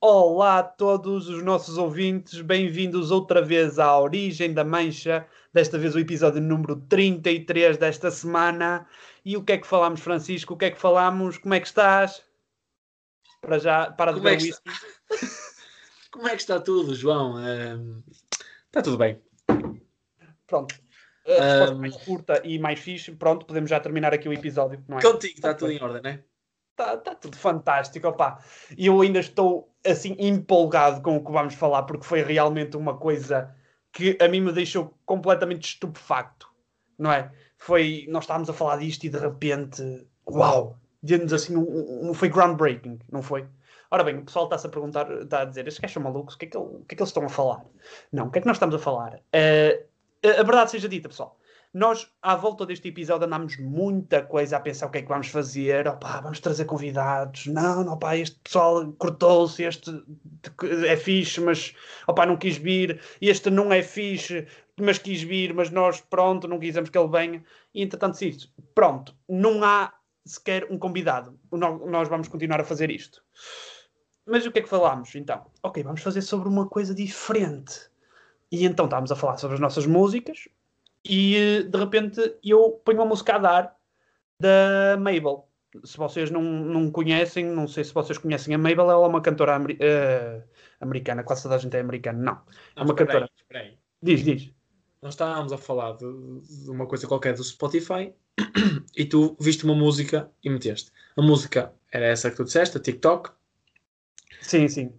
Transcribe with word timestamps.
Olá 0.00 0.60
a 0.60 0.62
todos 0.62 1.28
os 1.28 1.42
nossos 1.42 1.76
ouvintes, 1.76 2.40
bem-vindos 2.40 3.10
outra 3.10 3.42
vez 3.42 3.80
à 3.80 3.98
Origem 3.98 4.54
da 4.54 4.62
Mancha, 4.62 5.26
desta 5.52 5.76
vez 5.76 5.96
o 5.96 5.98
episódio 5.98 6.40
número 6.40 6.76
33 6.76 7.76
desta 7.76 8.08
semana. 8.08 8.86
E 9.24 9.36
o 9.36 9.42
que 9.42 9.54
é 9.54 9.58
que 9.58 9.66
falámos, 9.66 10.00
Francisco? 10.00 10.54
O 10.54 10.56
que 10.56 10.66
é 10.66 10.70
que 10.70 10.78
falámos? 10.78 11.36
Como 11.38 11.52
é 11.52 11.58
que 11.58 11.66
estás? 11.66 12.22
Para 13.40 13.58
já, 13.58 13.90
para 13.90 14.12
de 14.12 14.18
Como 14.18 14.28
é 14.28 14.34
o 14.34 14.36
está? 14.36 14.72
Como 16.12 16.28
é 16.28 16.30
que 16.30 16.42
está 16.42 16.60
tudo, 16.60 16.94
João? 16.94 17.36
Ahm, 17.36 18.00
está 18.66 18.82
tudo 18.82 18.98
bem. 18.98 19.20
Pronto. 20.46 20.76
A 21.26 21.30
resposta 21.42 21.74
Ahm. 21.74 21.80
mais 21.80 21.96
curta 21.96 22.40
e 22.44 22.56
mais 22.56 22.78
fixe. 22.78 23.10
Pronto, 23.16 23.46
podemos 23.46 23.68
já 23.68 23.80
terminar 23.80 24.14
aqui 24.14 24.28
o 24.28 24.32
episódio, 24.32 24.80
não 24.86 25.00
é? 25.00 25.02
Contigo 25.02 25.34
está 25.34 25.54
tudo 25.54 25.72
em 25.72 25.82
ordem, 25.82 26.02
não 26.02 26.10
é? 26.10 26.24
Está 26.70 26.96
tá 26.96 27.14
tudo 27.16 27.36
fantástico, 27.36 28.06
opá. 28.06 28.40
E 28.76 28.86
eu 28.86 29.00
ainda 29.00 29.18
estou 29.18 29.74
assim 29.90 30.16
empolgado 30.18 31.00
com 31.02 31.16
o 31.16 31.24
que 31.24 31.32
vamos 31.32 31.54
falar, 31.54 31.82
porque 31.84 32.04
foi 32.04 32.22
realmente 32.22 32.76
uma 32.76 32.96
coisa 32.96 33.54
que 33.92 34.16
a 34.20 34.28
mim 34.28 34.40
me 34.40 34.52
deixou 34.52 34.94
completamente 35.06 35.64
estupefacto, 35.70 36.48
não 36.98 37.10
é? 37.12 37.30
Foi, 37.56 38.06
nós 38.08 38.24
estávamos 38.24 38.48
a 38.50 38.52
falar 38.52 38.76
disto 38.78 39.04
e 39.04 39.08
de 39.08 39.18
repente, 39.18 39.82
uau, 40.28 40.76
deu-nos 41.02 41.32
assim 41.32 41.56
um, 41.56 42.10
um- 42.10 42.14
foi 42.14 42.28
groundbreaking, 42.28 42.98
não 43.10 43.22
foi? 43.22 43.46
Ora 43.90 44.04
bem, 44.04 44.18
o 44.18 44.24
pessoal 44.24 44.44
está-se 44.44 44.66
a 44.66 44.70
perguntar, 44.70 45.10
está 45.10 45.40
a 45.42 45.44
dizer, 45.46 45.66
estes 45.66 45.80
gajos 45.80 45.94
são 45.94 46.02
malucos, 46.02 46.34
o 46.34 46.38
que, 46.38 46.44
é 46.44 46.48
que, 46.48 46.56
o 46.58 46.84
que 46.86 46.94
é 46.94 46.96
que 46.96 47.02
eles 47.02 47.08
estão 47.08 47.24
a 47.24 47.28
falar? 47.28 47.64
Não, 48.12 48.26
o 48.26 48.30
que 48.30 48.38
é 48.38 48.42
que 48.42 48.46
nós 48.46 48.56
estamos 48.56 48.74
a 48.74 48.78
falar? 48.78 49.18
Eh, 49.32 49.84
a 50.22 50.42
verdade 50.42 50.70
seja 50.70 50.88
dita, 50.88 51.08
pessoal. 51.08 51.38
Nós, 51.72 52.10
à 52.22 52.34
volta 52.34 52.64
deste 52.64 52.88
episódio, 52.88 53.26
andámos 53.26 53.58
muita 53.58 54.22
coisa 54.22 54.56
a 54.56 54.60
pensar 54.60 54.86
o 54.86 54.90
que 54.90 54.98
é 54.98 55.02
que 55.02 55.08
vamos 55.08 55.28
fazer. 55.28 55.86
Opá, 55.86 56.20
vamos 56.20 56.40
trazer 56.40 56.64
convidados. 56.64 57.46
Não, 57.46 57.84
não, 57.84 57.92
opá, 57.92 58.16
este 58.16 58.38
pessoal 58.42 58.90
cortou-se, 58.92 59.62
este 59.62 59.90
é 60.86 60.96
fixe, 60.96 61.40
mas 61.40 61.74
opá, 62.06 62.24
não 62.24 62.36
quis 62.36 62.56
vir. 62.56 63.00
Este 63.20 63.50
não 63.50 63.72
é 63.72 63.82
fixe, 63.82 64.46
mas 64.80 64.98
quis 64.98 65.22
vir, 65.22 65.52
mas 65.52 65.70
nós, 65.70 66.00
pronto, 66.00 66.48
não 66.48 66.58
quisemos 66.58 66.88
que 66.90 66.96
ele 66.98 67.08
venha. 67.08 67.44
E 67.74 67.82
entretanto, 67.82 68.20
isto, 68.22 68.48
pronto, 68.74 69.14
não 69.28 69.62
há 69.62 69.92
sequer 70.26 70.66
um 70.70 70.78
convidado. 70.78 71.38
Nó- 71.52 71.86
Nós 71.86 72.08
vamos 72.08 72.28
continuar 72.28 72.60
a 72.60 72.64
fazer 72.64 72.90
isto. 72.90 73.22
Mas 74.26 74.44
o 74.44 74.52
que 74.52 74.58
é 74.58 74.62
que 74.62 74.68
falámos, 74.68 75.14
então? 75.14 75.46
Ok, 75.62 75.82
vamos 75.82 76.02
fazer 76.02 76.22
sobre 76.22 76.48
uma 76.48 76.66
coisa 76.66 76.94
diferente. 76.94 77.88
E 78.50 78.64
então 78.64 78.86
estávamos 78.86 79.12
a 79.12 79.16
falar 79.16 79.36
sobre 79.36 79.54
as 79.54 79.60
nossas 79.60 79.86
músicas, 79.86 80.48
e 81.08 81.36
eh, 81.36 81.62
de 81.62 81.78
repente 81.78 82.36
eu 82.44 82.80
ponho 82.84 82.98
uma 82.98 83.06
música 83.06 83.36
a 83.36 83.38
dar 83.38 83.76
da 84.40 84.96
Mabel. 84.98 85.48
Se 85.84 85.96
vocês 85.96 86.30
não, 86.30 86.42
não 86.42 86.90
conhecem, 86.90 87.44
não 87.44 87.68
sei 87.68 87.84
se 87.84 87.92
vocês 87.92 88.18
conhecem 88.18 88.54
a 88.54 88.58
Mabel, 88.58 88.90
ela 88.90 89.04
é 89.04 89.08
uma 89.08 89.20
cantora 89.20 89.54
ameri- 89.56 89.78
eh, 89.80 90.42
americana, 90.80 91.22
quase 91.22 91.42
toda 91.42 91.56
a 91.56 91.58
gente 91.58 91.76
é 91.76 91.80
americana, 91.80 92.18
não. 92.18 92.40
É 92.76 92.82
uma 92.82 92.94
cantora. 92.94 93.24
aí, 93.24 93.30
espera 93.36 93.60
aí. 93.64 93.78
Diz, 94.02 94.24
diz. 94.24 94.52
Nós 95.02 95.14
estávamos 95.14 95.52
a 95.52 95.58
falar 95.58 95.92
de, 95.92 96.06
de 96.40 96.70
uma 96.70 96.86
coisa 96.86 97.06
qualquer 97.06 97.34
do 97.34 97.44
Spotify 97.44 98.12
e 98.96 99.04
tu 99.04 99.36
viste 99.38 99.64
uma 99.64 99.74
música 99.74 100.30
e 100.42 100.50
meteste. 100.50 100.90
A 101.16 101.22
música 101.22 101.72
era 101.92 102.06
essa 102.06 102.30
que 102.30 102.36
tu 102.36 102.44
disseste, 102.44 102.76
a 102.76 102.80
TikTok. 102.80 103.30
Sim, 104.40 104.68
sim. 104.68 104.92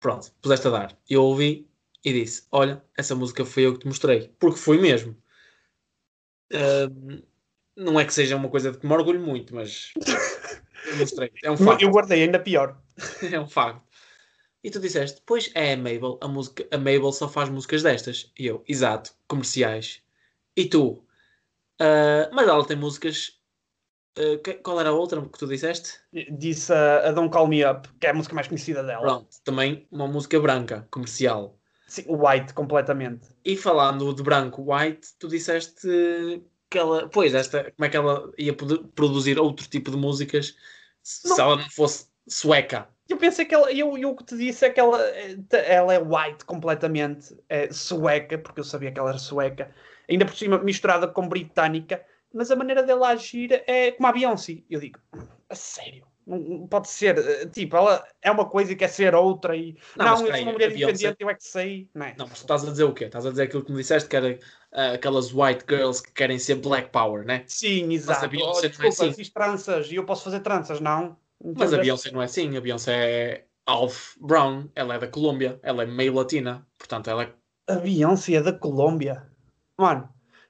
Pronto, 0.00 0.32
puseste 0.40 0.66
a 0.68 0.70
dar. 0.70 0.98
Eu 1.08 1.22
ouvi 1.24 1.68
e 2.04 2.12
disse: 2.12 2.46
Olha, 2.50 2.82
essa 2.96 3.14
música 3.14 3.44
foi 3.44 3.66
eu 3.66 3.74
que 3.74 3.80
te 3.80 3.86
mostrei. 3.86 4.32
Porque 4.38 4.58
foi 4.58 4.80
mesmo. 4.80 5.16
Não 7.76 8.00
é 8.00 8.04
que 8.04 8.14
seja 8.14 8.36
uma 8.36 8.48
coisa 8.48 8.72
de 8.72 8.78
que 8.78 8.86
me 8.86 8.92
orgulho 8.92 9.20
muito, 9.20 9.54
mas 9.54 9.92
eu 10.90 10.96
mostrei. 10.96 11.30
É 11.44 11.50
um 11.50 11.56
facto. 11.56 11.82
Eu 11.82 11.90
guardei 11.90 12.22
ainda 12.22 12.38
pior. 12.38 12.80
é 13.32 13.38
um 13.38 13.46
facto. 13.48 13.82
E 14.64 14.70
tu 14.70 14.80
disseste, 14.80 15.22
pois 15.24 15.50
é 15.54 15.74
a 15.74 15.76
Mabel, 15.76 16.18
a, 16.20 16.26
música, 16.26 16.66
a 16.72 16.76
Mabel 16.78 17.12
só 17.12 17.28
faz 17.28 17.48
músicas 17.48 17.82
destas. 17.82 18.32
E 18.38 18.46
eu, 18.46 18.64
exato, 18.66 19.12
comerciais. 19.28 20.02
E 20.56 20.64
tu, 20.64 21.04
"Ah, 21.78 22.28
mas 22.32 22.48
ela 22.48 22.66
tem 22.66 22.76
músicas. 22.76 23.38
que- 24.42 24.54
qual 24.54 24.80
era 24.80 24.88
a 24.88 24.92
outra 24.92 25.20
que 25.20 25.38
tu 25.38 25.46
disseste? 25.46 26.00
Disse 26.30 26.72
a, 26.72 27.08
a 27.08 27.12
Don't 27.12 27.30
Call 27.30 27.46
Me 27.46 27.62
Up, 27.64 27.86
que 28.00 28.06
é 28.06 28.10
a 28.10 28.14
música 28.14 28.34
mais 28.34 28.48
conhecida 28.48 28.82
dela. 28.82 29.02
Pronto, 29.02 29.28
também 29.44 29.86
uma 29.90 30.08
música 30.08 30.40
branca, 30.40 30.88
comercial. 30.90 31.55
Sim, 31.86 32.04
White, 32.08 32.52
completamente. 32.52 33.28
E 33.44 33.56
falando 33.56 34.12
de 34.12 34.22
branco, 34.22 34.64
white, 34.72 35.08
tu 35.18 35.28
disseste 35.28 35.88
que 36.68 36.78
ela, 36.78 37.08
pois, 37.08 37.34
esta, 37.34 37.70
como 37.72 37.86
é 37.86 37.88
que 37.88 37.96
ela 37.96 38.32
ia 38.36 38.52
poder 38.52 38.78
produzir 38.94 39.38
outro 39.38 39.68
tipo 39.68 39.90
de 39.90 39.96
músicas 39.96 40.56
se 41.02 41.28
Não. 41.28 41.38
ela 41.38 41.56
não 41.56 41.70
fosse 41.70 42.08
sueca? 42.26 42.88
Eu 43.08 43.16
pensei 43.16 43.44
que 43.44 43.54
ela, 43.54 43.72
eu, 43.72 43.96
eu 43.96 44.10
o 44.10 44.16
que 44.16 44.24
te 44.24 44.36
disse 44.36 44.64
é 44.66 44.70
que 44.70 44.80
ela, 44.80 45.00
ela 45.52 45.94
é 45.94 45.98
white 45.98 46.44
completamente, 46.44 47.36
é 47.48 47.70
sueca, 47.72 48.36
porque 48.36 48.58
eu 48.58 48.64
sabia 48.64 48.90
que 48.90 48.98
ela 48.98 49.10
era 49.10 49.18
sueca, 49.18 49.72
ainda 50.10 50.26
por 50.26 50.34
cima 50.34 50.58
misturada 50.58 51.06
com 51.06 51.28
britânica, 51.28 52.04
mas 52.34 52.50
a 52.50 52.56
maneira 52.56 52.82
dela 52.82 53.10
agir 53.10 53.62
é 53.68 53.92
como 53.92 54.08
a 54.08 54.12
Beyoncé. 54.12 54.64
Eu 54.68 54.80
digo, 54.80 54.98
a 55.48 55.54
sério, 55.54 56.04
não, 56.26 56.66
pode 56.66 56.88
ser, 56.88 57.16
eh, 57.18 57.46
tipo, 57.46 57.76
ela 57.76 58.04
é 58.20 58.30
uma 58.30 58.44
coisa 58.44 58.72
e 58.72 58.76
quer 58.76 58.88
ser 58.88 59.14
outra 59.14 59.56
e 59.56 59.76
Não, 59.96 60.04
não, 60.04 60.12
mas 60.12 60.20
eu 60.22 60.34
sou 60.34 60.42
uma 60.42 60.52
mulher 60.52 60.72
independente, 60.72 61.16
eu 61.20 61.30
é 61.30 61.34
que 61.34 61.44
sei, 61.44 61.88
não 61.94 62.06
é? 62.06 62.14
Não, 62.18 62.26
mas 62.26 62.38
tu 62.38 62.42
estás 62.42 62.64
a 62.64 62.70
dizer 62.70 62.84
o 62.84 62.92
quê? 62.92 63.04
Estás 63.04 63.24
a 63.24 63.30
dizer 63.30 63.44
aquilo 63.44 63.64
que 63.64 63.70
me 63.70 63.78
disseste, 63.78 64.08
que 64.08 64.16
era 64.16 64.38
ah, 64.72 64.92
aquelas 64.92 65.32
white 65.32 65.64
girls 65.68 66.02
que 66.02 66.12
querem 66.12 66.38
ser 66.38 66.56
black 66.56 66.90
power, 66.90 67.24
né? 67.24 67.44
Sim, 67.46 67.92
exato. 67.92 68.24
a 68.24 68.28
Beyoncé 68.28 68.48
Oh, 68.48 68.52
não 68.52 68.58
é 68.58 68.68
desculpa, 68.68 68.88
assim. 68.88 69.12
fiz 69.12 69.30
tranças 69.30 69.92
e 69.92 69.94
eu 69.94 70.04
posso 70.04 70.24
fazer 70.24 70.40
tranças, 70.40 70.80
não? 70.80 71.16
Então, 71.40 71.54
Mas 71.58 71.72
a 71.72 71.78
Beyoncé 71.78 72.10
não 72.10 72.22
é 72.22 72.24
assim, 72.24 72.56
a 72.56 72.60
Beyoncé 72.60 72.92
é 72.94 73.46
half 73.64 74.16
brown, 74.20 74.68
ela 74.74 74.94
é 74.94 74.98
da 74.98 75.06
Colômbia, 75.06 75.60
ela 75.62 75.84
é 75.84 75.86
meio 75.86 76.14
latina, 76.14 76.66
portanto 76.76 77.08
ela 77.08 77.22
é... 77.24 77.32
A 77.68 77.76
Beyoncé 77.76 78.34
é 78.34 78.42
da 78.42 78.52
Colômbia. 78.52 79.30
Mano, 79.78 80.08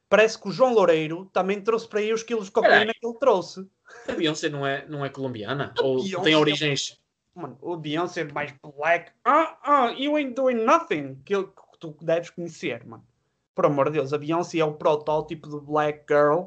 parece 0.09 0.41
que 0.41 0.48
o 0.48 0.53
João 0.53 0.72
Loureiro 0.72 1.26
também 1.32 1.60
trouxe 1.60 1.86
para 1.88 2.00
aí 2.00 2.12
os 2.12 2.22
quilos 2.22 2.47
de 2.47 2.53
cocaína 2.53 2.92
que 2.94 3.06
ele 3.06 3.19
trouxe. 3.19 3.69
A 4.09 4.12
Beyoncé 4.12 4.49
não 4.49 4.67
é, 4.67 4.87
não 4.87 5.05
é 5.05 5.09
colombiana? 5.09 5.75
A 5.78 5.83
Ou 5.83 6.03
Beyoncé 6.03 6.25
tem 6.25 6.33
é- 6.34 6.37
origens... 6.37 7.00
Mano, 7.34 7.59
o 7.61 7.77
Beyoncé 7.77 8.22
é 8.22 8.33
mais 8.33 8.55
black. 8.78 9.12
Ah, 9.22 9.59
ah, 9.62 9.94
you 9.99 10.17
ain't 10.17 10.34
doing 10.34 10.65
nothing. 10.65 11.17
Que, 11.22 11.34
tu 11.78 11.94
deves 12.00 12.31
conhecer, 12.31 12.84
mano. 12.87 13.06
Por 13.55 13.66
amor 13.66 13.87
de 13.87 13.99
Deus, 13.99 14.12
a 14.12 14.19
Beyoncé 14.19 14.59
é 14.59 14.65
o 14.65 14.75
protótipo 14.75 15.49
do 15.49 15.61
black 15.61 16.05
girl, 16.09 16.47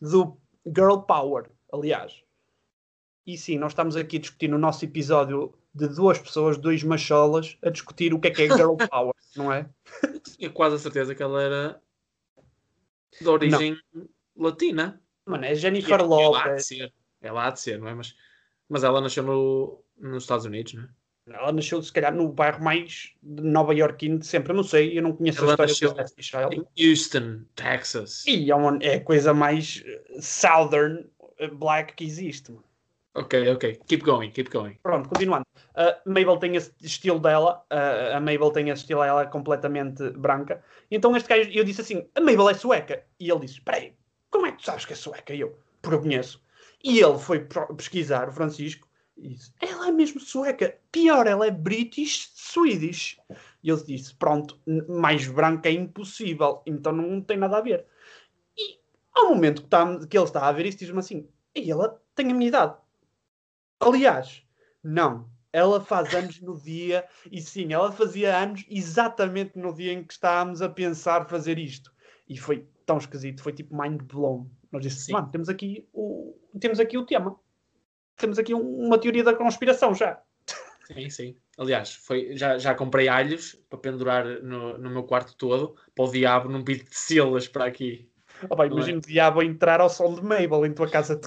do 0.00 0.36
girl 0.64 0.98
power, 0.98 1.50
aliás. 1.72 2.22
E 3.26 3.36
sim, 3.36 3.58
nós 3.58 3.72
estamos 3.72 3.96
aqui 3.96 4.16
a 4.16 4.20
discutir 4.20 4.48
no 4.48 4.58
nosso 4.58 4.84
episódio 4.84 5.52
de 5.74 5.88
duas 5.88 6.18
pessoas, 6.18 6.56
dois 6.56 6.82
macholas, 6.82 7.56
a 7.62 7.70
discutir 7.70 8.14
o 8.14 8.20
que 8.20 8.28
é 8.28 8.30
que 8.30 8.42
é 8.42 8.56
girl 8.56 8.74
power, 8.90 9.14
não 9.36 9.52
é? 9.52 9.68
Eu 10.02 10.20
tinha 10.20 10.50
quase 10.50 10.76
a 10.76 10.78
certeza 10.78 11.14
que 11.14 11.22
ela 11.22 11.42
era 11.42 11.82
de 13.20 13.28
origem 13.28 13.76
latina. 14.36 15.00
Mano, 15.26 15.44
é 15.44 15.52
E 15.52 15.56
Jennifer 15.56 16.02
Lopez. 16.04 16.68
Ela 17.20 17.46
há 17.46 17.50
de 17.50 17.60
ser, 17.60 17.78
não 17.78 17.88
é? 17.88 17.94
Mas, 17.94 18.14
mas 18.68 18.84
ela 18.84 19.00
nasceu 19.00 19.22
no, 19.22 19.82
nos 19.98 20.22
Estados 20.24 20.44
Unidos, 20.44 20.74
não 20.74 20.84
é? 20.84 20.88
Ela 21.30 21.52
nasceu, 21.52 21.82
se 21.82 21.92
calhar, 21.92 22.14
no 22.14 22.32
bairro 22.32 22.64
mais 22.64 23.12
de 23.22 23.42
Nova 23.42 23.74
Iorquino 23.74 24.18
de 24.18 24.26
sempre. 24.26 24.52
Eu 24.52 24.56
não 24.56 24.62
sei, 24.64 24.96
eu 24.98 25.02
não 25.02 25.12
conheço 25.14 25.40
Ela 25.42 25.50
a 25.50 25.66
história 25.66 25.72
nasceu 25.72 25.92
Destiny 25.92 26.22
Child. 26.22 26.66
Em 26.76 26.88
Houston, 26.90 27.40
Texas. 27.54 28.24
E 28.26 28.50
é, 28.50 28.54
uma, 28.54 28.78
é 28.80 28.94
a 28.94 29.00
coisa 29.04 29.34
mais 29.34 29.82
eh, 29.84 30.20
southern 30.22 31.04
eh, 31.38 31.48
black 31.48 31.94
que 31.94 32.04
existe. 32.04 32.50
mano. 32.50 32.64
Ok, 33.14 33.46
ok. 33.52 33.78
Keep 33.86 34.04
going, 34.04 34.30
keep 34.30 34.48
going. 34.50 34.78
Pronto, 34.82 35.08
continuando. 35.10 35.44
A 35.74 36.00
Mabel 36.06 36.36
tem 36.38 36.56
esse 36.56 36.72
estilo 36.80 37.18
dela. 37.18 37.62
a- 37.68 38.16
a 38.16 38.20
Mabel 38.20 38.50
tem 38.50 38.70
esse 38.70 38.82
estilo, 38.82 39.02
ela 39.02 39.22
é 39.22 39.26
completamente 39.26 40.08
branca. 40.10 40.64
Então 40.90 41.14
este 41.14 41.28
gajo, 41.28 41.50
eu 41.50 41.64
disse 41.64 41.80
assim, 41.82 42.08
a 42.14 42.20
Mabel 42.22 42.48
é 42.48 42.54
sueca. 42.54 43.04
E 43.20 43.30
ele 43.30 43.40
disse, 43.40 43.54
espera 43.54 43.76
aí, 43.78 43.92
como 44.30 44.46
é 44.46 44.52
que 44.52 44.58
tu 44.58 44.64
sabes 44.64 44.86
que 44.86 44.92
é 44.94 44.96
sueca? 44.96 45.34
E 45.34 45.40
eu, 45.40 45.58
porque 45.82 45.96
eu 45.96 46.00
conheço. 46.00 46.42
E 46.82 47.00
ele 47.00 47.18
foi 47.18 47.46
pesquisar, 47.76 48.28
o 48.28 48.32
Francisco, 48.32 48.88
e 49.16 49.30
disse, 49.30 49.52
ela 49.60 49.88
é 49.88 49.92
mesmo 49.92 50.20
sueca. 50.20 50.78
Pior, 50.92 51.26
ela 51.26 51.46
é 51.46 51.50
British 51.50 52.30
Swedish. 52.34 53.18
E 53.62 53.70
ele 53.70 53.82
disse, 53.82 54.14
pronto, 54.14 54.60
mais 54.88 55.26
branca 55.26 55.68
é 55.68 55.72
impossível. 55.72 56.62
Então 56.64 56.92
não 56.92 57.20
tem 57.20 57.36
nada 57.36 57.58
a 57.58 57.60
ver. 57.60 57.84
E 58.56 58.78
ao 59.12 59.30
momento 59.30 59.62
que, 59.62 59.68
tá- 59.68 60.06
que 60.06 60.16
ele 60.16 60.24
está 60.24 60.46
a 60.46 60.52
ver 60.52 60.66
isso, 60.66 60.78
diz-me 60.78 61.00
assim, 61.00 61.28
e 61.54 61.70
ela 61.70 62.00
tem 62.14 62.30
a 62.30 62.34
minha 62.34 62.48
idade. 62.48 62.76
Aliás, 63.80 64.42
não. 64.82 65.28
Ela 65.52 65.80
faz 65.80 66.14
anos 66.14 66.40
no 66.40 66.60
dia, 66.60 67.06
e 67.32 67.40
sim, 67.40 67.72
ela 67.72 67.90
fazia 67.90 68.36
anos 68.36 68.64
exatamente 68.68 69.58
no 69.58 69.74
dia 69.74 69.92
em 69.92 70.04
que 70.04 70.12
estávamos 70.12 70.60
a 70.60 70.68
pensar 70.68 71.28
fazer 71.28 71.58
isto. 71.58 71.92
E 72.28 72.36
foi 72.36 72.68
tão 72.84 72.98
esquisito, 72.98 73.42
foi 73.42 73.52
tipo 73.52 73.74
mind 73.74 74.02
blown. 74.02 74.48
Nós 74.70 74.82
disse, 74.82 75.06
Sim. 75.06 75.12
mano, 75.12 75.30
temos 75.30 75.48
aqui 75.48 75.88
o, 75.92 76.36
temos 76.58 76.80
aqui 76.80 76.96
o 76.98 77.04
tema. 77.06 77.38
Temos 78.16 78.38
aqui 78.38 78.54
um- 78.54 78.86
uma 78.86 78.98
teoria 78.98 79.22
da 79.24 79.34
conspiração 79.34 79.94
já. 79.94 80.20
Sim, 80.86 81.10
sim. 81.10 81.36
Aliás, 81.58 81.94
foi, 81.94 82.34
já, 82.36 82.56
já 82.56 82.74
comprei 82.74 83.08
alhos 83.08 83.54
para 83.68 83.78
pendurar 83.78 84.24
no, 84.42 84.78
no 84.78 84.90
meu 84.90 85.02
quarto 85.04 85.36
todo, 85.36 85.76
para 85.94 86.04
o 86.04 86.10
diabo 86.10 86.48
não 86.48 86.62
de 86.62 86.82
selas 86.90 87.46
para 87.46 87.66
aqui. 87.66 88.10
Oh, 88.48 88.56
bem, 88.56 88.70
Não 88.70 88.76
é? 88.76 88.80
imagina 88.80 88.98
o 88.98 89.02
diabo 89.02 89.40
a 89.40 89.44
entrar 89.44 89.80
ao 89.80 89.90
som 89.90 90.14
de 90.14 90.22
Mabel 90.22 90.64
em 90.64 90.72
tua 90.72 90.88
casa. 90.88 91.20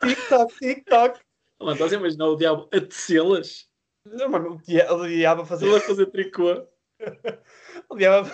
Tic-toc, 0.00 0.52
tic-toc. 0.58 1.18
Oh, 1.58 1.70
estás 1.72 1.92
a 1.92 1.96
imaginar 1.96 2.26
o 2.26 2.36
diabo 2.36 2.68
a 2.72 2.80
tecê-las? 2.80 3.70
Não, 4.04 4.28
mano, 4.28 4.60
odiava 4.90 5.40
Ele 5.40 5.48
fazer, 5.48 5.74
a 5.76 5.80
fazer 5.80 6.06
tricô, 6.06 6.66
odiava 7.88 8.28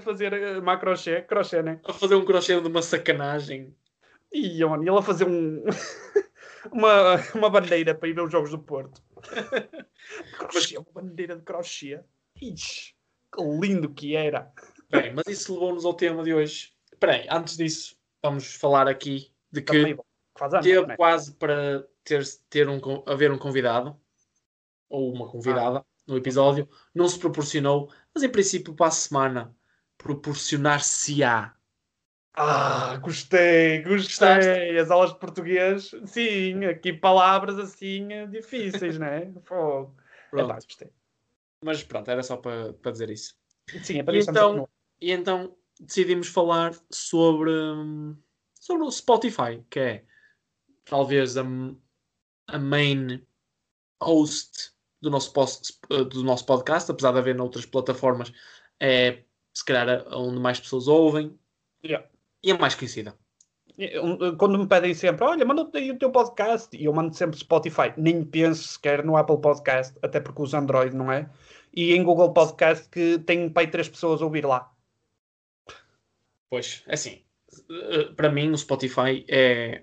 fazer 0.00 0.32
eh, 0.32 0.60
macrochê, 0.60 1.22
crochê, 1.22 1.60
né? 1.62 1.80
a 1.84 1.92
fazer 1.92 2.14
um 2.14 2.24
crochê 2.24 2.60
de 2.60 2.68
uma 2.68 2.82
sacanagem. 2.82 3.74
E, 4.32 4.64
mano, 4.64 4.82
ele 4.82 4.90
a 4.90 5.02
fazer 5.02 5.26
um, 5.26 5.64
uma, 6.72 7.16
uma 7.34 7.50
bandeira 7.50 7.94
para 7.94 8.08
ir 8.08 8.12
ver 8.12 8.22
os 8.22 8.32
jogos 8.32 8.50
do 8.50 8.58
Porto. 8.58 9.02
crochê, 10.38 10.78
uma 10.78 10.86
bandeira 10.92 11.36
de 11.36 11.42
crochê. 11.42 12.00
Ixi, 12.40 12.94
que 13.34 13.42
lindo 13.42 13.92
que 13.92 14.14
era. 14.14 14.52
Bem, 14.90 15.12
mas 15.12 15.26
isso 15.26 15.52
levou-nos 15.52 15.84
ao 15.84 15.94
tema 15.94 16.22
de 16.22 16.32
hoje. 16.32 16.72
Espera 16.92 17.14
aí, 17.14 17.26
antes 17.30 17.56
disso, 17.56 17.96
vamos 18.22 18.54
falar 18.54 18.88
aqui 18.88 19.32
de 19.50 19.62
que 19.62 19.96
teve 20.62 20.86
né? 20.86 20.96
quase 20.96 21.34
para 21.34 21.86
ter, 22.04 22.24
ter 22.48 22.68
um, 22.68 22.80
haver 23.06 23.30
um 23.30 23.38
convidado 23.38 23.98
ou 24.88 25.12
uma 25.12 25.28
convidada 25.28 25.84
no 26.06 26.16
episódio, 26.16 26.66
não 26.94 27.06
se 27.06 27.18
proporcionou, 27.18 27.92
mas 28.14 28.22
em 28.22 28.30
princípio 28.30 28.74
para 28.74 28.86
a 28.86 28.90
semana 28.90 29.54
proporcionar-se-á. 29.98 31.54
Ah, 32.40 32.96
gostei, 32.98 33.82
gostei. 33.82 34.78
As 34.78 34.90
aulas 34.90 35.12
de 35.12 35.18
português, 35.18 35.90
sim, 36.06 36.64
aqui 36.64 36.92
palavras 36.92 37.58
assim 37.58 38.12
eh, 38.12 38.26
difíceis, 38.26 38.96
né? 38.98 39.32
Pronto. 39.44 39.94
Epá, 40.32 40.54
gostei. 40.54 40.90
Mas 41.64 41.82
pronto, 41.82 42.08
era 42.08 42.22
só 42.22 42.36
para, 42.36 42.72
para 42.74 42.92
dizer 42.92 43.10
isso. 43.10 43.34
Sim, 43.82 43.98
é 43.98 44.02
para 44.02 44.16
E 44.16 44.20
então, 44.20 44.68
e 45.00 45.10
então 45.10 45.56
decidimos 45.80 46.28
falar 46.28 46.74
sobre, 46.90 47.50
sobre 48.54 48.84
o 48.84 48.90
Spotify, 48.90 49.62
que 49.68 49.80
é 49.80 50.04
talvez 50.84 51.36
a, 51.36 51.42
a 52.46 52.58
main 52.58 53.26
host 54.00 54.72
do 55.00 55.10
nosso, 55.10 55.32
do 56.10 56.22
nosso 56.22 56.46
podcast, 56.46 56.90
apesar 56.90 57.12
de 57.12 57.18
haver 57.18 57.34
noutras 57.34 57.66
plataformas, 57.66 58.32
é 58.78 59.24
se 59.52 59.64
calhar 59.64 60.06
onde 60.12 60.38
mais 60.38 60.60
pessoas 60.60 60.86
ouvem 60.86 61.36
Yeah. 61.82 62.06
E 62.42 62.50
é 62.50 62.58
mais 62.58 62.74
conhecida. 62.74 63.14
Quando 64.38 64.58
me 64.58 64.66
pedem 64.66 64.92
sempre, 64.92 65.24
olha, 65.24 65.44
manda 65.44 65.68
aí 65.74 65.90
o 65.92 65.98
teu 65.98 66.10
podcast, 66.10 66.76
e 66.76 66.84
eu 66.84 66.92
mando 66.92 67.14
sempre 67.14 67.38
Spotify, 67.38 67.92
nem 67.96 68.24
penso 68.24 68.66
sequer 68.66 69.04
no 69.04 69.16
Apple 69.16 69.40
Podcast, 69.40 69.96
até 70.02 70.18
porque 70.18 70.42
uso 70.42 70.56
Android, 70.56 70.96
não 70.96 71.12
é? 71.12 71.30
E 71.72 71.94
em 71.94 72.02
Google 72.02 72.32
Podcast, 72.32 72.88
que 72.88 73.18
tem 73.20 73.48
pai 73.48 73.68
três 73.68 73.88
pessoas 73.88 74.20
a 74.20 74.24
ouvir 74.24 74.44
lá. 74.44 74.72
Pois, 76.50 76.82
é 76.88 76.94
assim, 76.94 77.22
eh, 77.70 78.12
para 78.16 78.30
mim 78.30 78.50
o 78.50 78.58
Spotify 78.58 79.24
é. 79.28 79.82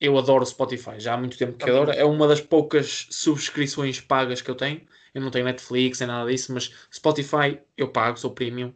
Eu 0.00 0.16
adoro 0.16 0.42
o 0.42 0.46
Spotify, 0.46 0.98
já 0.98 1.12
há 1.12 1.16
muito 1.18 1.36
tempo 1.36 1.58
que 1.58 1.68
adoro. 1.68 1.90
É 1.90 2.04
uma 2.04 2.26
das 2.26 2.40
poucas 2.40 3.06
subscrições 3.10 4.00
pagas 4.00 4.40
que 4.40 4.50
eu 4.50 4.54
tenho. 4.54 4.80
Eu 5.12 5.20
não 5.20 5.30
tenho 5.30 5.44
Netflix, 5.44 6.00
nem 6.00 6.06
nada 6.08 6.30
disso, 6.30 6.54
mas 6.54 6.74
Spotify 6.90 7.60
eu 7.76 7.92
pago, 7.92 8.18
sou 8.18 8.30
premium. 8.30 8.72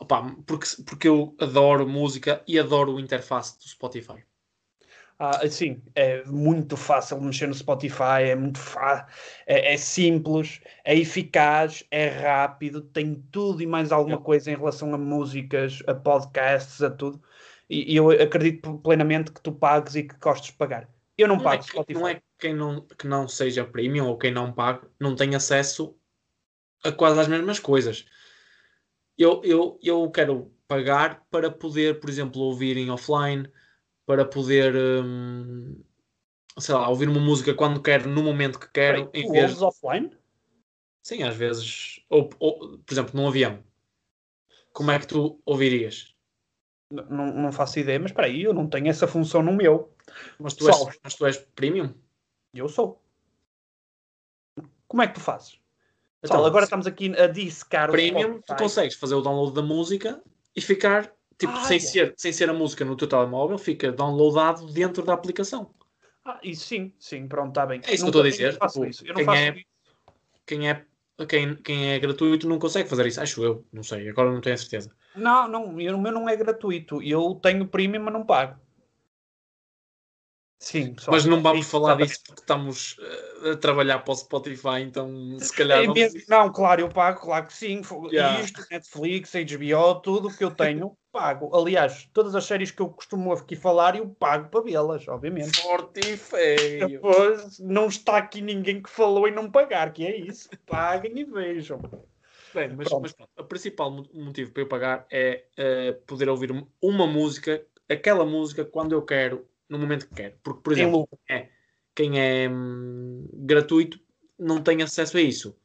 Opa, 0.00 0.34
porque, 0.46 0.66
porque 0.86 1.08
eu 1.08 1.34
adoro 1.40 1.88
música 1.88 2.42
e 2.46 2.58
adoro 2.58 2.94
o 2.94 3.00
interface 3.00 3.58
do 3.58 3.64
Spotify. 3.68 4.24
Ah, 5.20 5.40
sim, 5.48 5.82
é 5.96 6.22
muito 6.26 6.76
fácil 6.76 7.20
mexer 7.20 7.48
no 7.48 7.54
Spotify, 7.54 8.22
é 8.30 8.36
muito 8.36 8.60
fácil, 8.60 9.04
é, 9.48 9.74
é 9.74 9.76
simples, 9.76 10.60
é 10.84 10.96
eficaz, 10.96 11.82
é 11.90 12.06
rápido, 12.06 12.80
tem 12.82 13.16
tudo 13.32 13.60
e 13.60 13.66
mais 13.66 13.90
alguma 13.90 14.18
coisa 14.20 14.52
em 14.52 14.54
relação 14.56 14.94
a 14.94 14.98
músicas, 14.98 15.82
a 15.88 15.94
podcasts, 15.94 16.80
a 16.82 16.88
tudo. 16.90 17.20
E, 17.68 17.92
e 17.92 17.96
eu 17.96 18.10
acredito 18.10 18.78
plenamente 18.78 19.32
que 19.32 19.40
tu 19.42 19.50
pagues 19.50 19.96
e 19.96 20.04
que 20.04 20.14
gostes 20.18 20.52
de 20.52 20.56
pagar. 20.56 20.88
Eu 21.18 21.26
não, 21.26 21.34
Não 21.34 21.42
é, 21.42 21.44
pago 21.44 21.62
que- 21.64 21.70
Spotify. 21.70 21.98
não 22.00 22.08
é 22.08 22.22
quem 22.38 22.54
não, 22.54 22.86
que 22.86 23.06
não 23.08 23.26
seja 23.26 23.64
premium 23.64 24.06
ou 24.06 24.16
quem 24.16 24.30
não 24.30 24.52
pague, 24.52 24.86
não 25.00 25.16
tem 25.16 25.34
acesso 25.34 25.96
a 26.84 26.92
quase 26.92 27.18
as 27.18 27.26
mesmas 27.26 27.58
coisas. 27.58 28.06
Eu, 29.18 29.42
eu, 29.42 29.78
eu 29.82 30.10
quero 30.10 30.52
pagar 30.68 31.26
para 31.28 31.50
poder, 31.50 31.98
por 31.98 32.08
exemplo, 32.08 32.40
ouvir 32.40 32.76
em 32.76 32.90
offline, 32.90 33.50
para 34.06 34.24
poder, 34.24 34.74
hum, 34.76 35.82
sei 36.58 36.74
lá, 36.74 36.88
ouvir 36.88 37.08
uma 37.08 37.20
música 37.20 37.52
quando 37.52 37.82
quero, 37.82 38.08
no 38.08 38.22
momento 38.22 38.60
que 38.60 38.70
quero, 38.70 39.08
Peraí, 39.08 39.24
em 39.24 39.26
tu 39.26 39.32
vez 39.32 39.60
ouves 39.60 39.62
offline? 39.62 40.16
Sim, 41.02 41.24
às 41.24 41.34
vezes, 41.34 42.00
ou, 42.08 42.30
ou, 42.38 42.78
por 42.78 42.94
exemplo, 42.94 43.18
num 43.18 43.26
avião. 43.26 43.64
Como 44.72 44.90
é 44.90 44.98
que 44.98 45.08
tu 45.08 45.40
ouvirias? 45.44 46.14
Não, 46.90 47.32
não 47.34 47.52
faço 47.52 47.78
ideia, 47.78 47.98
mas 47.98 48.10
espera 48.10 48.28
aí, 48.28 48.42
eu 48.42 48.54
não 48.54 48.68
tenho 48.68 48.88
essa 48.88 49.08
função 49.08 49.42
no 49.42 49.52
meu. 49.52 49.92
Mas 50.38 50.54
tu 50.54 50.68
és, 50.68 50.98
mas 51.02 51.14
tu 51.14 51.26
és 51.26 51.36
premium? 51.36 51.92
Eu 52.54 52.68
sou. 52.68 53.02
Como 54.86 55.02
é 55.02 55.08
que 55.08 55.14
tu 55.14 55.20
fazes? 55.20 55.60
Então, 56.22 56.44
agora 56.44 56.64
estamos 56.64 56.86
aqui 56.86 57.12
a 57.16 57.26
dissecar 57.28 57.90
o 57.90 57.92
premium, 57.92 58.40
tu 58.40 58.56
consegues 58.56 58.96
fazer 58.96 59.14
o 59.14 59.20
download 59.20 59.54
da 59.54 59.62
música 59.62 60.20
e 60.54 60.60
ficar, 60.60 61.12
tipo, 61.38 61.52
Ah, 61.52 61.60
sem, 61.64 61.76
é. 61.76 61.80
ser, 61.80 62.14
sem 62.16 62.32
ser 62.32 62.50
a 62.50 62.52
música 62.52 62.84
no 62.84 62.96
teu 62.96 63.06
telemóvel, 63.08 63.56
fica 63.56 63.92
downloadado 63.92 64.66
dentro 64.72 65.04
da 65.04 65.14
aplicação. 65.14 65.72
Ah, 66.24 66.40
isso 66.42 66.66
sim, 66.66 66.92
sim, 66.98 67.28
pronto, 67.28 67.50
está 67.50 67.64
bem. 67.64 67.80
É 67.84 67.94
isso 67.94 68.02
que 68.02 68.02
eu 68.02 68.06
estou 68.08 68.22
a 68.22 68.28
dizer, 68.30 68.56
faço 68.58 68.80
tipo, 68.80 68.90
isso. 68.90 69.04
Eu 69.04 69.08
não 69.08 69.14
quem 69.16 69.26
faço 69.26 69.38
é- 69.42 69.50
isso. 69.50 69.68
Quem 70.44 70.68
é, 70.68 70.86
quem, 71.28 71.54
quem 71.56 71.90
é 71.92 71.98
gratuito 71.98 72.48
não 72.48 72.58
consegue 72.58 72.88
fazer 72.88 73.06
isso, 73.06 73.20
acho 73.20 73.44
eu, 73.44 73.64
não 73.72 73.82
sei, 73.82 74.08
agora 74.08 74.32
não 74.32 74.40
tenho 74.40 74.54
a 74.54 74.58
certeza. 74.58 74.90
Não, 75.14 75.46
não, 75.46 75.64
o 75.66 75.72
meu 75.72 76.12
não 76.12 76.28
é 76.28 76.36
gratuito. 76.36 77.02
Eu 77.02 77.34
tenho 77.42 77.66
premium, 77.68 78.02
mas 78.02 78.12
não 78.14 78.24
pago. 78.24 78.58
Sim, 80.60 80.94
pessoal. 80.94 81.14
Mas 81.14 81.24
não 81.24 81.40
vamos 81.40 81.66
falar 81.70 81.90
exatamente. 81.90 82.08
disso 82.08 82.22
porque 82.26 82.40
estamos 82.42 82.96
eh, 83.44 83.50
a 83.52 83.56
trabalhar 83.56 84.00
para 84.00 84.12
o 84.12 84.16
Spotify, 84.16 84.80
então 84.82 85.38
se 85.38 85.54
calhar 85.54 85.78
É 85.78 85.86
vamos- 85.86 85.94
mesmo- 86.00 86.20
Não, 86.28 86.52
claro, 86.52 86.80
eu 86.80 86.88
pago, 86.88 87.20
claro 87.20 87.46
que 87.46 87.52
sim. 87.54 87.80
Yeah. 88.10 88.40
Isto, 88.40 88.66
Netflix, 88.68 89.34
HBO, 89.36 90.00
tudo 90.00 90.28
o 90.28 90.36
que 90.36 90.42
eu 90.42 90.50
tenho, 90.50 90.96
pago. 91.12 91.56
Aliás, 91.56 92.08
todas 92.12 92.34
as 92.34 92.44
séries 92.44 92.72
que 92.72 92.82
eu 92.82 92.88
costumo 92.88 93.32
aqui 93.32 93.54
falar, 93.54 93.94
eu 93.96 94.08
pago 94.08 94.48
para 94.50 94.60
vê-las, 94.62 95.06
obviamente. 95.06 95.60
forte 95.60 96.00
e 96.00 96.16
feio. 96.16 96.88
Depois, 96.88 97.60
não 97.60 97.86
está 97.86 98.16
aqui 98.16 98.40
ninguém 98.40 98.82
que 98.82 98.90
falou 98.90 99.28
em 99.28 99.32
não 99.32 99.48
pagar, 99.48 99.92
que 99.92 100.04
é 100.04 100.16
isso. 100.16 100.48
Paguem 100.66 101.20
e 101.20 101.24
vejam. 101.24 101.80
Bem, 102.52 102.70
mas, 102.76 102.88
Pronto. 102.88 103.02
mas 103.02 103.12
pronto, 103.12 103.30
o 103.38 103.44
principal 103.44 103.90
mo- 103.92 104.08
motivo 104.12 104.50
para 104.50 104.62
eu 104.62 104.66
pagar 104.68 105.06
é 105.12 105.44
eh, 105.56 105.92
poder 106.04 106.28
ouvir 106.28 106.50
um- 106.50 106.66
uma 106.82 107.06
música, 107.06 107.64
aquela 107.88 108.24
música, 108.24 108.64
quando 108.64 108.92
eu 108.92 109.02
quero, 109.02 109.46
no 109.68 109.78
momento 109.78 110.08
que 110.08 110.14
quero. 110.14 110.36
Porque, 110.42 110.62
por 110.62 110.72
Em 110.72 110.76
exemplo, 110.76 111.00
lucro. 111.00 111.18
quem 111.94 112.20
é 112.20 112.48
hum, 112.48 113.28
gratuito 113.32 114.00
não 114.38 114.62
tem 114.62 114.82
acesso 114.82 115.16
a 115.16 115.20
isso. 115.20 115.56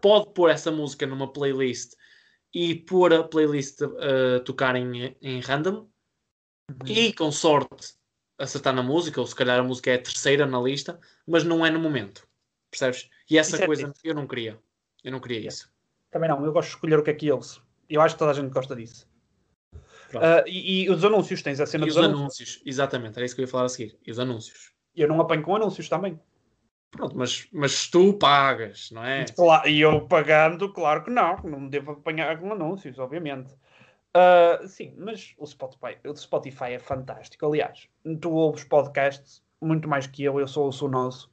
Pode 0.00 0.32
pôr 0.34 0.50
essa 0.50 0.70
música 0.70 1.06
numa 1.06 1.32
playlist 1.32 1.94
e 2.52 2.74
pôr 2.74 3.12
a 3.12 3.22
playlist 3.24 3.80
a 3.82 4.40
tocar 4.40 4.76
em, 4.76 5.16
em 5.20 5.40
random 5.40 5.88
e, 6.86 7.12
com 7.12 7.30
sorte, 7.32 7.94
acertar 8.38 8.74
na 8.74 8.82
música, 8.82 9.20
ou 9.20 9.26
se 9.26 9.34
calhar 9.34 9.58
a 9.58 9.62
música 9.62 9.90
é 9.90 9.94
a 9.94 10.02
terceira 10.02 10.46
na 10.46 10.60
lista, 10.60 11.00
mas 11.26 11.44
não 11.44 11.64
é 11.64 11.70
no 11.70 11.80
momento. 11.80 12.26
Percebes? 12.70 13.08
E 13.30 13.38
essa 13.38 13.56
Isso 13.56 13.62
é 13.62 13.66
coisa 13.66 13.82
triste. 13.88 14.06
eu 14.08 14.14
não 14.14 14.26
queria. 14.26 14.58
Eu 15.02 15.12
não 15.12 15.20
queria 15.20 15.38
Yeah. 15.38 15.54
isso. 15.54 15.72
Também 16.10 16.28
não, 16.28 16.44
eu 16.44 16.52
gosto 16.52 16.68
de 16.68 16.74
escolher 16.74 16.98
o 16.98 17.02
que 17.02 17.10
é 17.10 17.14
que 17.14 17.26
eu 17.26 17.36
ouço. 17.36 17.64
Eu 17.88 18.00
acho 18.00 18.14
que 18.14 18.18
toda 18.18 18.30
a 18.30 18.34
gente 18.34 18.50
gosta 18.52 18.76
disso. 18.76 19.07
Ah, 20.14 20.44
e, 20.46 20.84
e 20.84 20.90
os 20.90 21.04
anúncios, 21.04 21.42
tens 21.42 21.60
a 21.60 21.66
cena 21.66 21.84
E 21.84 21.88
dos 21.88 21.96
os 21.96 22.02
anúncios. 22.02 22.20
anúncios, 22.20 22.62
exatamente, 22.64 23.16
era 23.16 23.26
isso 23.26 23.34
que 23.34 23.42
eu 23.42 23.44
ia 23.44 23.50
falar 23.50 23.64
a 23.64 23.68
seguir. 23.68 23.96
E 24.06 24.10
os 24.10 24.18
anúncios. 24.18 24.72
Eu 24.96 25.08
não 25.08 25.20
apanho 25.20 25.42
com 25.42 25.54
anúncios 25.54 25.88
também. 25.88 26.18
Pronto, 26.90 27.16
mas, 27.16 27.46
mas 27.52 27.88
tu 27.88 28.14
pagas, 28.14 28.90
não 28.90 29.04
é? 29.04 29.24
Claro, 29.26 29.68
e 29.68 29.80
eu 29.80 30.06
pagando, 30.08 30.72
claro 30.72 31.04
que 31.04 31.10
não, 31.10 31.36
não 31.44 31.68
devo 31.68 31.92
apanhar 31.92 32.40
com 32.40 32.52
anúncios, 32.52 32.98
obviamente. 32.98 33.54
Ah, 34.14 34.60
sim, 34.66 34.94
mas 34.96 35.34
o 35.38 35.46
Spotify, 35.46 35.98
o 36.04 36.16
Spotify 36.16 36.72
é 36.72 36.78
fantástico. 36.78 37.46
Aliás, 37.46 37.88
tu 38.20 38.30
ouves 38.32 38.64
podcasts 38.64 39.42
muito 39.60 39.88
mais 39.88 40.06
que 40.06 40.24
eu, 40.24 40.40
eu 40.40 40.48
sou 40.48 40.70
o 40.70 40.88
nosso. 40.88 41.30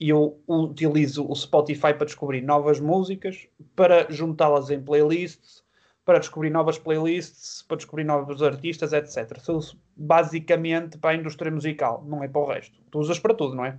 E 0.00 0.08
eu 0.10 0.42
utilizo 0.48 1.26
o 1.26 1.34
Spotify 1.34 1.94
para 1.94 2.04
descobrir 2.06 2.42
novas 2.42 2.80
músicas, 2.80 3.46
para 3.74 4.10
juntá-las 4.10 4.70
em 4.70 4.82
playlists, 4.82 5.64
para 6.06 6.20
descobrir 6.20 6.50
novas 6.50 6.78
playlists, 6.78 7.62
para 7.62 7.76
descobrir 7.78 8.04
novos 8.04 8.40
artistas, 8.40 8.92
etc. 8.92 9.40
Sou 9.40 9.60
basicamente 9.96 10.96
para 10.98 11.10
a 11.10 11.14
indústria 11.16 11.50
musical, 11.50 12.04
não 12.06 12.22
é 12.22 12.28
para 12.28 12.40
o 12.40 12.46
resto. 12.46 12.80
Tu 12.90 12.98
usas 12.98 13.18
para 13.18 13.34
tudo, 13.34 13.56
não 13.56 13.64
é? 13.64 13.76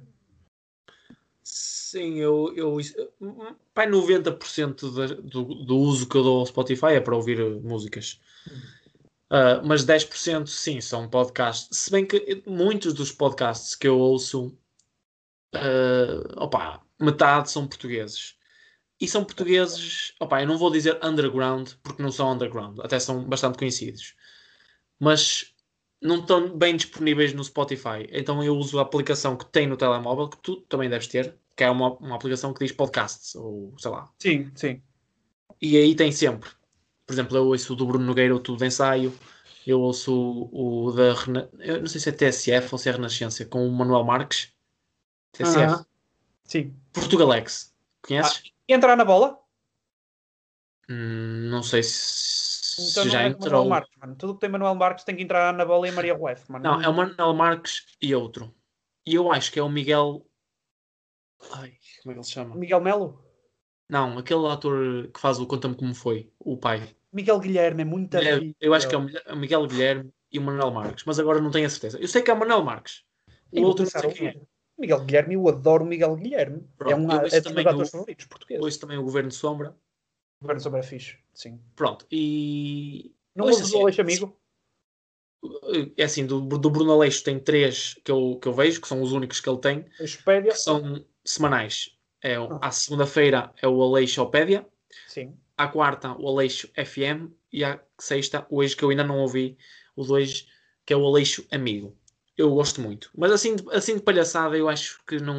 Sim, 1.41 2.15
eu, 2.15 2.53
eu 2.53 2.77
pai, 3.73 3.87
90% 3.87 4.91
da- 4.93 5.15
do, 5.15 5.43
do 5.63 5.77
uso 5.77 6.07
que 6.09 6.17
eu 6.17 6.23
dou 6.23 6.39
ao 6.41 6.45
Spotify 6.45 6.95
é 6.95 6.99
para 6.99 7.15
ouvir 7.15 7.41
uh, 7.41 7.61
músicas. 7.61 8.19
Uh, 9.31 9.63
mas 9.65 9.85
10% 9.85 10.47
sim, 10.47 10.81
são 10.81 11.09
podcasts. 11.09 11.77
Se 11.77 11.89
bem 11.89 12.05
que 12.05 12.43
muitos 12.45 12.93
dos 12.93 13.13
podcasts 13.13 13.73
que 13.73 13.87
eu 13.87 13.97
ouço, 13.97 14.47
uh, 15.55 16.27
opa, 16.35 16.81
metade 16.99 17.49
são 17.49 17.65
portugueses. 17.65 18.36
E 18.99 19.07
são 19.07 19.23
portugueses, 19.23 20.13
opa, 20.19 20.41
eu 20.41 20.47
não 20.47 20.57
vou 20.57 20.71
dizer 20.71 20.99
underground, 21.03 21.71
porque 21.83 22.01
não 22.01 22.11
são 22.11 22.31
underground, 22.31 22.79
até 22.79 22.99
são 22.99 23.23
bastante 23.23 23.57
conhecidos. 23.57 24.15
Mas 24.99 25.53
não 26.01 26.19
estão 26.19 26.57
bem 26.57 26.75
disponíveis 26.75 27.33
no 27.33 27.43
Spotify. 27.43 28.07
Então 28.11 28.43
eu 28.43 28.55
uso 28.55 28.79
a 28.79 28.81
aplicação 28.81 29.37
que 29.37 29.45
tem 29.45 29.67
no 29.67 29.77
telemóvel, 29.77 30.29
que 30.29 30.37
tu 30.37 30.61
também 30.61 30.89
deves 30.89 31.07
ter, 31.07 31.35
que 31.55 31.63
é 31.63 31.69
uma, 31.69 31.93
uma 31.97 32.15
aplicação 32.15 32.53
que 32.53 32.65
diz 32.65 32.71
podcasts, 32.71 33.35
ou 33.35 33.75
sei 33.77 33.91
lá. 33.91 34.11
Sim, 34.19 34.51
sim. 34.55 34.81
E 35.61 35.77
aí 35.77 35.95
tem 35.95 36.11
sempre. 36.11 36.49
Por 37.05 37.13
exemplo, 37.13 37.37
eu 37.37 37.47
ouço 37.47 37.73
o 37.73 37.75
do 37.75 37.85
Bruno 37.85 38.05
Nogueira, 38.05 38.35
o 38.35 38.39
Tudo 38.39 38.59
de 38.59 38.65
Ensaio. 38.65 39.13
Eu 39.65 39.81
ouço 39.81 40.13
o, 40.13 40.87
o 40.87 40.91
da. 40.91 41.13
Rena... 41.13 41.49
Eu 41.59 41.79
não 41.79 41.87
sei 41.87 41.99
se 41.99 42.09
é 42.09 42.11
TSF 42.11 42.69
ou 42.71 42.77
se 42.77 42.89
é 42.89 42.91
Renascença, 42.91 43.45
com 43.45 43.67
o 43.67 43.71
Manuel 43.71 44.03
Marques. 44.03 44.51
TSF. 45.31 45.57
Aham. 45.57 45.85
Sim. 46.43 46.75
Portugalex. 46.93 47.73
Conheces? 48.01 48.43
E 48.67 48.73
entrar 48.73 48.95
na 48.97 49.05
bola? 49.05 49.39
Hum, 50.89 51.49
não 51.49 51.63
sei 51.63 51.83
se, 51.83 52.91
Então 52.91 53.03
se 53.03 53.09
já 53.09 53.23
é 53.23 53.27
entrou. 53.27 53.51
Manuel 53.51 53.69
Marques, 53.69 53.97
mano. 53.97 54.15
Tudo 54.15 54.33
que 54.35 54.39
tem 54.41 54.49
Manuel 54.49 54.75
Marques 54.75 55.03
tem 55.03 55.15
que 55.15 55.23
entrar 55.23 55.53
na 55.53 55.65
bola 55.65 55.87
e 55.87 55.91
Maria 55.91 56.13
Rueff, 56.13 56.49
mano. 56.51 56.63
Não, 56.63 56.81
é 56.81 56.87
o 56.87 56.93
Manuel 56.93 57.33
Marques 57.33 57.85
e 58.01 58.13
outro. 58.13 58.53
E 59.05 59.15
eu 59.15 59.31
acho 59.31 59.51
que 59.51 59.59
é 59.59 59.63
o 59.63 59.69
Miguel. 59.69 60.25
Ai, 61.51 61.77
como 62.01 62.11
é 62.11 62.13
que 62.13 62.19
ele 62.19 62.23
se 62.23 62.31
chama? 62.31 62.55
Miguel 62.55 62.81
Melo? 62.81 63.23
Não, 63.89 64.17
aquele 64.17 64.45
ator 64.47 65.09
que 65.13 65.19
faz 65.19 65.39
o 65.39 65.47
Conta-me 65.47 65.75
Como 65.75 65.95
Foi, 65.95 66.29
o 66.39 66.57
pai. 66.57 66.93
Miguel 67.13 67.39
Guilherme 67.39 67.83
é 67.83 67.85
muito 67.85 68.17
Guilherme- 68.17 68.55
eu 68.59 68.73
acho 68.73 68.87
que 68.89 68.95
é 68.95 68.97
o 68.97 69.35
Miguel- 69.37 69.65
Guilherme 69.65 70.11
e 70.29 70.39
o 70.39 70.41
Manuel 70.41 70.71
Marques, 70.71 71.05
mas 71.05 71.19
agora 71.19 71.39
não 71.39 71.51
tenho 71.51 71.67
a 71.67 71.69
certeza. 71.69 71.97
Eu 71.97 72.07
sei 72.07 72.21
que 72.21 72.29
é 72.29 72.33
o 72.33 72.37
Manuel 72.37 72.63
Marques. 72.63 73.03
O 73.49 73.61
outro 73.61 73.85
não 73.85 73.91
sei 73.91 74.11
quem 74.11 74.27
é. 74.27 74.41
Miguel 74.77 75.03
Guilherme, 75.05 75.33
eu 75.35 75.47
adoro 75.47 75.83
o 75.83 75.87
Miguel 75.87 76.15
Guilherme. 76.15 76.63
Pronto, 76.77 76.91
é 76.91 76.95
um 76.95 77.11
é 77.11 77.41
dos 77.41 77.51
meus 77.51 77.65
atores 77.67 77.89
o- 77.89 77.91
favoritos 77.91 78.25
portugueses. 78.25 78.63
Ouço 78.63 78.79
também 78.79 78.97
o 78.97 79.03
Governo 79.03 79.29
de 79.29 79.35
Sombra. 79.35 79.69
O 80.39 80.43
Governo 80.43 80.61
Sombra 80.61 80.79
é 80.79 80.83
fixe, 80.83 81.17
sim. 81.33 81.59
Pronto, 81.75 82.05
e. 82.11 83.11
Não 83.35 83.45
Ouço 83.45 83.63
assim, 83.63 83.77
o 83.77 83.81
Aleixo 83.81 84.01
Amigo? 84.01 84.37
É 85.95 86.03
assim, 86.03 86.25
do, 86.25 86.41
do 86.41 86.69
Bruno 86.69 86.91
Aleixo 86.91 87.23
tem 87.23 87.39
três 87.39 87.93
que 88.03 88.11
eu, 88.11 88.37
que 88.41 88.47
eu 88.47 88.53
vejo, 88.53 88.81
que 88.81 88.87
são 88.87 89.01
os 89.01 89.11
únicos 89.13 89.39
que 89.39 89.47
ele 89.49 89.59
tem, 89.59 89.85
Expédia? 89.99 90.51
que 90.51 90.57
são 90.57 91.05
semanais. 91.23 91.95
É, 92.21 92.39
o- 92.39 92.53
Ah. 92.53 92.67
à 92.67 92.71
segunda-feira 92.71 93.53
é 93.61 93.67
o 93.67 93.81
Aleixopédia, 93.81 94.67
Sim. 95.07 95.37
à 95.55 95.67
quarta 95.67 96.13
o 96.19 96.27
Aleixo 96.27 96.67
FM 96.75 97.31
e 97.53 97.63
à 97.63 97.79
sexta, 97.99 98.45
hoje 98.49 98.75
que 98.75 98.83
eu 98.83 98.89
ainda 98.89 99.03
não 99.03 99.19
ouvi, 99.19 99.57
o 99.95 100.03
dois, 100.03 100.47
que 100.85 100.93
é 100.93 100.97
o 100.97 101.05
Aleixo 101.05 101.45
Amigo. 101.51 101.95
Eu 102.37 102.51
gosto 102.53 102.79
muito. 102.79 103.09
Mas 103.17 103.31
assim, 103.31 103.55
de- 103.55 103.65
assim 103.75 103.95
de 103.95 104.01
palhaçada 104.03 104.55
eu 104.55 104.69
acho 104.69 105.01
que 105.07 105.19
não, 105.19 105.35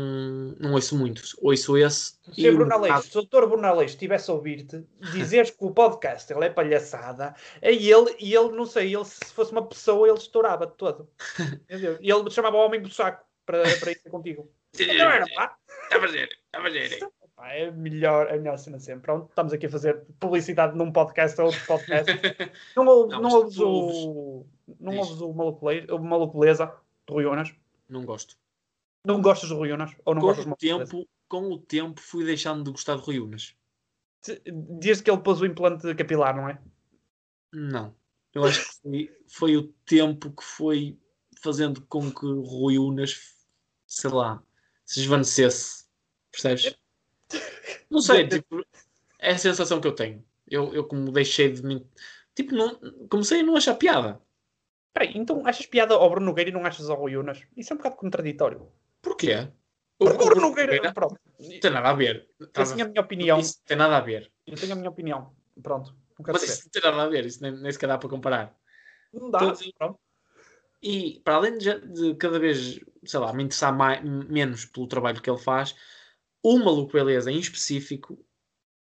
não 0.58 0.72
ouço 0.72 0.98
muito. 0.98 1.22
Ouço 1.40 1.76
esse. 1.78 2.14
Se 2.32 2.50
Bruno 2.50 2.74
Aleixo, 2.74 3.02
se 3.02 3.10
o 3.10 3.12
doutor 3.22 3.48
Bruno 3.48 3.66
Aleixo 3.68 3.94
estivesse 3.94 4.28
a 4.28 4.34
ouvir-te, 4.34 4.84
dizeres 5.12 5.50
que 5.52 5.64
o 5.64 5.70
podcast 5.70 6.32
ele 6.32 6.46
é 6.46 6.50
palhaçada, 6.50 7.36
é 7.62 7.72
ele, 7.72 8.16
e 8.18 8.34
ele, 8.34 8.50
não 8.50 8.66
sei, 8.66 8.92
ele 8.96 9.04
se 9.04 9.24
fosse 9.32 9.52
uma 9.52 9.64
pessoa, 9.64 10.08
ele 10.08 10.18
estourava 10.18 10.66
de 10.66 10.72
todo. 10.74 11.08
Entendeu? 11.70 11.98
E 12.00 12.10
ele 12.10 12.28
chamava 12.30 12.56
o 12.56 12.60
homem 12.60 12.82
do 12.82 12.90
saco 12.90 13.24
para, 13.46 13.62
para 13.78 13.92
ir 13.92 14.00
contigo. 14.10 14.50
Não 14.78 15.10
era, 15.10 15.24
pá. 15.36 15.56
A 15.92 16.00
fazer, 16.00 16.28
a 16.52 16.60
fazer. 16.60 16.98
Pá, 17.36 17.52
É 17.52 17.70
melhor, 17.70 18.26
é 18.26 18.34
a 18.34 18.36
melhor 18.38 18.58
cena 18.58 18.80
sempre. 18.80 19.02
Pronto, 19.02 19.28
estamos 19.28 19.52
aqui 19.52 19.66
a 19.66 19.70
fazer 19.70 20.02
publicidade 20.18 20.76
num 20.76 20.90
podcast 20.90 21.40
a 21.40 21.44
outro 21.44 21.64
podcast. 21.64 22.10
Não, 22.76 22.84
Não, 22.84 23.06
não 23.06 23.30
ouves 23.30 23.58
o. 23.60 24.44
Não 24.80 24.96
ouves 24.98 25.20
o 25.20 25.98
Maluculeza 26.00 26.74
de 27.08 27.14
Rui 27.14 27.24
Unas? 27.24 27.54
Não 27.88 28.04
gosto. 28.04 28.36
Não 29.04 29.22
gostas 29.22 29.48
de 29.48 29.54
Rui 29.54 29.72
Unas? 29.72 29.96
Ou 30.04 30.14
não 30.14 30.20
Com 30.20 30.28
gostas 30.28 30.46
o, 30.46 30.56
tempo, 30.56 31.08
com 31.26 31.50
o 31.50 31.58
tempo 31.58 32.00
fui 32.00 32.24
deixando 32.24 32.62
de 32.62 32.70
gostar 32.70 32.96
de 32.96 33.02
Rui 33.02 33.18
Unas. 33.18 33.54
Desde 34.44 35.02
que 35.02 35.10
ele 35.10 35.22
pôs 35.22 35.40
o 35.40 35.46
implante 35.46 35.94
capilar, 35.94 36.36
não 36.36 36.48
é? 36.48 36.60
Não. 37.52 37.96
Eu 38.34 38.44
acho 38.44 38.68
que 38.68 38.76
foi, 38.82 39.16
foi 39.26 39.56
o 39.56 39.68
tempo 39.86 40.30
que 40.30 40.44
foi 40.44 40.98
fazendo 41.40 41.80
com 41.82 42.12
que 42.12 42.26
Rui 42.26 42.78
Unas, 42.78 43.36
sei 43.86 44.10
lá, 44.10 44.42
se 44.84 45.00
esvanecesse. 45.00 45.86
Percebes? 46.30 46.76
Não 47.90 48.00
sei, 48.00 48.28
tipo, 48.28 48.64
é 49.18 49.32
a 49.32 49.38
sensação 49.38 49.80
que 49.80 49.86
eu 49.86 49.94
tenho. 49.94 50.24
Eu, 50.46 50.74
eu 50.74 50.84
como 50.84 51.10
deixei 51.10 51.52
de 51.52 51.62
mim. 51.62 51.86
Tipo, 52.34 52.54
não, 52.54 52.78
comecei 53.08 53.40
a 53.40 53.42
não 53.42 53.56
achar 53.56 53.74
piada. 53.74 54.20
Peraí, 54.92 55.12
então 55.16 55.46
achas 55.46 55.66
piada 55.66 55.94
ao 55.94 56.10
Bruno 56.10 56.26
Nogueira 56.26 56.50
e 56.50 56.52
não 56.52 56.64
achas 56.64 56.88
ao 56.90 56.96
Rui 56.96 57.16
Unas? 57.16 57.42
Isso 57.56 57.72
é 57.72 57.74
um 57.74 57.76
bocado 57.76 57.96
contraditório. 57.96 58.70
Porquê? 59.02 59.48
Porque 59.98 60.14
o 60.22 60.26
O- 60.26 60.28
Bruno 60.30 60.46
o- 60.46 60.48
Nogueira. 60.50 60.92
Pronto. 60.92 61.16
Não 61.38 61.60
tem 61.60 61.70
nada 61.70 61.90
a 61.90 61.92
ver. 61.92 62.28
Eu 62.38 62.46
tenho 62.48 62.82
a 62.82 62.88
minha 62.88 63.00
opinião. 63.00 63.36
Tá 63.36 63.42
Isso 63.42 63.62
tem 63.64 63.76
nada 63.76 63.96
a 63.96 64.00
ver. 64.00 64.32
Eu 64.46 64.56
tenho 64.56 64.72
a 64.72 64.76
minha 64.76 64.90
opinião. 64.90 65.34
Pronto. 65.62 65.94
Mas 66.26 66.42
isso 66.42 66.62
não 66.64 66.70
tem 66.70 66.82
nada 66.90 67.02
a 67.04 67.08
ver. 67.08 67.26
Isso 67.26 67.42
nem, 67.42 67.52
nem 67.52 67.70
sequer 67.72 67.86
dá 67.88 67.98
para 67.98 68.08
comparar. 68.08 68.56
Não 69.12 69.30
dá. 69.30 69.38
Todos- 69.38 69.72
Pronto. 69.72 69.98
E 70.82 71.20
para 71.24 71.34
além 71.36 71.58
de, 71.58 71.80
de 71.88 72.14
cada 72.14 72.38
vez, 72.38 72.78
sei 73.04 73.20
lá, 73.20 73.32
me 73.32 73.42
interessar 73.42 73.76
mais, 73.76 74.02
menos 74.04 74.64
pelo 74.64 74.86
trabalho 74.86 75.20
que 75.20 75.28
ele 75.28 75.38
faz, 75.38 75.74
o 76.42 76.56
Maluco 76.58 76.92
Beleza 76.92 77.32
em 77.32 77.38
específico, 77.38 78.24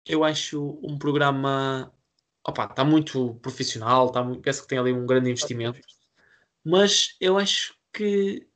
eu 0.04 0.24
acho 0.24 0.80
um 0.82 0.98
programa. 0.98 1.92
Opa, 2.46 2.64
está 2.64 2.84
muito 2.84 3.36
profissional, 3.36 4.06
está 4.08 4.22
muito, 4.24 4.42
parece 4.42 4.60
que 4.62 4.68
tem 4.68 4.76
ali 4.78 4.92
um 4.92 5.06
grande 5.06 5.30
investimento, 5.30 5.78
mas 6.64 7.16
eu 7.20 7.38
acho 7.38 7.74
que. 7.92 8.46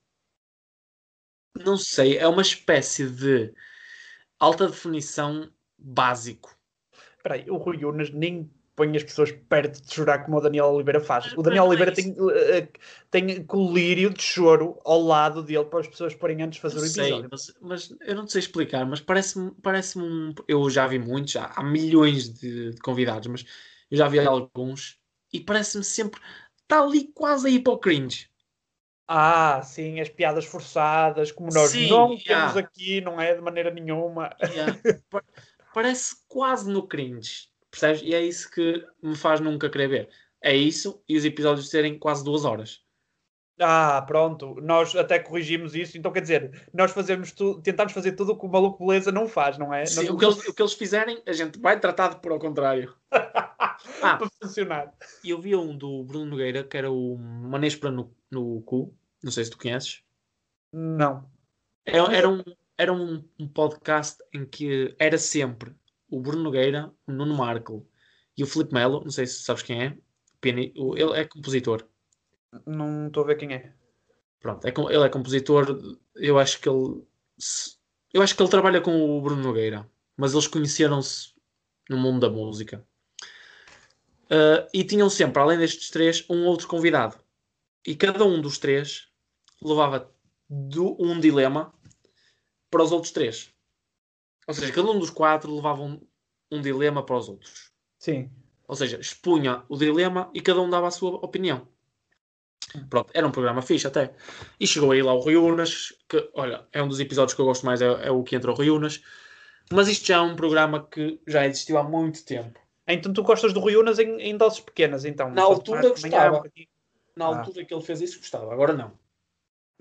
Não 1.64 1.76
sei, 1.76 2.16
é 2.16 2.26
uma 2.28 2.42
espécie 2.42 3.08
de 3.08 3.52
alta 4.38 4.68
definição 4.68 5.50
básico. 5.76 6.56
Espera 7.16 7.34
aí, 7.34 7.50
o 7.50 7.56
Rui 7.56 7.84
Unas 7.84 8.10
nem 8.10 8.50
põe 8.78 8.96
as 8.96 9.02
pessoas 9.02 9.32
perto 9.32 9.82
de 9.82 9.92
chorar 9.92 10.24
como 10.24 10.38
o 10.38 10.40
Daniel 10.40 10.66
Oliveira 10.66 11.00
faz. 11.00 11.32
O 11.36 11.42
Daniel 11.42 11.64
Oliveira 11.64 11.90
tem, 11.90 12.14
eh, 12.32 12.68
tem 13.10 13.44
colírio 13.44 14.08
de 14.10 14.22
choro 14.22 14.80
ao 14.84 15.02
lado 15.02 15.42
dele 15.42 15.64
para 15.64 15.80
as 15.80 15.88
pessoas 15.88 16.14
porem 16.14 16.40
antes 16.42 16.56
de 16.56 16.62
fazer 16.62 16.76
Não 16.76 16.84
o 16.84 16.86
sei, 16.86 17.04
episódio. 17.06 17.28
mas, 17.32 17.54
mas 17.60 17.96
eu 18.02 18.14
não 18.14 18.28
sei 18.28 18.38
explicar, 18.38 18.86
mas 18.86 19.00
parece-me 19.00 19.50
parece 19.60 19.98
um. 19.98 20.32
Eu 20.46 20.70
já 20.70 20.86
vi 20.86 21.00
muitos, 21.00 21.32
já, 21.32 21.46
há 21.56 21.62
milhões 21.64 22.32
de, 22.32 22.70
de 22.70 22.80
convidados, 22.80 23.26
mas 23.26 23.44
eu 23.90 23.98
já 23.98 24.06
vi 24.06 24.20
alguns 24.20 25.00
e 25.32 25.40
parece-me 25.40 25.82
sempre. 25.82 26.20
Está 26.68 26.82
ali 26.82 27.10
quase 27.14 27.48
a 27.48 27.50
ir 27.50 27.60
para 27.60 27.72
o 27.72 27.78
cringe. 27.78 28.28
Ah, 29.08 29.62
sim, 29.62 30.00
as 30.00 30.10
piadas 30.10 30.44
forçadas, 30.44 31.32
como 31.32 31.48
nós 31.50 31.70
Sim, 31.70 31.88
não 31.88 32.12
yeah. 32.12 32.52
temos 32.52 32.56
aqui, 32.58 33.00
não 33.00 33.18
é 33.18 33.34
de 33.34 33.40
maneira 33.40 33.70
nenhuma. 33.70 34.36
Yeah. 34.42 34.78
Pa- 35.08 35.24
parece 35.72 36.16
quase 36.28 36.70
no 36.70 36.86
cringe, 36.86 37.48
percebes? 37.70 38.02
E 38.02 38.14
é 38.14 38.22
isso 38.22 38.50
que 38.50 38.84
me 39.02 39.16
faz 39.16 39.40
nunca 39.40 39.70
querer 39.70 39.88
ver. 39.88 40.08
É 40.42 40.54
isso 40.54 41.02
e 41.08 41.16
os 41.16 41.24
episódios 41.24 41.70
serem 41.70 41.98
quase 41.98 42.22
duas 42.22 42.44
horas. 42.44 42.82
Ah, 43.60 44.02
pronto, 44.06 44.56
nós 44.60 44.94
até 44.94 45.18
corrigimos 45.18 45.74
isso, 45.74 45.98
então 45.98 46.12
quer 46.12 46.20
dizer, 46.20 46.68
nós 46.72 46.92
fazemos 46.92 47.32
tudo, 47.32 47.60
tentamos 47.60 47.92
fazer 47.92 48.12
tudo 48.12 48.32
o 48.32 48.38
que 48.38 48.46
o 48.46 48.48
maluco 48.48 48.86
beleza 48.86 49.10
não 49.10 49.26
faz, 49.26 49.58
não 49.58 49.74
é? 49.74 49.84
Sim, 49.84 49.96
Nós 49.96 50.10
o, 50.10 50.16
que 50.16 50.24
eles, 50.24 50.48
o 50.48 50.54
que 50.54 50.62
eles 50.62 50.74
fizerem, 50.74 51.20
a 51.26 51.32
gente 51.32 51.58
vai 51.58 51.78
tratar 51.80 52.08
de 52.08 52.20
por 52.20 52.32
ao 52.32 52.38
contrário. 52.38 52.94
Ah, 54.02 54.16
para 54.16 54.28
funcionar. 54.42 54.92
E 55.22 55.30
eu 55.30 55.40
vi 55.40 55.54
um 55.54 55.76
do 55.76 56.02
Bruno 56.04 56.26
Nogueira 56.26 56.64
que 56.64 56.76
era 56.76 56.90
o 56.90 57.16
Manespra 57.16 57.90
no, 57.90 58.12
no 58.30 58.60
cu. 58.62 58.94
Não 59.22 59.30
sei 59.30 59.44
se 59.44 59.50
tu 59.50 59.58
conheces. 59.58 60.02
Não. 60.72 61.30
Era, 61.84 62.16
era 62.16 62.28
um, 62.28 62.42
era 62.76 62.92
um, 62.92 63.24
um 63.38 63.48
podcast 63.48 64.18
em 64.32 64.44
que 64.44 64.94
era 64.98 65.16
sempre 65.16 65.74
o 66.10 66.20
Bruno 66.20 66.42
Nogueira, 66.42 66.92
o 67.06 67.12
Nuno 67.12 67.36
Marco 67.36 67.88
e 68.36 68.42
o 68.42 68.46
Filipe 68.46 68.74
Melo. 68.74 69.02
Não 69.02 69.10
sei 69.10 69.26
se 69.26 69.42
sabes 69.42 69.62
quem 69.62 69.82
é. 69.82 69.98
Ele 70.42 71.12
é 71.18 71.24
compositor. 71.24 71.88
Não 72.66 73.08
estou 73.08 73.24
a 73.24 73.26
ver 73.26 73.36
quem 73.36 73.52
é. 73.54 73.72
Pronto, 74.40 74.66
é, 74.66 74.72
com- 74.72 74.90
ele 74.90 75.04
é 75.04 75.08
compositor. 75.08 75.66
Eu 76.14 76.38
acho 76.38 76.60
que 76.60 76.68
ele. 76.68 77.02
Eu 78.12 78.22
acho 78.22 78.34
que 78.36 78.42
ele 78.42 78.50
trabalha 78.50 78.80
com 78.80 79.16
o 79.18 79.20
Bruno 79.20 79.42
Nogueira, 79.42 79.88
mas 80.16 80.32
eles 80.32 80.46
conheceram-se 80.46 81.32
no 81.90 81.96
mundo 81.98 82.20
da 82.20 82.30
música. 82.30 82.86
Ah, 84.30 84.66
e 84.72 84.84
tinham 84.84 85.08
sempre, 85.10 85.40
além 85.40 85.58
destes 85.58 85.90
três, 85.90 86.24
um 86.28 86.44
outro 86.46 86.68
convidado. 86.68 87.16
E 87.86 87.94
cada 87.96 88.24
um 88.24 88.40
dos 88.40 88.58
três 88.58 89.08
levava 89.62 90.10
do- 90.48 90.96
um 91.00 91.18
dilema 91.20 91.72
para 92.70 92.82
os 92.82 92.92
outros 92.92 93.12
três. 93.12 93.52
Ou 94.46 94.54
seja, 94.54 94.72
cada 94.72 94.90
um 94.90 94.98
dos 94.98 95.10
quatro 95.10 95.54
levava 95.54 95.82
um, 95.82 96.00
um 96.50 96.60
dilema 96.60 97.02
para 97.04 97.16
os 97.16 97.28
outros. 97.28 97.70
Sim. 97.98 98.30
Ou 98.66 98.76
seja, 98.76 98.98
expunha 98.98 99.62
o 99.68 99.76
dilema 99.76 100.30
e 100.34 100.40
cada 100.40 100.60
um 100.60 100.68
dava 100.70 100.88
a 100.88 100.90
sua 100.90 101.16
opinião. 101.16 101.66
Pronto, 102.90 103.10
era 103.14 103.26
um 103.26 103.30
programa 103.30 103.62
fixe 103.62 103.86
até. 103.86 104.12
E 104.60 104.66
chegou 104.66 104.90
aí 104.92 105.02
lá 105.02 105.12
o 105.14 105.20
Rui 105.20 105.36
Unas, 105.36 105.92
que, 106.08 106.30
olha, 106.34 106.66
é 106.72 106.82
um 106.82 106.88
dos 106.88 107.00
episódios 107.00 107.34
que 107.34 107.40
eu 107.40 107.46
gosto 107.46 107.64
mais, 107.64 107.80
é, 107.80 107.86
é 108.06 108.10
o 108.10 108.22
que 108.22 108.36
entra 108.36 108.50
o 108.50 108.54
Rui 108.54 108.70
Unas. 108.70 109.02
Mas 109.72 109.88
isto 109.88 110.06
já 110.06 110.16
é 110.16 110.20
um 110.20 110.36
programa 110.36 110.86
que 110.90 111.20
já 111.26 111.46
existiu 111.46 111.78
há 111.78 111.82
muito 111.82 112.24
tempo. 112.24 112.58
Então 112.86 113.12
tu 113.12 113.22
gostas 113.22 113.52
do 113.52 113.60
Rui 113.60 113.76
Unas 113.76 113.98
em, 113.98 114.18
em 114.20 114.36
doses 114.36 114.60
pequenas, 114.60 115.04
então? 115.04 115.30
Na 115.30 115.42
altura 115.42 115.88
gostava. 115.90 116.38
um. 116.40 116.42
Na 117.16 117.26
Ah. 117.26 117.38
altura 117.38 117.64
que 117.64 117.74
ele 117.74 117.82
fez 117.82 118.00
isso, 118.00 118.18
gostava, 118.18 118.52
agora 118.52 118.72
não. 118.72 118.92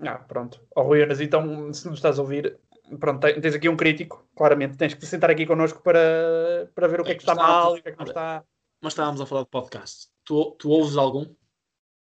Ah, 0.00 0.16
pronto. 0.18 0.60
Ó 0.76 0.82
Rui 0.82 1.02
Unas, 1.02 1.20
então, 1.20 1.72
se 1.72 1.86
nos 1.88 1.98
estás 1.98 2.18
a 2.18 2.22
ouvir, 2.22 2.58
pronto, 3.00 3.20
te- 3.26 3.40
tens 3.40 3.54
aqui 3.54 3.68
um 3.68 3.76
crítico, 3.76 4.26
claramente. 4.36 4.76
Tens 4.76 4.94
que 4.94 5.06
sentar 5.06 5.30
aqui 5.30 5.46
connosco 5.46 5.82
para, 5.82 6.70
para 6.74 6.86
ver 6.88 7.00
o 7.00 7.04
que 7.04 7.12
é 7.12 7.14
que 7.14 7.22
está 7.22 7.32
Está- 7.32 7.42
mal 7.46 7.76
e 7.76 7.80
o 7.80 7.82
que 7.82 7.88
é 7.88 7.92
que 7.92 7.98
não 7.98 8.06
está. 8.06 8.44
Mas 8.80 8.92
estávamos 8.92 9.20
a 9.20 9.26
falar 9.26 9.42
de 9.42 9.48
podcast. 9.48 10.08
Tu, 10.24 10.50
tu 10.58 10.70
ouves 10.70 10.96
algum? 10.96 11.26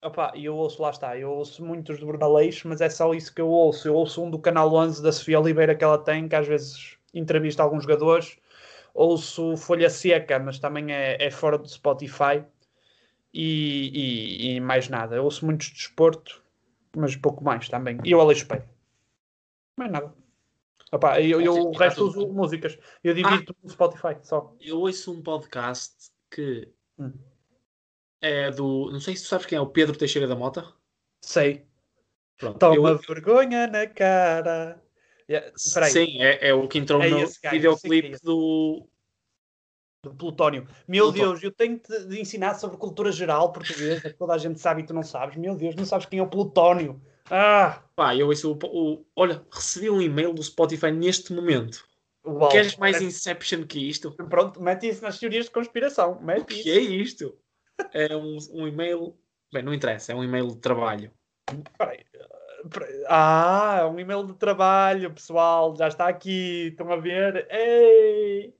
Opa, 0.03 0.33
e 0.35 0.43
eu 0.43 0.55
ouço, 0.57 0.81
lá 0.81 0.89
está, 0.89 1.17
eu 1.17 1.31
ouço 1.31 1.63
muitos 1.63 1.97
de 1.97 2.05
Brunaleixo, 2.05 2.67
mas 2.67 2.81
é 2.81 2.89
só 2.89 3.13
isso 3.13 3.33
que 3.33 3.39
eu 3.39 3.47
ouço. 3.47 3.87
Eu 3.87 3.95
ouço 3.95 4.21
um 4.21 4.29
do 4.29 4.37
Canal 4.37 4.73
11 4.73 5.01
da 5.01 5.13
Sofia 5.13 5.39
Oliveira 5.39 5.73
que 5.73 5.83
ela 5.83 5.97
tem, 5.97 6.27
que 6.27 6.35
às 6.35 6.45
vezes 6.45 6.97
entrevista 7.13 7.63
alguns 7.63 7.83
jogadores. 7.83 8.37
Ouço 8.93 9.55
Folha 9.55 9.89
Seca, 9.89 10.37
mas 10.39 10.59
também 10.59 10.91
é, 10.93 11.17
é 11.23 11.31
fora 11.31 11.57
do 11.57 11.67
Spotify. 11.69 12.43
E, 13.33 14.51
e, 14.51 14.55
e, 14.55 14.59
mais 14.59 14.89
nada. 14.89 15.15
Eu 15.15 15.23
ouço 15.23 15.45
muitos 15.45 15.67
de 15.67 15.75
desporto, 15.75 16.43
mas 16.95 17.15
pouco 17.15 17.43
mais 17.43 17.69
também. 17.69 17.97
E 18.03 18.11
eu 18.11 18.19
Aleixo 18.19 18.45
Peio. 18.45 18.63
Mais 19.77 19.91
nada. 19.91 20.13
Opa, 20.91 21.19
eu, 21.21 21.41
eu 21.41 21.53
o 21.53 21.71
resto 21.71 22.05
uso 22.05 22.27
músicas. 22.27 22.77
Eu 23.03 23.13
divido 23.13 23.51
ah, 23.51 23.55
no 23.63 23.69
Spotify 23.69 24.17
só. 24.21 24.53
Eu 24.59 24.79
ouço 24.81 25.13
um 25.13 25.21
podcast 25.21 26.11
que... 26.29 26.67
Hum 26.99 27.13
é 28.23 28.49
do. 28.49 28.89
Não 28.91 28.99
sei 28.99 29.15
se 29.15 29.23
tu 29.23 29.27
sabes 29.27 29.45
quem 29.45 29.57
é 29.57 29.61
o 29.61 29.67
Pedro 29.67 29.97
Teixeira 29.97 30.27
da 30.27 30.35
Mota. 30.35 30.65
Sei. 31.21 31.65
Pronto, 32.37 32.57
Toma 32.57 32.89
eu... 32.89 32.97
vergonha 32.97 33.67
na 33.67 33.85
cara. 33.85 34.81
Yeah, 35.29 35.51
Sim, 35.55 36.21
é, 36.21 36.49
é, 36.49 36.53
o 36.53 36.67
que 36.67 36.77
entrou 36.77 37.01
é 37.01 37.09
no 37.09 37.27
videoclipe 37.51 38.17
do. 38.23 38.87
Do 40.03 40.13
Plutónio. 40.13 40.67
Meu 40.85 41.05
Plutónio. 41.05 41.31
Deus, 41.31 41.43
eu 41.43 41.51
tenho 41.51 41.79
de 41.79 42.19
ensinar 42.19 42.55
sobre 42.55 42.75
cultura 42.77 43.09
geral 43.09 43.53
portuguesa, 43.53 44.09
que 44.09 44.17
toda 44.17 44.33
a 44.33 44.37
gente 44.37 44.59
sabe 44.59 44.81
e 44.81 44.85
tu 44.85 44.93
não 44.93 45.03
sabes. 45.03 45.37
Meu 45.37 45.55
Deus, 45.55 45.75
não 45.75 45.85
sabes 45.85 46.05
quem 46.05 46.19
é 46.19 46.23
o 46.23 46.27
Plutónio. 46.27 47.01
Ah! 47.29 47.81
Pá, 47.95 48.13
eu 48.13 48.27
ouço 48.27 48.51
o, 48.51 48.65
o, 48.65 49.05
Olha, 49.15 49.45
recebi 49.49 49.89
um 49.89 50.01
e-mail 50.01 50.33
do 50.33 50.43
Spotify 50.43 50.91
neste 50.91 51.31
momento. 51.31 51.85
Uau, 52.25 52.49
Queres 52.49 52.75
mais 52.75 52.97
parece... 52.97 53.05
Inception 53.05 53.65
que 53.65 53.79
isto? 53.79 54.11
Pronto, 54.11 54.61
mete 54.61 54.89
isso 54.89 55.01
nas 55.01 55.17
teorias 55.17 55.45
de 55.45 55.51
conspiração. 55.51 56.21
Mete 56.21 56.41
o 56.41 56.45
que 56.45 56.55
isso. 56.55 56.69
é 56.69 56.79
isto? 56.79 57.37
É 57.93 58.15
um, 58.15 58.37
um 58.53 58.67
e-mail. 58.67 59.15
Bem, 59.51 59.63
não 59.63 59.73
interessa, 59.73 60.11
é 60.11 60.15
um 60.15 60.23
e-mail 60.23 60.47
de 60.47 60.57
trabalho. 60.57 61.11
Ah, 63.07 63.79
é 63.81 63.85
um 63.85 63.99
e-mail 63.99 64.25
de 64.25 64.33
trabalho, 64.33 65.13
pessoal. 65.13 65.75
Já 65.75 65.87
está 65.87 66.07
aqui. 66.07 66.69
Estão 66.69 66.91
a 66.91 66.95
ver? 66.95 67.47
Ei! 67.51 68.53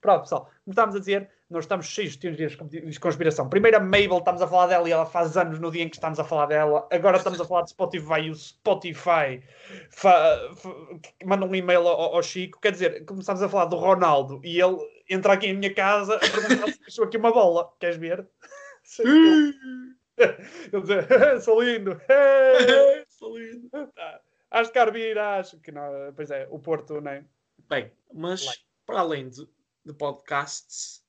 Pronto, 0.00 0.22
pessoal. 0.22 0.44
Como 0.64 0.72
estávamos 0.72 0.96
a 0.96 0.98
dizer, 1.00 1.30
nós 1.50 1.64
estamos 1.64 1.86
cheios 1.86 2.12
de 2.12 2.18
teorias 2.20 2.56
de 2.56 3.00
conspiração. 3.00 3.48
Primeiro 3.48 3.76
a 3.76 3.80
Mabel, 3.80 4.18
estamos 4.18 4.40
a 4.40 4.46
falar 4.46 4.68
dela 4.68 4.88
e 4.88 4.92
ela 4.92 5.04
faz 5.04 5.36
anos 5.36 5.58
no 5.58 5.70
dia 5.70 5.82
em 5.82 5.88
que 5.88 5.96
estamos 5.96 6.18
a 6.18 6.24
falar 6.24 6.46
dela. 6.46 6.86
Agora 6.92 7.16
estamos 7.16 7.40
a 7.40 7.44
falar 7.44 7.62
de 7.62 7.70
Spotify 7.70 8.20
e 8.22 8.30
o 8.30 8.34
Spotify 8.34 9.42
manda 11.24 11.44
um 11.44 11.54
e-mail 11.54 11.86
ao, 11.86 12.14
ao, 12.14 12.22
Chico. 12.22 12.60
Quer 12.60 12.72
dizer, 12.72 13.04
começamos 13.04 13.42
a 13.42 13.48
falar 13.48 13.64
do 13.64 13.76
Ronaldo 13.76 14.40
e 14.44 14.60
ele 14.60 14.78
entra 15.10 15.32
aqui 15.34 15.48
em 15.48 15.54
minha 15.54 15.74
casa 15.74 16.14
a 16.14 16.18
perguntar 16.20 16.72
se 16.72 16.80
deixou 16.80 17.04
aqui 17.04 17.16
uma 17.16 17.32
bola. 17.32 17.74
Queres 17.78 17.96
ver? 17.96 18.26
Ele 20.72 20.82
dizer, 20.82 21.40
sou 21.40 21.62
lindo, 21.62 21.98
sou 23.08 23.38
lindo. 23.38 23.70
Tá. 23.70 24.20
Acho 24.50 24.72
que 24.72 24.78
Arbir, 24.78 25.18
acho 25.18 25.60
que 25.60 25.72
não. 25.72 26.12
Pois 26.14 26.30
é, 26.30 26.46
o 26.50 26.58
Porto, 26.58 27.00
não 27.00 27.10
é? 27.10 27.24
Bem, 27.68 27.92
mas 28.12 28.44
Like. 28.44 28.64
para 28.84 29.00
além 29.00 29.28
de, 29.28 29.48
de 29.84 29.94
podcasts, 29.94 31.02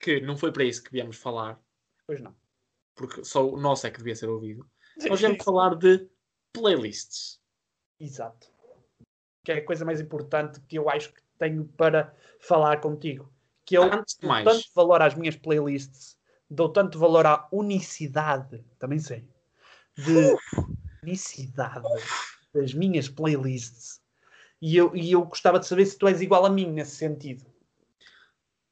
que 0.00 0.20
não 0.20 0.36
foi 0.36 0.50
para 0.52 0.64
isso 0.64 0.82
que 0.82 0.90
viemos 0.90 1.16
falar. 1.16 1.60
Pois 2.06 2.20
não. 2.20 2.34
Porque 2.94 3.24
só 3.24 3.46
o 3.46 3.56
nosso 3.56 3.86
é 3.86 3.90
que 3.90 3.98
devia 3.98 4.16
ser 4.16 4.28
ouvido. 4.28 4.68
Nós 5.08 5.20
viemos 5.20 5.44
falar 5.44 5.74
de 5.76 6.08
playlists. 6.52 7.40
Exato. 8.00 8.50
Que 9.44 9.52
é 9.52 9.56
a 9.56 9.64
coisa 9.64 9.84
mais 9.84 10.00
importante 10.00 10.60
que 10.62 10.78
eu 10.78 10.88
acho 10.88 11.12
que 11.12 11.20
tenho 11.38 11.66
para 11.76 12.14
falar 12.40 12.80
contigo. 12.80 13.30
Que 13.66 13.76
eu 13.76 13.82
Antes 13.82 14.16
de 14.18 14.26
mais. 14.26 14.44
tanto 14.44 14.64
valor 14.74 15.02
às 15.02 15.14
minhas 15.14 15.36
playlists 15.36 16.16
dou 16.48 16.68
tanto 16.68 16.98
valor 16.98 17.26
à 17.26 17.48
unicidade, 17.52 18.64
também 18.78 18.98
sei, 18.98 19.28
de 19.96 20.36
unicidade 21.02 21.86
das 22.54 22.72
minhas 22.72 23.08
playlists. 23.08 24.00
E 24.60 24.76
eu, 24.76 24.94
e 24.96 25.12
eu 25.12 25.24
gostava 25.24 25.58
de 25.58 25.66
saber 25.66 25.84
se 25.84 25.98
tu 25.98 26.08
és 26.08 26.20
igual 26.20 26.46
a 26.46 26.50
mim 26.50 26.70
nesse 26.70 26.96
sentido. 26.96 27.44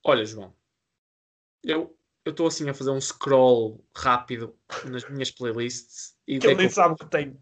Olha, 0.02 0.24
João, 0.24 0.54
eu 1.62 1.96
estou 2.24 2.46
assim 2.46 2.68
a 2.68 2.74
fazer 2.74 2.90
um 2.90 3.00
scroll 3.00 3.85
rápido 3.94 4.57
nas 4.87 5.09
minhas 5.11 5.30
playlists 5.30 6.16
e 6.26 6.38
que 6.38 6.46
eu 6.46 6.57
nem 6.57 6.68
sabe 6.68 6.94
o 6.94 6.96
que 6.96 7.07
tenho. 7.07 7.38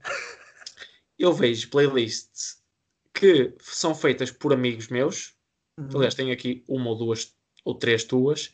Eu 1.19 1.33
vejo 1.33 1.71
playlists 1.71 2.61
que 3.15 3.55
são 3.61 3.95
feitas 3.95 4.31
por 4.33 4.53
amigos 4.53 4.89
meus. 4.89 5.37
Uhum. 5.79 5.89
Aliás, 5.95 6.15
tenho 6.15 6.33
aqui 6.33 6.65
uma 6.67 6.91
ou 6.91 6.97
duas 6.97 7.37
ou 7.65 7.75
três 7.75 8.05
tuas 8.05 8.53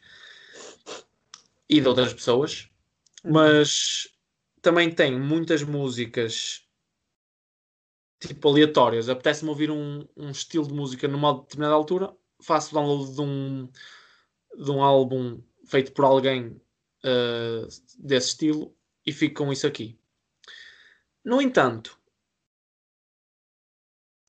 e 1.69 1.81
de 1.81 1.89
outras 1.89 2.15
pessoas, 2.15 2.69
uhum. 3.25 3.33
mas 3.33 4.09
também 4.63 4.91
tem 4.91 5.19
muitas 5.19 5.63
músicas 5.63 6.63
tipo 8.21 8.49
aleatórias. 8.49 9.09
Apetece-me 9.09 9.51
ouvir 9.51 9.71
um, 9.71 10.07
um 10.17 10.31
estilo 10.31 10.67
de 10.67 10.75
música 10.75 11.07
numa 11.07 11.35
determinada 11.35 11.75
altura, 11.75 12.15
faço 12.43 12.75
download 12.75 13.15
de 13.15 13.21
um, 13.21 13.69
de 14.57 14.71
um 14.71 14.83
álbum 14.83 15.41
feito 15.67 15.93
por 15.93 16.05
alguém 16.05 16.61
uh, 17.05 17.69
desse 17.99 18.29
estilo 18.29 18.75
e 19.05 19.13
fico 19.13 19.45
com 19.45 19.53
isso 19.53 19.67
aqui. 19.67 19.99
No 21.25 21.41
entanto, 21.43 21.98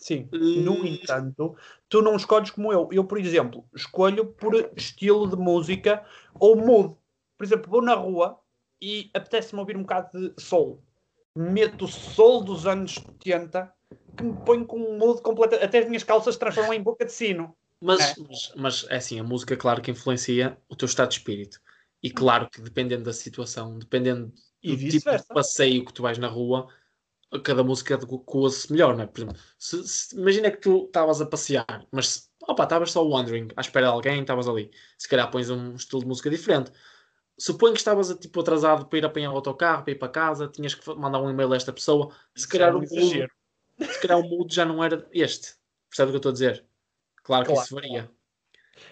Sim, 0.10 0.30
no 0.32 0.82
uh... 0.82 0.86
entanto, 0.86 1.56
tu 1.88 2.02
não 2.02 2.16
escolhes 2.16 2.52
como 2.52 2.74
eu. 2.74 2.90
Eu, 2.92 3.04
por 3.04 3.18
exemplo, 3.18 3.64
escolho 3.76 4.26
por 4.26 4.54
estilo 4.76 5.28
de 5.30 5.36
música 5.36 6.04
ou 6.40 6.56
mood 6.56 6.96
por 7.40 7.46
exemplo, 7.46 7.72
vou 7.72 7.82
na 7.82 7.96
rua 7.96 8.38
e 8.82 9.10
apetece-me 9.14 9.62
ouvir 9.62 9.78
um 9.78 9.84
bocado 9.84 10.10
de 10.12 10.44
soul. 10.44 10.84
Meto 11.34 11.86
o 11.86 11.88
soul 11.88 12.44
dos 12.44 12.68
anos 12.68 12.96
70 12.96 13.74
que 14.18 14.24
me 14.26 14.34
põe 14.46 14.66
com 14.66 14.78
um 14.78 14.98
mood 14.98 15.22
completo. 15.22 15.56
Até 15.56 15.80
as 15.80 15.88
minhas 15.88 16.04
calças 16.04 16.34
se 16.36 16.40
transformam 16.40 16.74
em 16.74 16.84
boca 16.84 17.06
de 17.06 17.14
sino. 17.14 17.56
Mas, 17.82 18.02
é. 18.02 18.16
mas, 18.28 18.52
mas 18.58 18.86
é 18.90 18.98
assim, 18.98 19.22
a 19.22 19.24
música, 19.24 19.56
claro 19.56 19.82
que 19.82 19.90
influencia 19.90 20.58
o 20.68 20.76
teu 20.76 20.86
estado 20.86 21.08
de 21.08 21.16
espírito. 21.16 21.62
E 22.04 22.12
claro 22.12 22.50
que 22.50 22.60
dependendo 22.60 23.06
da 23.06 23.14
situação, 23.14 23.80
dependendo 23.80 24.34
do 24.62 24.76
tipo 24.76 25.10
de 25.10 25.26
passeio 25.30 25.86
que 25.86 25.94
tu 25.94 26.02
vais 26.02 26.18
na 26.18 26.28
rua, 26.28 26.68
cada 27.44 27.64
música 27.64 27.96
adequa-se 27.96 28.72
melhor, 28.72 28.96
não 28.96 29.04
é? 29.04 29.08
Por 29.08 29.22
exemplo, 29.22 29.38
se, 29.58 29.88
se, 29.88 30.16
imagina 30.16 30.52
que 30.52 30.58
tu 30.58 30.86
estavas 30.86 31.22
a 31.22 31.26
passear, 31.26 31.86
mas 31.92 32.30
opa, 32.48 32.64
estavas 32.64 32.92
só 32.92 33.06
wandering, 33.08 33.50
à 33.56 33.62
espera 33.62 33.88
de 33.88 33.94
alguém, 33.94 34.22
estavas 34.22 34.48
ali. 34.48 34.72
Se 34.98 35.08
calhar 35.08 35.30
pões 35.30 35.50
um 35.50 35.76
estilo 35.76 36.02
de 36.02 36.08
música 36.08 36.30
diferente 36.30 36.72
suponho 37.40 37.74
que 37.74 37.80
estavas 37.80 38.14
tipo, 38.16 38.42
atrasado 38.42 38.86
para 38.86 39.00
ir 39.00 39.06
apanhar 39.06 39.32
o 39.32 39.36
autocarro, 39.36 39.84
para 39.84 39.94
ir 39.94 39.96
para 39.96 40.10
casa, 40.10 40.48
tinhas 40.48 40.76
que 40.76 40.94
mandar 40.96 41.22
um 41.22 41.30
e-mail 41.30 41.54
a 41.54 41.56
esta 41.56 41.72
pessoa. 41.72 42.14
Se 42.36 42.48
calhar, 42.48 42.70
é 42.70 42.76
um 42.76 42.80
o 42.80 42.82
mood, 42.82 43.28
se 43.80 44.02
calhar 44.02 44.20
o 44.20 44.24
mood 44.24 44.54
já 44.54 44.66
não 44.66 44.84
era 44.84 45.08
este. 45.12 45.56
Percebe 45.90 46.10
o 46.10 46.12
que 46.12 46.16
eu 46.16 46.18
estou 46.18 46.30
a 46.30 46.34
dizer? 46.34 46.66
Claro 47.24 47.46
que 47.46 47.52
claro. 47.52 47.66
isso 47.66 47.76
varia. 47.76 48.12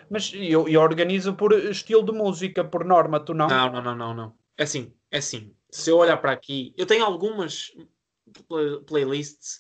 Mas 0.10 0.32
eu, 0.34 0.68
eu 0.68 0.82
organizo 0.82 1.34
por 1.36 1.54
estilo 1.54 2.04
de 2.04 2.12
música, 2.12 2.64
por 2.64 2.86
norma, 2.86 3.20
tu 3.20 3.34
não? 3.34 3.48
Não, 3.48 3.72
não, 3.72 3.82
não, 3.82 3.96
não, 3.96 4.14
não. 4.14 4.34
É 4.58 4.64
assim, 4.64 4.94
é 5.12 5.18
assim. 5.18 5.54
Se 5.70 5.90
eu 5.90 5.98
olhar 5.98 6.18
para 6.18 6.32
aqui, 6.32 6.74
eu 6.78 6.86
tenho 6.86 7.06
algumas 7.06 7.72
play 8.48 8.80
playlists 8.86 9.60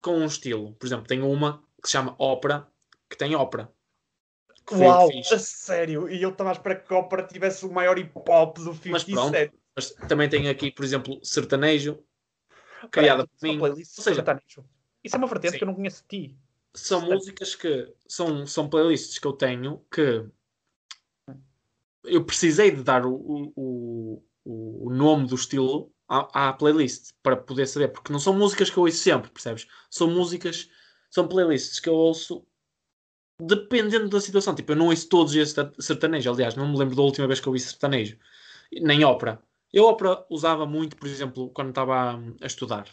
com 0.00 0.18
um 0.18 0.26
estilo. 0.26 0.74
Por 0.74 0.86
exemplo, 0.86 1.06
tenho 1.06 1.30
uma 1.30 1.62
que 1.82 1.88
se 1.88 1.92
chama 1.92 2.14
Ópera, 2.18 2.66
que 3.08 3.16
tem 3.16 3.34
ópera. 3.34 3.70
Uau, 4.72 5.08
a 5.32 5.38
sério. 5.38 6.08
E 6.08 6.22
eu 6.22 6.30
estava 6.30 6.50
a 6.50 6.52
esperar 6.52 6.84
que 6.84 6.94
a 6.94 6.98
ópera 6.98 7.26
tivesse 7.26 7.66
o 7.66 7.72
maior 7.72 7.98
hip 7.98 8.12
hop 8.28 8.58
do 8.58 8.72
57. 8.72 8.90
Mas 8.90 9.04
pronto, 9.04 9.60
mas 9.74 9.90
também 10.08 10.28
tenho 10.28 10.50
aqui, 10.50 10.70
por 10.70 10.84
exemplo, 10.84 11.18
sertanejo, 11.24 12.02
criada 12.90 13.26
por 13.26 13.42
mim. 13.42 13.60
Ou 13.60 13.74
seja, 13.76 14.14
sertanejo. 14.14 14.64
Isso 15.02 15.16
é 15.16 15.18
uma 15.18 15.26
vertente 15.26 15.52
sim. 15.52 15.58
que 15.58 15.64
eu 15.64 15.66
não 15.66 15.74
conheço 15.74 16.02
de 16.02 16.08
ti. 16.08 16.38
São 16.72 17.00
músicas 17.00 17.56
que 17.56 17.92
são, 18.06 18.46
são 18.46 18.68
playlists 18.68 19.18
que 19.18 19.26
eu 19.26 19.32
tenho 19.32 19.84
que 19.90 20.24
eu 22.04 22.24
precisei 22.24 22.70
de 22.70 22.82
dar 22.82 23.04
o, 23.04 23.12
o, 23.14 24.24
o, 24.44 24.86
o 24.86 24.90
nome 24.90 25.26
do 25.26 25.34
estilo 25.34 25.92
à, 26.10 26.48
à, 26.48 26.52
playlist 26.52 27.12
para 27.22 27.36
poder 27.36 27.66
saber, 27.66 27.88
porque 27.88 28.12
não 28.12 28.18
são 28.18 28.34
músicas 28.34 28.68
que 28.68 28.76
eu 28.76 28.82
ouço 28.82 28.98
sempre, 28.98 29.30
percebes? 29.30 29.68
São 29.88 30.10
músicas, 30.10 30.68
são 31.08 31.28
playlists 31.28 31.78
que 31.78 31.88
eu 31.88 31.94
ouço 31.94 32.44
dependendo 33.40 34.08
da 34.08 34.20
situação. 34.20 34.54
Tipo, 34.54 34.72
eu 34.72 34.76
não 34.76 34.88
ouço 34.88 35.08
todos 35.08 35.34
esses 35.34 35.54
sertanejo. 35.78 36.30
Aliás, 36.30 36.56
não 36.56 36.68
me 36.68 36.76
lembro 36.76 36.96
da 36.96 37.02
última 37.02 37.26
vez 37.28 37.40
que 37.40 37.46
eu 37.46 37.52
ouvi 37.52 37.60
sertanejo. 37.60 38.18
Nem 38.72 39.04
ópera. 39.04 39.40
Eu 39.72 39.84
ópera 39.84 40.26
usava 40.28 40.66
muito, 40.66 40.96
por 40.96 41.06
exemplo, 41.08 41.50
quando 41.50 41.70
estava 41.70 42.20
a, 42.40 42.46
estudar. 42.46 42.92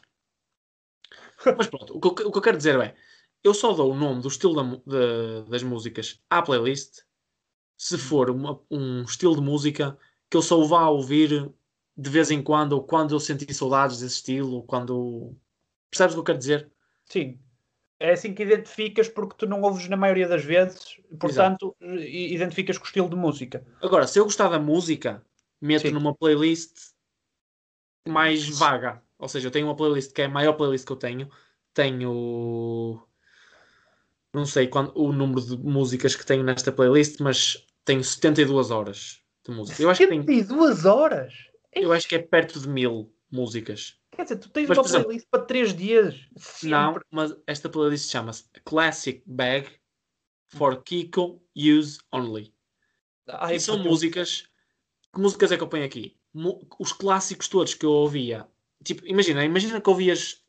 Mas 1.57 1.67
pronto, 1.67 1.97
o 1.97 1.99
que, 1.99 2.23
o 2.23 2.31
que, 2.31 2.37
eu 2.37 2.41
quero 2.41 2.57
dizer 2.57 2.79
é, 2.79 2.95
eu 3.43 3.53
só 3.53 3.73
dou 3.73 3.91
o 3.91 3.95
nome 3.95 4.21
do 4.21 4.27
estilo 4.27 4.55
da, 4.55 4.63
de, 4.85 5.49
das 5.49 5.63
músicas 5.63 6.21
à 6.29 6.41
playlist 6.41 7.01
se 7.77 7.97
for 7.97 8.29
uma, 8.29 8.59
um 8.69 9.03
estilo 9.03 9.35
de 9.35 9.41
música 9.41 9.97
que 10.29 10.37
eu 10.37 10.41
só 10.41 10.61
vá 10.63 10.87
ouvir 10.89 11.51
de 11.97 12.09
vez 12.09 12.29
em 12.29 12.41
quando, 12.43 12.73
ou 12.73 12.83
quando 12.83 13.15
eu 13.15 13.19
senti 13.19 13.51
saudades 13.53 13.99
desse 13.99 14.15
estilo, 14.15 14.63
quando... 14.63 15.35
Percebes 15.89 16.13
o 16.13 16.17
que 16.17 16.19
eu 16.19 16.25
quero 16.25 16.37
dizer? 16.37 16.71
Sim, 17.05 17.39
é 17.99 18.11
assim 18.11 18.33
que 18.33 18.43
identificas 18.43 19.09
porque 19.09 19.35
tu 19.37 19.47
não 19.47 19.61
ouves 19.61 19.87
na 19.87 19.97
maioria 19.97 20.27
das 20.27 20.43
vezes, 20.43 21.01
portanto, 21.19 21.75
Exato. 21.81 22.05
identificas 22.05 22.77
com 22.77 22.83
o 22.83 22.87
estilo 22.87 23.09
de 23.09 23.15
música. 23.15 23.65
Agora, 23.81 24.05
se 24.05 24.19
eu 24.19 24.23
gostar 24.23 24.49
da 24.49 24.59
música, 24.59 25.23
meto 25.59 25.87
Sim. 25.87 25.93
numa 25.93 26.13
playlist 26.13 26.91
mais 28.07 28.47
vaga. 28.47 29.01
Ou 29.17 29.27
seja, 29.27 29.47
eu 29.47 29.51
tenho 29.51 29.65
uma 29.65 29.75
playlist 29.75 30.13
que 30.13 30.21
é 30.21 30.25
a 30.25 30.29
maior 30.29 30.53
playlist 30.53 30.85
que 30.85 30.91
eu 30.91 30.97
tenho. 30.97 31.29
Tenho. 31.73 33.01
Não 34.31 34.45
sei 34.45 34.67
quando, 34.67 34.91
o 34.95 35.11
número 35.11 35.41
de 35.41 35.57
músicas 35.57 36.15
que 36.15 36.25
tenho 36.25 36.43
nesta 36.43 36.71
playlist, 36.71 37.19
mas 37.19 37.65
tenho 37.83 38.03
72 38.03 38.69
horas 38.69 39.21
de 39.43 39.55
música. 39.55 39.81
Eu 39.81 39.89
acho 39.89 39.99
que, 39.99 40.07
tenho, 40.07 40.21
72 40.21 40.85
horas? 40.85 41.33
Eu 41.81 41.93
acho 41.93 42.07
que 42.07 42.15
é 42.15 42.19
perto 42.19 42.59
de 42.59 42.67
mil 42.67 43.13
músicas. 43.31 43.99
Quer 44.11 44.23
dizer, 44.23 44.37
tu 44.37 44.49
tens 44.49 44.67
Mas, 44.67 44.77
uma 44.77 44.83
por 44.83 44.89
exemplo, 44.89 45.05
playlist 45.05 45.27
para 45.29 45.45
3 45.45 45.75
dias. 45.75 46.15
Não, 46.63 46.93
Sempre. 46.93 47.07
mas 47.11 47.35
esta 47.45 47.69
playlist 47.69 48.09
chama-se 48.09 48.45
Classic 48.65 49.21
Bag 49.25 49.69
for 50.49 50.81
Kiko 50.83 51.41
Use 51.55 51.99
Only. 52.11 52.53
Ai, 53.27 53.55
e 53.55 53.59
são 53.59 53.77
músicas. 53.77 54.47
Que 55.13 55.19
músicas 55.19 55.51
é 55.51 55.57
que 55.57 55.63
eu 55.63 55.67
ponho 55.67 55.85
aqui? 55.85 56.17
Os 56.79 56.93
clássicos 56.93 57.47
todos 57.47 57.73
que 57.73 57.85
eu 57.85 57.91
ouvia. 57.91 58.47
Tipo, 58.83 59.05
imagina, 59.05 59.43
imagina 59.43 59.81
que 59.81 59.89
ouvias 59.89 60.43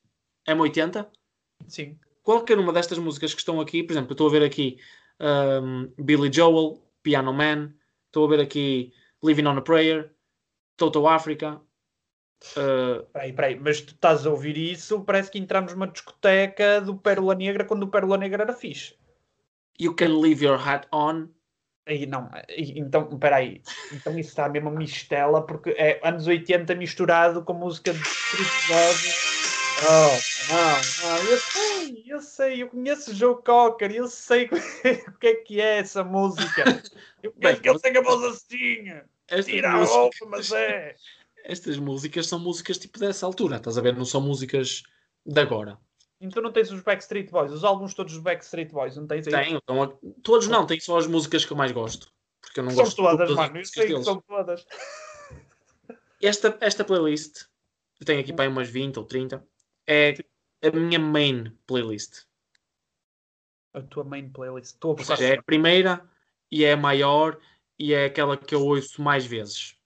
M80. 0.46 1.06
Sim. 1.66 1.98
Qualquer 2.22 2.58
uma 2.58 2.72
destas 2.72 2.98
músicas 2.98 3.32
que 3.32 3.40
estão 3.40 3.60
aqui, 3.60 3.82
por 3.82 3.92
exemplo, 3.92 4.10
eu 4.10 4.14
estou 4.14 4.28
a 4.28 4.30
ver 4.30 4.42
aqui 4.42 4.78
um, 5.20 5.92
Billy 5.98 6.32
Joel, 6.32 6.82
Piano 7.02 7.32
Man, 7.32 7.74
estou 8.06 8.26
a 8.26 8.28
ver 8.28 8.40
aqui 8.40 8.92
Living 9.22 9.46
on 9.46 9.56
a 9.56 9.62
Prayer, 9.62 10.14
Toto 10.78 11.06
Africa. 11.06 11.60
uh, 12.56 13.04
Peraí, 13.12 13.32
peraí, 13.32 13.60
mas 13.60 13.80
tu 13.80 13.92
estás 13.94 14.24
a 14.26 14.30
ouvir 14.30 14.56
isso, 14.56 15.04
parece 15.04 15.30
que 15.30 15.38
entramos 15.38 15.72
numa 15.74 15.88
discoteca 15.88 16.80
do 16.80 16.96
Pérola 16.96 17.34
Negra 17.34 17.64
quando 17.64 17.82
o 17.82 17.88
Pérola 17.90 18.16
Negra 18.16 18.44
era 18.44 18.52
fixe. 18.54 18.96
you 19.78 19.94
Can 19.94 20.20
Leave 20.20 20.42
Your 20.44 20.58
Hat 20.58 20.86
On. 20.92 21.28
Aí, 21.86 22.04
não, 22.04 22.28
então, 22.58 23.18
peraí, 23.18 23.62
então 23.92 24.18
isso 24.18 24.28
está 24.28 24.46
mesmo 24.46 24.70
mistela, 24.70 25.40
porque 25.46 25.70
é 25.70 25.98
anos 26.06 26.26
80 26.26 26.74
misturado 26.74 27.42
com 27.42 27.54
música 27.54 27.94
de 27.94 28.00
Street 28.02 28.68
Love. 28.68 29.08
Oh, 29.80 30.52
não, 30.52 31.10
não, 31.16 31.30
eu 31.30 31.38
sei, 31.38 32.04
eu 32.06 32.20
sei, 32.20 32.62
eu 32.62 32.68
conheço 32.68 33.10
o 33.10 33.14
Joe 33.14 33.42
Cocker, 33.42 33.90
eu 33.90 34.06
sei 34.06 34.50
o 35.08 35.18
que 35.18 35.26
é 35.28 35.34
que 35.36 35.60
é 35.60 35.78
essa 35.78 36.04
música. 36.04 36.64
Eu 37.22 37.32
Bem, 37.32 37.56
conheço 37.56 37.62
que 37.62 37.68
ele 37.70 37.78
tem 37.80 37.96
a 37.96 38.02
voz 38.02 38.22
assim. 38.24 38.84
Estas 39.28 39.46
Tira 39.46 39.68
a 39.70 39.76
músicas- 39.76 39.96
roupa, 39.96 40.26
mas 40.28 40.52
é. 40.52 40.96
estas 41.44 41.76
músicas 41.78 42.26
são 42.26 42.38
músicas 42.38 42.78
tipo 42.78 42.98
dessa 42.98 43.26
altura, 43.26 43.56
estás 43.56 43.76
a 43.78 43.80
ver? 43.80 43.94
Não 43.96 44.04
são 44.04 44.20
músicas 44.20 44.82
de 45.24 45.40
agora. 45.40 45.78
Então 46.20 46.42
não 46.42 46.50
tens 46.50 46.70
os 46.72 46.82
Backstreet 46.82 47.30
Boys, 47.30 47.52
os 47.52 47.62
álbuns 47.62 47.94
todos 47.94 48.12
dos 48.14 48.22
Backstreet 48.22 48.72
Boys, 48.72 48.96
não 48.96 49.06
tens 49.06 49.26
aí? 49.28 49.44
Tenho, 49.44 49.58
então, 49.62 49.82
a- 49.82 49.92
todos 50.22 50.48
não, 50.48 50.66
tenho 50.66 50.80
só 50.80 50.96
as 50.98 51.06
músicas 51.06 51.44
que 51.44 51.52
eu 51.52 51.56
mais 51.56 51.70
gosto. 51.72 52.10
Porque 52.40 52.60
eu 52.60 52.64
não 52.64 52.70
São 52.70 52.84
gosto 52.84 52.96
todas, 52.96 53.16
todas 53.28 53.30
as 53.30 53.36
mano, 53.36 53.56
eu 53.56 53.58
músicas 53.60 53.74
sei 53.74 53.86
que 53.86 53.92
deles. 53.92 54.04
são 54.04 54.20
todas. 54.22 54.66
Esta, 56.20 56.56
esta 56.60 56.84
playlist, 56.84 57.42
eu 58.00 58.06
tenho 58.06 58.20
aqui 58.20 58.32
para 58.32 58.44
aí 58.46 58.50
umas 58.50 58.68
20 58.68 58.98
ou 58.98 59.04
30, 59.04 59.46
é 59.86 60.14
a 60.62 60.70
minha 60.72 60.98
main 60.98 61.52
playlist. 61.66 62.22
A 63.74 63.82
tua 63.82 64.02
main 64.02 64.30
playlist. 64.30 64.74
Estou 64.74 64.88
a 64.88 64.92
Ou 64.92 64.96
buscar. 64.96 65.16
seja, 65.16 65.34
é 65.34 65.38
a 65.38 65.42
primeira 65.42 66.02
e 66.50 66.64
é 66.64 66.72
a 66.72 66.76
maior 66.76 67.38
e 67.78 67.92
é 67.92 68.06
aquela 68.06 68.36
que 68.36 68.54
eu 68.54 68.64
ouço 68.64 69.00
mais 69.00 69.24
vezes. 69.24 69.76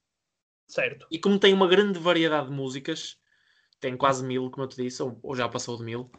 Certo. 0.67 1.07
E 1.11 1.19
como 1.19 1.39
tem 1.39 1.53
uma 1.53 1.67
grande 1.69 1.99
variedade 1.99 2.49
de 2.49 2.53
músicas, 2.53 3.19
tem 3.79 3.97
quase 3.97 4.25
mil, 4.25 4.51
como 4.51 4.65
eu 4.65 4.69
te 4.69 4.83
disse, 4.83 5.03
ou, 5.03 5.19
ou 5.23 5.37
já 5.37 5.49
passou 5.49 5.77
de 5.77 5.85
mil, 5.85 6.11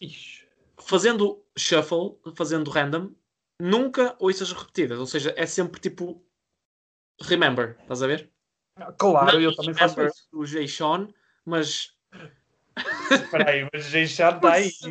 Ixi. 0.00 0.46
fazendo 0.80 1.44
shuffle, 1.56 2.18
fazendo 2.34 2.70
random, 2.70 3.12
nunca 3.60 4.16
ouças 4.18 4.52
repetidas. 4.52 4.98
Ou 4.98 5.06
seja, 5.06 5.32
é 5.36 5.46
sempre 5.46 5.80
tipo 5.80 6.26
remember, 7.20 7.76
estás 7.80 8.02
a 8.02 8.06
ver? 8.06 8.30
Claro, 8.98 9.34
Não 9.34 9.40
eu 9.40 9.54
também 9.54 9.74
faço 9.74 9.94
remember 9.94 10.14
isso. 10.14 10.28
o 10.32 10.44
Jay 10.44 10.68
Sean, 10.68 11.08
mas 11.44 11.96
Espera 13.10 13.50
aí, 13.50 13.68
mas 13.72 13.86
já 13.86 14.30
está 14.30 14.52
aí. 14.52 14.68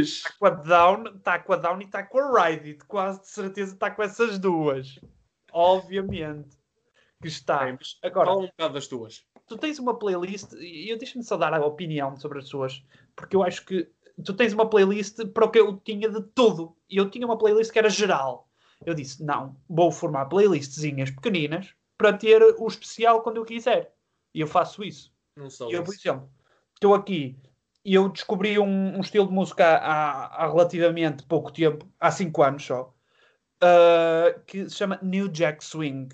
Está 0.00 0.30
com 0.38 0.46
a 0.46 0.50
Down, 0.50 1.04
está 1.16 1.38
com 1.38 1.52
a 1.52 1.56
Down 1.56 1.80
e 1.80 1.84
está 1.84 2.02
com 2.02 2.18
a 2.18 2.48
Ride. 2.48 2.78
Quase 2.88 3.20
de 3.20 3.28
certeza 3.28 3.74
está 3.74 3.90
com 3.90 4.02
essas 4.02 4.38
duas. 4.38 4.98
Obviamente. 5.56 6.56
Que 7.20 7.28
está. 7.28 7.64
Bem, 7.64 7.78
Agora, 8.02 8.26
Fala 8.26 8.42
um 8.42 8.46
bocado 8.46 8.74
das 8.74 8.86
tuas. 8.86 9.24
tu 9.46 9.56
tens 9.56 9.78
uma 9.78 9.98
playlist, 9.98 10.52
e 10.52 10.90
eu 10.90 10.98
deixo-me 10.98 11.24
só 11.24 11.36
dar 11.36 11.54
a 11.54 11.64
opinião 11.64 12.14
sobre 12.16 12.38
as 12.38 12.48
suas, 12.48 12.84
porque 13.14 13.34
eu 13.34 13.42
acho 13.42 13.64
que 13.64 13.88
tu 14.22 14.34
tens 14.34 14.52
uma 14.52 14.68
playlist 14.68 15.24
para 15.32 15.46
o 15.46 15.50
que 15.50 15.58
eu 15.58 15.78
tinha 15.78 16.10
de 16.10 16.20
tudo. 16.34 16.76
E 16.90 16.98
eu 16.98 17.08
tinha 17.08 17.24
uma 17.24 17.38
playlist 17.38 17.72
que 17.72 17.78
era 17.78 17.88
geral. 17.88 18.48
Eu 18.84 18.92
disse, 18.92 19.24
não, 19.24 19.56
vou 19.66 19.90
formar 19.90 20.26
playlistzinhas 20.26 21.10
pequeninas 21.10 21.74
para 21.96 22.12
ter 22.12 22.42
o 22.42 22.66
especial 22.66 23.22
quando 23.22 23.38
eu 23.38 23.44
quiser. 23.44 23.94
E 24.34 24.40
eu 24.40 24.46
faço 24.46 24.84
isso. 24.84 25.10
Não 25.34 25.48
sou 25.48 25.70
Eu, 25.70 25.82
por 25.82 25.94
exemplo, 25.94 26.30
estou 26.74 26.94
aqui 26.94 27.38
e 27.82 27.94
eu 27.94 28.08
descobri 28.10 28.58
um, 28.58 28.96
um 28.98 29.00
estilo 29.00 29.28
de 29.28 29.32
música 29.32 29.64
há, 29.78 30.44
há 30.44 30.48
relativamente 30.48 31.24
pouco 31.24 31.52
tempo, 31.52 31.86
há 31.98 32.10
5 32.10 32.42
anos 32.42 32.66
só, 32.66 32.92
uh, 33.62 34.40
que 34.46 34.68
se 34.68 34.76
chama 34.76 34.98
New 35.02 35.28
Jack 35.28 35.64
Swing, 35.64 36.08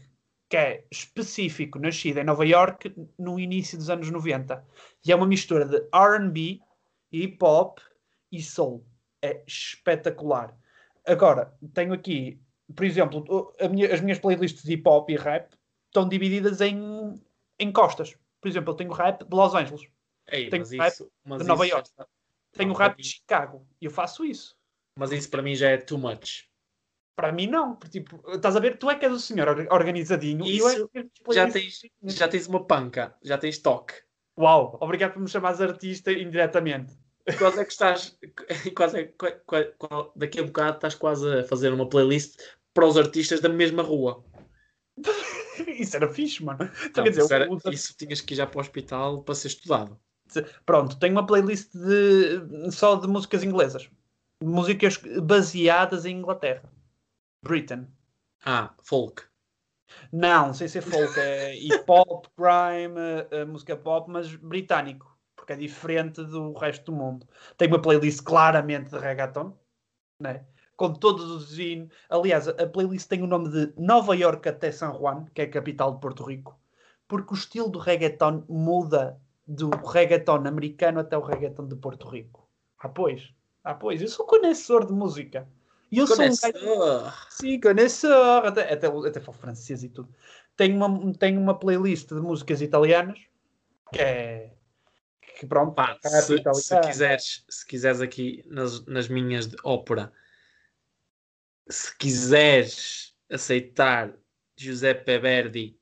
que 0.48 0.56
é 0.56 0.84
específico, 0.90 1.78
nascido 1.78 2.18
em 2.18 2.24
Nova 2.24 2.44
York 2.46 2.94
no 3.18 3.38
início 3.40 3.76
dos 3.78 3.88
anos 3.90 4.10
90. 4.10 4.64
E 5.04 5.12
é 5.12 5.16
uma 5.16 5.26
mistura 5.26 5.64
de 5.64 5.78
RB, 5.94 6.60
hip 7.10 7.38
hop 7.42 7.78
e 8.30 8.42
soul. 8.42 8.86
É 9.22 9.42
espetacular. 9.46 10.56
Agora, 11.06 11.54
tenho 11.74 11.92
aqui, 11.92 12.40
por 12.74 12.84
exemplo, 12.84 13.24
minha- 13.70 13.92
as 13.92 14.00
minhas 14.00 14.18
playlists 14.18 14.62
de 14.62 14.74
hip 14.74 14.88
hop 14.88 15.08
e 15.10 15.16
rap 15.16 15.54
estão 15.86 16.08
divididas 16.08 16.60
em, 16.60 17.14
em 17.58 17.72
costas. 17.72 18.16
Por 18.40 18.48
exemplo, 18.48 18.72
eu 18.72 18.76
tenho 18.76 18.92
rap 18.92 19.24
de 19.24 19.34
Los 19.34 19.54
Angeles, 19.54 19.82
Ei, 20.28 20.48
Tenho 20.48 20.64
rap 20.64 20.92
isso, 20.92 21.10
de 21.38 21.44
Nova 21.44 21.66
York. 21.66 21.90
já- 21.98 22.06
tenho 22.52 22.72
rap 22.72 22.96
de 22.96 23.04
Chicago 23.08 23.66
e 23.80 23.86
eu 23.86 23.90
faço 23.90 24.24
isso. 24.24 24.56
Mas 24.96 25.10
isso 25.10 25.28
para 25.30 25.42
mim 25.42 25.54
já 25.54 25.68
é 25.70 25.76
too 25.78 25.98
much. 25.98 26.44
Para 27.14 27.30
mim, 27.32 27.46
não. 27.46 27.76
Porque, 27.76 28.00
tipo, 28.00 28.22
estás 28.32 28.56
a 28.56 28.60
ver? 28.60 28.78
Tu 28.78 28.90
é 28.90 28.94
que 28.96 29.04
és 29.04 29.12
o 29.12 29.18
senhor 29.20 29.48
or- 29.48 29.66
organizadinho 29.70 30.44
e 30.46 30.58
eu 30.58 30.68
é 30.68 30.72
Isso 30.72 30.88
que 30.88 31.34
Já 31.34 31.50
tens, 31.50 31.80
já 32.02 32.28
tens 32.28 32.46
uma 32.46 32.64
panca, 32.66 33.14
já 33.22 33.36
tens 33.36 33.58
toque. 33.58 33.94
Uau, 34.38 34.78
obrigado 34.80 35.12
por 35.12 35.20
me 35.20 35.28
chamares 35.28 35.60
artista 35.60 36.10
indiretamente. 36.10 36.94
Quase 37.38 37.60
é 37.60 37.64
que 37.64 37.72
estás. 37.72 38.18
Quase 38.76 39.04
qual- 39.46 39.72
qual- 39.78 40.12
daqui 40.16 40.40
a 40.40 40.42
bocado 40.44 40.76
estás 40.76 40.94
quase 40.94 41.40
a 41.40 41.44
fazer 41.44 41.72
uma 41.72 41.88
playlist 41.88 42.40
para 42.74 42.86
os 42.86 42.96
artistas 42.96 43.40
da 43.40 43.48
mesma 43.48 43.82
rua. 43.82 44.24
Isso 45.78 45.96
era 45.96 46.08
fixe, 46.08 46.42
mano. 46.42 46.68
Então, 46.84 47.04
Não, 47.04 47.10
dizer, 47.10 47.22
isso, 47.24 47.34
era- 47.34 47.48
isso 47.70 47.94
tinhas 47.96 48.20
que 48.20 48.34
ir 48.34 48.38
já 48.38 48.46
para 48.46 48.58
o 48.58 48.60
hospital 48.60 49.22
para 49.22 49.34
ser 49.34 49.48
estudado. 49.48 49.98
Pronto, 50.64 50.98
tenho 50.98 51.12
uma 51.12 51.26
playlist 51.26 51.70
de, 51.74 52.70
só 52.72 52.96
de 52.96 53.06
músicas 53.06 53.44
inglesas. 53.44 53.88
Músicas 54.42 54.96
baseadas 55.22 56.06
em 56.06 56.16
Inglaterra. 56.16 56.62
Britain. 57.42 57.88
Ah, 58.44 58.74
folk. 58.82 59.24
Não, 60.12 60.54
sem 60.54 60.68
ser 60.68 60.80
folk, 60.80 61.18
é 61.18 61.54
hip 61.56 61.84
hop, 61.88 62.26
grime, 62.38 63.26
eh, 63.30 63.44
música 63.44 63.76
pop, 63.76 64.10
mas 64.10 64.34
britânico, 64.36 65.18
porque 65.36 65.52
é 65.52 65.56
diferente 65.56 66.22
do 66.24 66.52
resto 66.52 66.86
do 66.86 66.96
mundo. 66.96 67.26
Tem 67.56 67.68
uma 67.68 67.82
playlist 67.82 68.22
claramente 68.22 68.90
de 68.90 68.98
reggaeton, 68.98 69.56
né? 70.20 70.46
com 70.76 70.92
todos 70.92 71.30
os 71.30 71.58
hinos. 71.58 71.94
Aliás, 72.08 72.48
a 72.48 72.66
playlist 72.66 73.08
tem 73.08 73.22
o 73.22 73.26
nome 73.26 73.50
de 73.50 73.72
Nova 73.76 74.16
York 74.16 74.48
até 74.48 74.72
San 74.72 74.92
Juan, 74.92 75.26
que 75.34 75.42
é 75.42 75.44
a 75.44 75.50
capital 75.50 75.94
de 75.94 76.00
Porto 76.00 76.24
Rico, 76.24 76.58
porque 77.06 77.34
o 77.34 77.36
estilo 77.36 77.68
do 77.68 77.78
reggaeton 77.78 78.44
muda 78.48 79.20
do 79.46 79.70
reggaeton 79.70 80.46
americano 80.46 81.00
até 81.00 81.16
o 81.16 81.20
reggaeton 81.20 81.66
de 81.68 81.76
Porto 81.76 82.08
Rico. 82.08 82.48
Ah, 82.78 82.88
pois, 82.88 83.32
ah, 83.62 83.74
pois, 83.74 84.00
eu 84.02 84.08
sou 84.08 84.26
conhecedor 84.26 84.86
de 84.86 84.92
música. 84.92 85.48
E 85.92 85.98
eu 85.98 86.06
sou 86.06 86.16
um 86.16 86.28
gajo-. 86.30 87.12
Sim, 87.28 87.60
conhecedor. 87.60 88.46
Até, 88.46 88.72
até, 88.72 88.86
até 88.86 89.20
falo 89.20 89.36
francês 89.36 89.84
e 89.84 89.90
tudo. 89.90 90.12
Tenho 90.56 90.76
uma, 90.76 91.12
tenho 91.14 91.38
uma 91.38 91.58
playlist 91.58 92.08
de 92.08 92.20
músicas 92.20 92.62
italianas 92.62 93.20
que 93.92 94.00
é. 94.00 94.54
Que 95.38 95.46
pronto, 95.46 95.74
Pá, 95.74 95.98
rap 96.04 96.22
se, 96.22 96.42
se 96.54 96.80
quiseres, 96.80 97.44
se 97.48 97.66
quiseres 97.66 98.00
aqui 98.00 98.44
nas, 98.46 98.84
nas 98.86 99.08
minhas 99.08 99.48
de 99.48 99.56
ópera, 99.64 100.12
se 101.68 101.96
quiseres 101.96 103.14
aceitar 103.30 104.14
Giuseppe 104.56 105.18
Verdi 105.18 105.78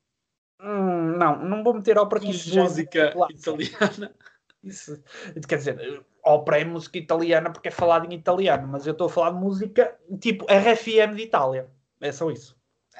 Hum, 0.62 1.16
não, 1.16 1.42
não 1.42 1.64
vou 1.64 1.74
meter 1.74 1.98
ópera 1.98 2.22
é 2.22 2.26
música 2.26 3.14
italiana, 3.30 4.14
Isso, 4.62 5.02
quer 5.48 5.56
dizer, 5.56 6.04
ópera 6.30 6.60
é 6.60 6.64
música 6.64 6.98
italiana 6.98 7.50
porque 7.52 7.68
é 7.68 7.70
falado 7.72 8.10
em 8.10 8.14
italiano, 8.16 8.66
mas 8.68 8.86
eu 8.86 8.92
estou 8.92 9.06
a 9.06 9.10
falar 9.10 9.30
de 9.32 9.38
música 9.38 9.98
tipo 10.20 10.44
RFM 10.48 11.14
de 11.16 11.22
Itália. 11.22 11.68
É 12.00 12.10
só 12.12 12.30
isso. 12.30 12.56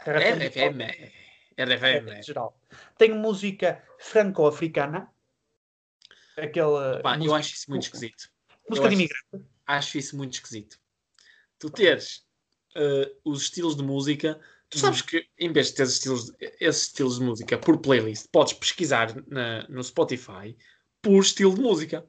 é 0.07 0.11
Itália. 0.11 0.49
RFM, 0.49 0.83
É, 1.57 1.65
RFM. 1.65 2.19
em 2.19 2.23
geral. 2.23 2.59
Tenho 2.99 3.17
música 3.17 3.83
franco-africana. 3.99 5.09
Aquela. 6.37 7.01
Eu 7.05 7.17
música, 7.19 7.35
acho 7.37 7.55
isso 7.55 7.71
muito 7.71 7.83
esquisito. 7.83 8.31
música 8.69 8.89
de 8.89 8.95
acho- 8.95 9.03
imigrante. 9.03 9.51
Acho 9.67 9.99
isso 9.99 10.17
muito 10.17 10.33
esquisito. 10.35 10.79
Tu 11.59 11.71
teres 11.71 12.25
eh, 12.75 13.13
os 13.25 13.43
estilos 13.43 13.77
de 13.77 13.83
música 13.83 14.41
Tu 14.71 14.79
sabes 14.79 15.03
que 15.03 15.27
em 15.37 15.53
vez 15.53 15.67
de 15.69 15.75
ter 15.75 15.83
estilos, 15.83 16.33
esses 16.61 16.83
estilos 16.83 17.19
de 17.19 17.25
música 17.25 17.59
por 17.59 17.79
playlist, 17.81 18.29
podes 18.31 18.53
pesquisar 18.53 19.13
na, 19.27 19.67
no 19.69 19.83
Spotify 19.83 20.57
por 21.03 21.21
estilo 21.23 21.55
de 21.57 21.61
música. 21.61 22.07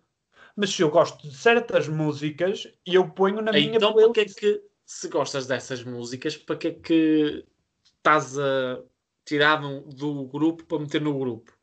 Mas 0.55 0.71
se 0.71 0.81
eu 0.81 0.89
gosto 0.89 1.27
de 1.27 1.35
certas 1.35 1.87
músicas, 1.87 2.67
eu 2.85 3.09
ponho 3.13 3.41
na 3.41 3.53
minha 3.53 3.79
então, 3.79 3.93
para 3.93 3.93
playlist. 3.93 4.13
que 4.13 4.19
é 4.21 4.25
que, 4.25 4.63
se 4.85 5.07
gostas 5.09 5.47
dessas 5.47 5.83
músicas, 5.83 6.37
para 6.37 6.57
que 6.57 6.67
é 6.69 6.73
que 6.73 7.45
estás 7.97 8.37
a 8.39 8.83
tirar 9.25 9.57
do- 9.61 10.25
grupo 10.27 10.65
para 10.65 10.79
meter 10.79 11.01
no 11.01 11.17
grupo? 11.17 11.53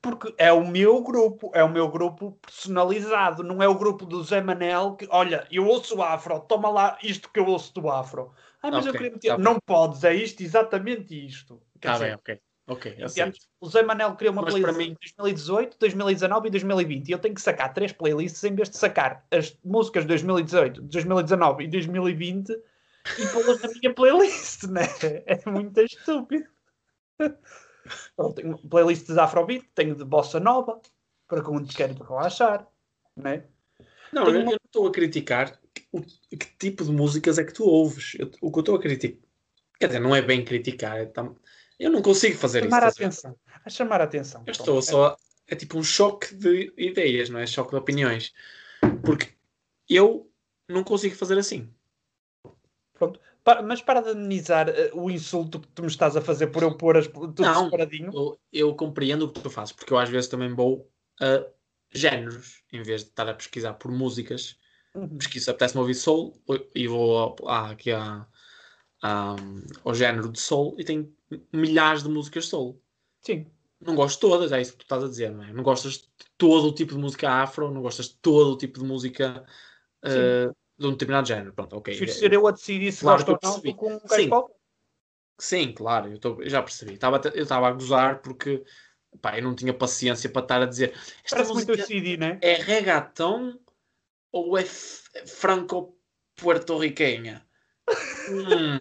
Porque 0.00 0.34
é 0.38 0.52
o 0.52 0.66
meu 0.66 1.02
grupo, 1.02 1.50
é 1.54 1.62
o 1.64 1.68
meu 1.68 1.88
grupo 1.90 2.32
personalizado, 2.42 3.42
não 3.42 3.62
é 3.62 3.68
o 3.68 3.74
grupo 3.78 4.04
do 4.06 4.22
Zé 4.22 4.40
Manel 4.40 4.96
que, 4.96 5.06
olha, 5.10 5.46
eu 5.50 5.66
ouço 5.66 6.00
afro, 6.02 6.40
toma 6.40 6.68
lá 6.70 6.98
isto 7.02 7.30
que 7.30 7.40
eu 7.40 7.46
ouço 7.46 7.72
do 7.74 7.88
afro. 7.90 8.32
Ai, 8.62 8.70
mas 8.70 8.86
eu 8.86 8.92
Ok, 8.92 9.00
queria 9.00 9.12
meter. 9.12 9.28
tá 9.28 9.38
bem. 9.38 9.44
não 9.44 9.58
podes, 9.60 10.04
é 10.04 10.14
isto, 10.14 10.42
exatamente 10.42 11.14
isto. 11.26 11.60
Está 11.76 11.98
bem, 11.98 12.14
ok. 12.14 12.40
Ok, 12.68 12.92
entendes? 12.92 13.12
aceito. 13.18 13.38
O 13.60 13.68
Zé 13.68 13.82
Manel 13.82 14.14
criou 14.14 14.32
uma 14.32 14.42
Mas 14.42 14.52
playlist 14.54 14.76
mim- 14.78 14.90
em 14.90 14.94
2018, 15.00 15.78
2019 15.78 16.48
e 16.48 16.50
2020 16.50 17.08
e 17.08 17.12
eu 17.12 17.18
tenho 17.18 17.34
que 17.34 17.40
sacar 17.40 17.72
três 17.72 17.92
playlists 17.92 18.44
em 18.44 18.54
vez 18.54 18.68
de 18.68 18.76
sacar 18.76 19.26
as 19.30 19.56
músicas 19.64 20.04
de 20.04 20.08
2018, 20.08 20.82
2019 20.82 21.64
e 21.64 21.68
2020 21.68 22.50
e 22.50 23.26
pô-las 23.32 23.62
na 23.62 23.68
minha 23.70 23.94
playlist, 23.94 24.64
né? 24.68 24.82
É 25.26 25.50
muito 25.50 25.80
estúpido. 25.80 26.46
Eu 28.18 28.32
tenho 28.34 28.58
playlists 28.58 29.14
de 29.14 29.18
Afrobeat, 29.18 29.64
tenho 29.74 29.94
de 29.94 30.04
Bossa 30.04 30.38
Nova, 30.38 30.78
para 31.26 31.40
quando 31.42 31.72
quero 31.74 31.94
relaxar, 32.04 32.68
né? 33.16 33.44
Não, 34.12 34.24
Tenho 34.26 34.36
eu, 34.36 34.42
uma- 34.42 34.50
eu 34.52 34.58
não 34.60 34.66
estou 34.66 34.86
a 34.86 34.92
criticar 34.92 35.58
o, 35.90 36.02
que 36.02 36.36
tipo 36.58 36.84
de 36.84 36.92
músicas 36.92 37.38
é 37.38 37.44
que 37.44 37.52
tu 37.54 37.64
ouves. 37.64 38.14
Eu- 38.18 38.30
o 38.42 38.52
que 38.52 38.58
eu 38.58 38.60
estou 38.60 38.76
a 38.76 38.80
criticar. 38.80 39.18
Quer 39.80 39.86
dizer, 39.86 40.00
não 40.00 40.14
é 40.14 40.20
bem 40.20 40.44
criticar. 40.44 40.98
é 40.98 41.06
tam- 41.06 41.34
eu 41.78 41.90
não 41.90 42.02
consigo 42.02 42.36
fazer 42.36 42.64
Chamar 42.64 42.82
a 42.84 42.88
isso. 42.88 42.96
atenção. 42.98 43.36
A 43.64 43.70
chamar 43.70 44.00
a 44.00 44.04
atenção. 44.04 44.40
Eu 44.40 44.44
Pronto. 44.46 44.60
estou 44.60 44.82
só. 44.82 45.16
É 45.46 45.54
tipo 45.56 45.78
um 45.78 45.82
choque 45.82 46.34
de 46.34 46.72
ideias, 46.76 47.28
não 47.30 47.38
é? 47.40 47.46
Choque 47.46 47.70
de 47.70 47.76
opiniões. 47.76 48.32
Porque 49.04 49.28
eu 49.88 50.30
não 50.68 50.84
consigo 50.84 51.14
fazer 51.14 51.38
assim. 51.38 51.72
Pa- 53.44 53.62
mas 53.62 53.80
para 53.80 54.02
de 54.02 54.10
amenizar 54.10 54.68
eh, 54.68 54.90
o 54.92 55.10
insulto 55.10 55.60
que 55.60 55.68
tu 55.68 55.82
me 55.82 55.88
estás 55.88 56.16
a 56.16 56.20
fazer 56.20 56.48
por 56.48 56.62
eu 56.62 56.76
pôr 56.76 56.96
as, 56.98 57.06
tudo 57.06 57.40
Não. 57.42 57.64
separadinho. 57.66 58.10
Eu, 58.12 58.38
eu 58.52 58.74
compreendo 58.74 59.24
o 59.24 59.32
que 59.32 59.40
tu 59.40 59.48
fazes, 59.48 59.72
porque 59.72 59.92
eu 59.92 59.98
às 59.98 60.08
vezes 60.10 60.28
também 60.28 60.52
vou 60.52 60.90
a 61.20 61.46
géneros, 61.90 62.62
em 62.72 62.82
vez 62.82 63.04
de 63.04 63.10
estar 63.10 63.26
a 63.28 63.32
pesquisar 63.34 63.74
por 63.74 63.90
músicas. 63.90 64.58
Uhum. 64.94 65.16
Pesquiso, 65.16 65.50
apetece-me 65.50 65.80
ouvir 65.80 65.94
soul 65.94 66.38
e 66.74 66.86
vou 66.86 67.16
ao- 67.16 67.36
à- 67.48 67.70
aqui 67.70 67.90
à- 67.92 68.26
ao 69.02 69.94
género 69.94 70.30
de 70.30 70.40
soul 70.40 70.74
e 70.78 70.84
tem 70.84 71.12
milhares 71.52 72.02
de 72.02 72.08
músicas 72.08 72.46
soul. 72.46 72.80
Sim. 73.20 73.46
Não 73.80 73.94
gosto 73.94 74.16
de 74.16 74.20
todas, 74.20 74.50
é 74.50 74.60
isso 74.60 74.72
que 74.72 74.78
tu 74.78 74.82
estás 74.82 75.04
a 75.04 75.08
dizer, 75.08 75.30
não 75.30 75.44
é? 75.44 75.52
Não 75.52 75.62
gostas 75.62 75.98
de 75.98 76.08
todo 76.36 76.68
o 76.68 76.74
tipo 76.74 76.94
de 76.94 76.98
música 76.98 77.30
afro, 77.30 77.70
não 77.70 77.80
gostas 77.80 78.08
de 78.08 78.16
todo 78.16 78.52
o 78.52 78.58
tipo 78.58 78.80
de 78.80 78.84
música 78.84 79.44
eh, 80.02 80.50
de 80.76 80.86
um 80.86 80.90
determinado 80.92 81.28
género. 81.28 81.52
Pronto, 81.52 81.76
ok. 81.76 81.96
Prefiro 81.96 82.12
ser 82.12 82.32
eu 82.32 82.44
a 82.46 82.50
decidir 82.50 82.90
se 82.90 83.00
Claro 83.00 83.24
gosto 83.24 83.46
ou 83.46 83.54
não 83.54 83.60
que 83.60 83.68
um 83.84 84.00
Sim. 84.08 84.28
qualquer. 84.28 84.58
Sim, 85.40 85.72
claro, 85.72 86.10
eu, 86.10 86.18
tô- 86.18 86.42
eu 86.42 86.50
já 86.50 86.60
percebi. 86.60 86.94
Estava 86.94 87.14
a 87.16 87.20
te- 87.20 87.30
eu 87.34 87.44
estava 87.44 87.68
a 87.68 87.72
gozar 87.72 88.20
porque 88.22 88.64
pá, 89.22 89.38
eu 89.38 89.42
não 89.44 89.54
tinha 89.54 89.72
paciência 89.72 90.28
para 90.28 90.42
estar 90.42 90.60
a 90.62 90.66
dizer 90.66 90.92
esta 91.22 91.36
Parece 91.36 91.52
muito 91.52 91.68
música 91.68 91.84
o 91.84 91.86
CD, 91.86 92.16
né? 92.16 92.40
é 92.42 92.54
reggaeton 92.54 93.56
ou 94.32 94.58
é 94.58 94.62
f- 94.62 95.04
franco-puertorriquenha? 95.26 97.46
Hum, 98.26 98.78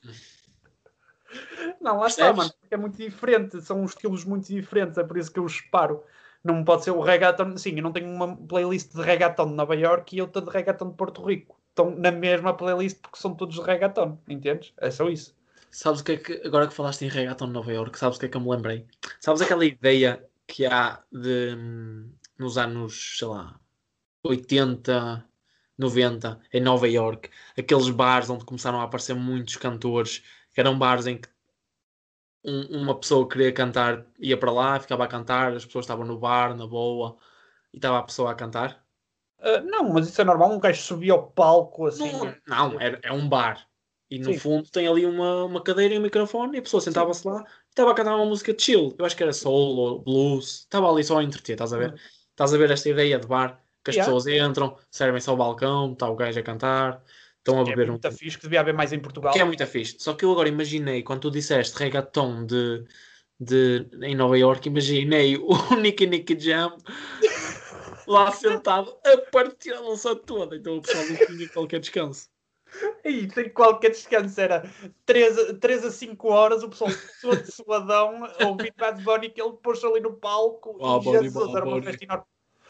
Não, 1.81 1.97
lá 1.99 2.07
está, 2.07 2.31
mano. 2.33 2.51
É 2.69 2.77
muito 2.77 2.97
diferente. 2.97 3.61
São 3.61 3.83
estilos 3.85 4.23
muito 4.25 4.47
diferentes. 4.47 4.97
É 4.97 5.03
por 5.03 5.17
isso 5.17 5.31
que 5.31 5.39
eu 5.39 5.43
os 5.45 5.57
separo. 5.57 6.03
Não 6.43 6.63
pode 6.63 6.83
ser 6.83 6.91
o 6.91 7.01
reggaeton. 7.01 7.57
Sim, 7.57 7.75
eu 7.77 7.83
não 7.83 7.91
tenho 7.91 8.07
uma 8.09 8.35
playlist 8.35 8.93
de 8.93 9.01
reggaeton 9.01 9.47
de 9.49 9.53
Nova 9.53 9.75
York 9.75 10.15
e 10.15 10.21
outra 10.21 10.41
de 10.41 10.49
reggaeton 10.49 10.89
de 10.91 10.95
Porto 10.97 11.23
Rico. 11.25 11.59
Estão 11.69 11.91
na 11.95 12.11
mesma 12.11 12.55
playlist 12.55 12.99
porque 13.01 13.17
são 13.19 13.35
todos 13.35 13.55
de 13.55 13.61
reggaeton. 13.61 14.19
Entendes? 14.27 14.73
É 14.77 14.89
só 14.91 15.09
isso. 15.09 15.35
sabes 15.71 16.01
o 16.01 16.03
que 16.03 16.11
é 16.13 16.17
que, 16.17 16.33
agora 16.47 16.67
que 16.67 16.73
falaste 16.73 17.03
em 17.05 17.09
reggaeton 17.09 17.47
de 17.47 17.53
Nova 17.53 17.71
York, 17.71 17.97
sabes 17.97 18.17
o 18.17 18.19
que 18.19 18.25
é 18.27 18.29
que 18.29 18.37
eu 18.37 18.41
me 18.41 18.49
lembrei? 18.49 18.87
Sabes 19.19 19.41
aquela 19.41 19.65
ideia 19.65 20.27
que 20.47 20.65
há 20.65 21.03
de 21.11 21.55
hum, 21.55 22.13
nos 22.37 22.57
anos, 22.57 23.17
sei 23.19 23.27
lá, 23.27 23.59
80, 24.23 25.27
90, 25.77 26.39
em 26.51 26.61
Nova 26.61 26.87
York, 26.87 27.29
aqueles 27.57 27.89
bares 27.89 28.29
onde 28.29 28.45
começaram 28.45 28.79
a 28.81 28.83
aparecer 28.83 29.13
muitos 29.15 29.55
cantores, 29.57 30.19
que 30.53 30.59
eram 30.59 30.77
bares 30.77 31.05
em 31.07 31.17
que 31.17 31.29
um- 32.43 32.81
uma 32.81 32.99
pessoa 32.99 33.27
queria 33.27 33.51
cantar, 33.51 34.05
ia 34.19 34.37
para 34.37 34.51
lá, 34.51 34.79
ficava 34.79 35.03
a 35.03 35.07
cantar, 35.07 35.53
as 35.53 35.65
pessoas 35.65 35.85
estavam 35.85 36.05
no 36.05 36.17
bar, 36.17 36.55
na 36.55 36.65
boa, 36.65 37.17
e 37.73 37.77
estava 37.77 37.99
a 37.99 38.03
pessoa 38.03 38.31
a 38.31 38.35
cantar. 38.35 38.85
Ah, 39.39 39.61
não, 39.61 39.89
mas 39.89 40.07
isso 40.07 40.19
é 40.21 40.23
normal. 40.23 40.51
Um 40.51 40.59
gajo 40.59 40.81
subia 40.81 41.13
ao 41.13 41.31
palco 41.31 41.85
assim. 41.87 42.11
Não, 42.11 42.71
não 42.71 42.81
é, 42.81 42.99
é 43.03 43.13
um 43.13 43.27
bar. 43.27 43.67
E 44.09 44.19
no 44.19 44.31
Sim. 44.33 44.39
fundo 44.39 44.69
tem 44.69 44.87
ali 44.87 45.05
uma, 45.05 45.43
uma 45.43 45.61
cadeira 45.61 45.93
e 45.93 45.99
um 45.99 46.01
microfone 46.01 46.55
e 46.55 46.59
a 46.59 46.61
pessoa 46.61 46.79
sentava-se 46.79 47.27
lá 47.27 47.41
e 47.41 47.69
estava 47.69 47.91
a 47.91 47.93
cantar 47.93 48.15
uma 48.15 48.25
música 48.25 48.53
de 48.53 48.63
chill. 48.63 48.95
Eu 48.97 49.05
acho 49.05 49.15
que 49.17 49.23
era 49.23 49.33
soul 49.33 49.75
ou 49.77 49.99
blues. 50.01 50.61
Estava 50.61 50.89
ali 50.89 51.03
só 51.03 51.19
a 51.19 51.23
entreter, 51.23 51.53
estás 51.53 51.73
a 51.73 51.77
ver? 51.77 51.91
Uhum. 51.91 51.97
Estás 52.29 52.53
a 52.53 52.57
ver 52.57 52.71
esta 52.71 52.89
ideia 52.89 53.19
de 53.19 53.27
bar 53.27 53.61
que 53.88 53.91
as 53.91 53.95
Yeah. 53.95 54.12
pessoas 54.13 54.28
entram, 54.50 54.78
servem-se 54.91 55.30
ao 55.30 55.38
balcão, 55.38 55.93
está 55.93 56.10
o 56.10 56.15
gajo 56.15 56.39
a 56.39 56.43
cantar, 56.43 57.02
estão 57.38 57.62
a 57.62 57.63
Que 57.63 57.71
é 57.71 57.76
beber 57.76 57.89
um. 57.89 57.93
muito 57.93 58.12
fixe, 58.12 58.38
que 58.38 58.43
devia 58.43 58.60
haver 58.60 58.73
mais 58.73 58.91
em 58.93 59.00
Portugal. 59.00 59.34
Que 59.34 59.39
é 59.39 59.43
muito 59.45 59.65
fixe. 59.65 59.95
Só 60.00 60.13
que 60.13 60.26
eu 60.26 60.32
agora 60.32 60.50
imaginei, 60.50 61.04
quando 61.04 61.21
tu 61.21 61.32
disseste 61.32 61.78
reggaeton 61.78 62.45
de, 62.45 62.84
de, 63.39 63.88
em 64.04 64.15
Nova 64.15 64.38
York, 64.38 64.67
imaginei 64.67 65.38
o 65.38 65.47
Nicky 65.82 66.06
Nicky 66.08 66.38
Jam 66.39 66.76
lá 68.08 68.32
sentado 68.32 68.95
a 69.06 69.17
partir 69.32 69.73
a 69.73 69.80
lança 69.80 70.15
toda. 70.15 70.56
Então 70.56 70.78
o 70.78 70.82
pessoal 70.82 71.06
não 71.06 71.15
tinha 71.26 71.50
qualquer 71.50 71.80
descanso. 71.80 72.28
E 73.06 73.30
sem 73.34 73.50
qualquer 73.50 73.91
descanso, 73.91 74.41
era 74.41 74.69
3, 75.06 75.38
a- 75.38 75.54
3 75.54 75.86
a 75.86 75.89
5 75.91 76.28
horas, 76.28 76.63
o 76.63 76.69
pessoal 76.69 76.91
todo 77.21 77.50
suadão, 77.50 78.23
ouvir 78.45 78.73
Bad 78.78 79.02
Bunny, 79.02 79.30
que 79.30 79.41
ele 79.41 79.54
pôs 79.63 79.82
ali 79.86 80.02
no 80.02 80.12
palco. 80.13 80.78
Ah, 80.82 81.00
e 81.00 81.04
Jesus, 81.23 81.56
era 81.56 81.63
uma 81.63 81.76
Bunny. 81.76 81.86
festa 81.86 82.04
enorme. 82.04 82.26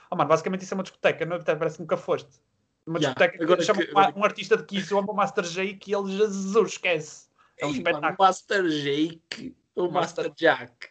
Ah, 0.10 0.16
mano, 0.16 0.30
basicamente 0.30 0.62
isso 0.64 0.74
é 0.74 0.78
uma 0.78 0.84
discoteca, 0.84 1.26
não? 1.26 1.36
Até 1.38 1.56
parece 1.56 1.78
que 1.78 1.82
nunca 1.82 1.98
foste. 1.98 2.30
Uma 2.86 3.00
discoteca 3.00 3.44
agora 3.44 3.60
que 3.60 3.66
chama 3.66 3.84
que- 3.86 3.92
uma- 3.92 4.18
um 4.18 4.24
artista 4.24 4.56
de 4.58 4.64
Kizomba, 4.64 5.12
o 5.12 5.16
Master 5.16 5.44
J, 5.44 5.74
que 5.76 5.94
ele, 5.94 6.16
Jesus, 6.16 6.72
esquece. 6.74 7.28
É 7.60 7.66
um 7.66 7.70
Ei, 7.70 7.76
mano, 7.76 7.98
espetáculo. 7.98 8.16
o 8.16 8.24
Master 8.24 8.64
Jake, 8.68 9.58
o 9.76 9.90
Master- 9.90 10.26
Master 10.30 10.34
Jack. 10.36 10.90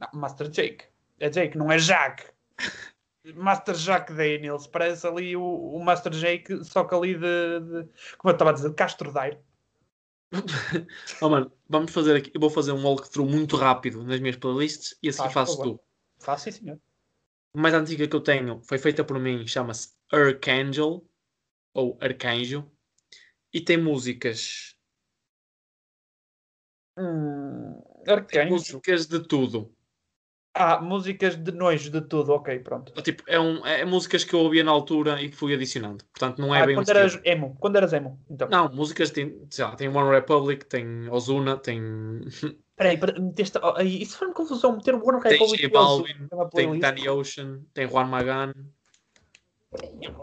Não, 0.00 0.20
Master 0.20 0.48
Jake. 0.48 0.84
É 1.20 1.30
Jake, 1.30 1.56
não 1.56 1.70
é 1.72 1.78
Jack. 1.78 2.24
Master 3.34 3.74
Jack 3.74 4.12
Daniels, 4.12 4.66
parece 4.66 5.06
ali 5.06 5.34
o, 5.34 5.42
o 5.42 5.82
Master 5.82 6.12
Jake, 6.12 6.62
só 6.64 6.84
que 6.84 6.94
ali 6.94 7.14
de, 7.14 7.20
de- 7.60 7.88
como 8.18 8.30
eu 8.30 8.32
estava 8.32 8.50
a 8.50 8.52
dizer, 8.52 8.68
de 8.68 8.74
Castro 8.74 9.10
Daire. 9.12 9.38
Oh, 11.22 11.28
mano, 11.28 11.50
vamos 11.68 11.92
fazer 11.92 12.16
aqui. 12.16 12.30
Eu 12.34 12.40
vou 12.40 12.50
fazer 12.50 12.72
um 12.72 12.84
walkthrough 12.84 13.26
muito 13.28 13.56
rápido 13.56 14.04
nas 14.04 14.20
minhas 14.20 14.36
playlists 14.36 14.98
e 15.02 15.08
assim 15.08 15.22
Faz, 15.22 15.32
faço 15.32 15.62
tu. 15.62 15.80
Faço 16.18 16.44
sim, 16.44 16.50
senhor. 16.50 16.78
Mais 17.56 17.74
antiga 17.74 18.08
que 18.08 18.16
eu 18.16 18.20
tenho 18.20 18.60
foi 18.64 18.78
feita 18.78 19.04
por 19.04 19.18
mim, 19.18 19.46
chama-se 19.46 19.94
Archangel 20.12 21.06
ou 21.72 21.96
Arcanjo 22.00 22.70
e 23.52 23.60
tem 23.60 23.76
músicas, 23.76 24.74
Hum, 26.96 27.80
Arcanjo. 28.06 28.50
músicas 28.50 29.06
de 29.06 29.20
tudo. 29.20 29.74
Ah, 30.56 30.80
músicas 30.80 31.34
de 31.36 31.50
nojo 31.50 31.90
de 31.90 32.00
tudo, 32.00 32.32
ok, 32.32 32.60
pronto. 32.60 32.92
Tipo, 33.02 33.24
é, 33.26 33.40
um, 33.40 33.66
é 33.66 33.84
músicas 33.84 34.22
que 34.22 34.34
eu 34.34 34.38
ouvia 34.38 34.62
na 34.62 34.70
altura 34.70 35.20
e 35.20 35.28
que 35.28 35.34
fui 35.34 35.52
adicionando. 35.52 36.04
Portanto, 36.04 36.40
não 36.40 36.54
é 36.54 36.62
ah, 36.62 36.66
bem 36.66 36.76
um 36.76 36.78
quando 36.78 36.90
eras 36.90 37.14
estilo. 37.14 37.26
emo, 37.26 37.56
quando 37.58 37.76
eras 37.76 37.92
emo, 37.92 38.20
então. 38.30 38.48
Não, 38.48 38.72
músicas 38.72 39.10
tem, 39.10 39.44
sei 39.50 39.64
lá, 39.64 39.74
tem 39.74 39.88
One 39.88 40.10
Republic, 40.10 40.64
tem 40.66 41.08
Ozuna, 41.10 41.56
tem, 41.56 41.80
Peraí, 42.76 42.98
pera- 42.98 43.20
meteste, 43.20 43.58
oh, 43.62 43.80
isso 43.80 44.18
foi 44.18 44.28
uma 44.28 44.34
confusão, 44.34 44.76
meter 44.76 44.94
o 44.94 44.98
One 44.98 45.22
tem 45.22 45.32
Republic 45.32 45.62
J 45.62 45.76
o 45.76 45.80
Ozuna 45.80 46.08
Balvin, 46.28 46.70
tem. 46.70 46.80
Danny 46.80 47.08
Ocean, 47.08 47.62
tem 47.72 47.88
Juan 47.88 48.06
Magan. 48.06 48.52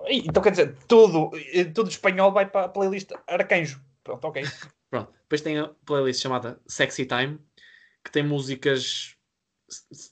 Então 0.08 0.44
quer 0.44 0.52
dizer, 0.52 0.78
tudo, 0.88 1.32
eh, 1.54 1.66
tudo 1.66 1.90
espanhol 1.90 2.32
vai 2.32 2.50
para 2.50 2.66
a 2.66 2.70
playlist 2.70 3.12
Arcanjo. 3.28 3.82
Pronto, 4.04 4.26
ok. 4.26 4.42
Pronto. 4.90 5.14
Depois 5.22 5.42
tem 5.42 5.60
a 5.60 5.70
playlist 5.86 6.22
chamada 6.22 6.60
Sexy 6.68 7.06
Time, 7.06 7.40
que 8.04 8.12
tem 8.12 8.24
músicas 8.24 9.16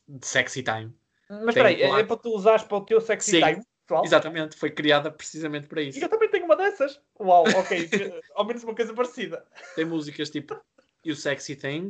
de 0.07 0.25
sexy 0.25 0.63
time. 0.63 0.93
Mas 1.29 1.39
Tem 1.39 1.49
espera 1.49 1.67
aí, 1.67 1.81
é, 1.81 1.99
é 1.99 2.03
para 2.03 2.17
tu 2.17 2.33
usares 2.33 2.63
para 2.63 2.77
o 2.77 2.85
teu 2.85 3.01
sexy 3.01 3.31
Sim, 3.31 3.39
time, 3.41 3.63
pessoal? 3.85 4.05
Exatamente, 4.05 4.55
foi 4.55 4.71
criada 4.71 5.11
precisamente 5.11 5.67
para 5.67 5.81
isso. 5.81 5.99
E 5.99 6.01
eu 6.01 6.09
também 6.09 6.29
tenho 6.29 6.45
uma 6.45 6.55
dessas. 6.55 6.99
Uau, 7.19 7.43
ok. 7.45 7.89
eh, 7.91 8.21
Ao 8.33 8.45
menos 8.45 8.63
uma 8.63 8.73
coisa 8.73 8.93
parecida. 8.93 9.45
Tem 9.75 9.85
músicas 9.85 10.29
tipo 10.29 10.59
You 11.05 11.15
Sexy 11.15 11.55
Thing, 11.55 11.89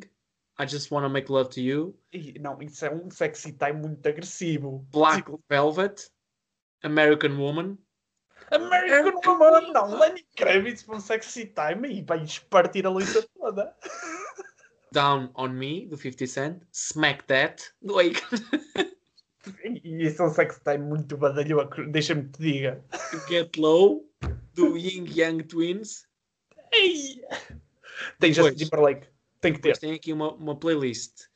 I 0.59 0.65
Just 0.65 0.91
Wanna 0.91 1.07
Make 1.07 1.31
Love 1.31 1.49
to 1.51 1.61
You, 1.61 1.97
Ih, 2.13 2.37
não, 2.39 2.61
isso 2.61 2.85
é 2.85 2.93
um 2.93 3.09
sexy 3.09 3.53
time 3.53 3.79
muito 3.79 4.05
agressivo. 4.07 4.85
Black 4.91 5.31
Velvet, 5.49 6.11
American 6.83 7.37
Woman. 7.37 7.77
American 8.51 9.21
Woman, 9.25 9.71
não, 9.71 9.97
Lenny 9.97 10.25
Kravitz 10.35 10.83
para 10.83 10.97
um 10.97 10.99
sexy 10.99 11.45
time 11.45 11.87
e 11.87 12.01
vai 12.01 12.25
partir 12.49 12.85
a 12.85 12.89
lista 12.89 13.25
toda. 13.33 13.73
Down 14.91 15.31
on 15.35 15.49
Me, 15.49 15.85
do 15.85 15.95
50 15.95 16.27
Cent, 16.27 16.63
Smack 16.73 17.23
That, 17.25 17.63
do 17.81 17.99
Akon, 17.99 18.35
E 19.63 20.05
isso 20.05 20.21
é 20.21 20.25
um 20.25 20.33
sex 20.33 20.59
time 20.63 20.79
muito 20.79 21.15
badalhoco, 21.15 21.83
deixa-me 21.85 22.23
que 22.23 22.31
te 22.31 22.41
diga. 22.41 22.83
Get 23.27 23.55
Low, 23.57 24.05
do 24.53 24.77
Ying 24.77 25.07
Yang 25.07 25.43
Twins. 25.43 26.07
Ei! 26.73 27.21
Tem 28.19 28.31
Depois. 28.31 28.35
Justin 28.35 28.65
Timberlake. 28.65 29.07
Tem 29.41 29.53
que 29.53 29.59
ter. 29.59 29.69
Depois 29.69 29.79
tem 29.79 29.93
aqui 29.93 30.11
uma, 30.13 30.33
uma 30.33 30.55
playlist 30.55 31.27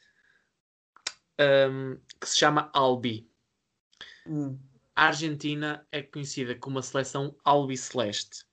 um, 1.39 1.98
que 2.20 2.28
se 2.28 2.38
chama 2.38 2.70
Albi. 2.74 3.30
Hum. 4.28 4.58
A 4.96 5.08
Argentina 5.08 5.86
é 5.92 6.02
conhecida 6.04 6.56
como 6.56 6.80
a 6.80 6.84
seleção 6.84 7.36
Albi 7.44 7.78
Celeste. 7.78 8.46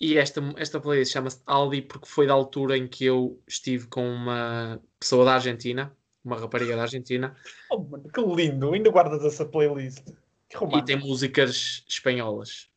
E 0.00 0.16
esta, 0.16 0.40
esta 0.56 0.80
playlist 0.80 1.12
chama-se 1.12 1.42
Albi 1.46 1.82
porque 1.82 2.06
foi 2.06 2.26
da 2.26 2.32
altura 2.32 2.76
em 2.76 2.88
que 2.88 3.04
eu 3.04 3.40
estive 3.46 3.86
com 3.86 4.08
uma 4.08 4.82
pessoa 4.98 5.24
da 5.24 5.34
Argentina, 5.34 5.96
uma 6.24 6.38
rapariga 6.38 6.74
da 6.74 6.82
Argentina, 6.82 7.36
Oh, 7.70 7.78
mano, 7.78 8.08
que 8.08 8.20
lindo. 8.20 8.72
Ainda 8.72 8.90
guardas 8.90 9.24
essa 9.24 9.44
playlist. 9.44 10.04
Que 10.48 10.76
e 10.76 10.84
tem 10.84 10.98
músicas 10.98 11.84
espanholas. 11.88 12.70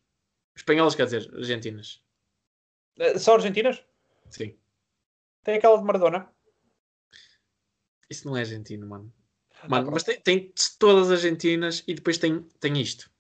Espanholas, 0.55 0.95
quer 0.95 1.05
dizer, 1.05 1.29
argentinas. 1.35 2.01
Eh, 2.97 3.17
Só 3.17 3.35
argentinas? 3.35 3.83
Sim. 4.29 4.55
Tem 5.45 5.57
aquela 5.57 5.77
de 5.77 5.83
Maradona? 5.83 6.27
Isso 8.09 8.27
não 8.27 8.35
é 8.35 8.39
argentino, 8.39 8.87
mano. 8.87 9.13
Ah, 9.61 9.69
Mano, 9.69 9.91
mas 9.91 10.01
tem, 10.01 10.19
tem 10.19 10.51
todas 10.79 11.11
as 11.11 11.23
argentinas 11.23 11.83
e 11.87 11.93
depois 11.93 12.17
tem, 12.17 12.41
tem 12.59 12.81
isto. 12.81 13.11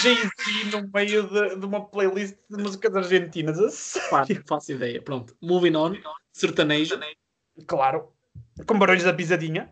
Jay-Z 0.00 0.70
no 0.72 0.88
meio 0.92 1.28
de, 1.28 1.56
de 1.56 1.66
uma 1.66 1.84
playlist 1.84 2.36
de 2.48 2.62
músicas 2.62 2.94
argentinas. 2.94 3.58
Não 3.58 4.44
faço 4.46 4.72
ideia. 4.72 5.02
Pronto. 5.02 5.36
Moving 5.40 5.76
on. 5.76 5.96
Sertanejo. 6.32 6.98
Claro. 7.66 8.12
Com 8.66 8.78
barulhos 8.78 9.04
da 9.04 9.12
pisadinha. 9.12 9.70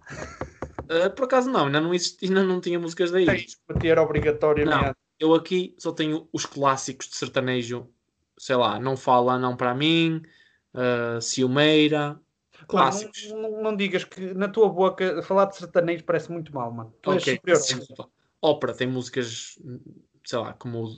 Uh, 0.85 1.11
por 1.15 1.25
acaso 1.25 1.51
não, 1.51 1.67
ainda 1.67 1.81
não, 1.81 1.95
existi, 1.95 2.27
ainda 2.27 2.43
não 2.43 2.61
tinha 2.61 2.79
músicas 2.79 3.11
daí. 3.11 3.27
Tens 3.27 3.55
que 3.55 3.61
meter 3.73 3.99
obrigatoriamente. 3.99 4.77
Não. 4.85 4.95
Eu 5.19 5.35
aqui 5.35 5.75
só 5.79 5.93
tenho 5.93 6.29
os 6.33 6.47
clássicos 6.47 7.09
de 7.09 7.17
sertanejo. 7.17 7.89
Sei 8.39 8.57
lá, 8.57 8.81
Não 8.81 8.97
Fala 8.97 9.39
Não 9.39 9.55
Para 9.57 9.75
Mim, 9.75 10.23
uh, 10.75 11.21
Ciumeira. 11.21 12.19
Clássicos. 12.67 13.29
Não, 13.31 13.43
não- 13.43 13.63
não 13.63 13.77
digas 13.77 14.03
que 14.05 14.33
na 14.35 14.49
tua 14.49 14.69
boca 14.69 15.23
falar 15.23 15.45
de 15.47 15.57
sertanejo 15.57 16.05
parece 16.05 16.33
muito 16.33 16.55
mal, 16.55 16.73
mano. 16.73 16.95
Tu. 17.03 17.11
Ópera 18.43 18.73
tem 18.75 18.87
músicas, 18.87 19.59
sei 20.25 20.39
lá, 20.39 20.55
como, 20.55 20.89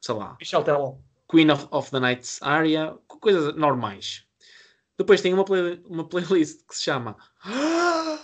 sei 0.00 0.14
lá, 0.14 0.36
Michel 0.38 0.62
Teló. 0.62 0.94
Queen 1.28 1.50
of, 1.50 1.66
of 1.72 1.90
the 1.90 1.98
Night's 1.98 2.40
Aria, 2.40 2.96
co- 3.08 3.18
coisas 3.18 3.54
normais. 3.56 4.24
Depois 5.00 5.22
tem 5.22 5.32
uma, 5.32 5.46
play- 5.46 5.82
uma 5.86 6.06
playlist 6.06 6.60
que 6.68 6.76
se 6.76 6.82
chama 6.82 7.16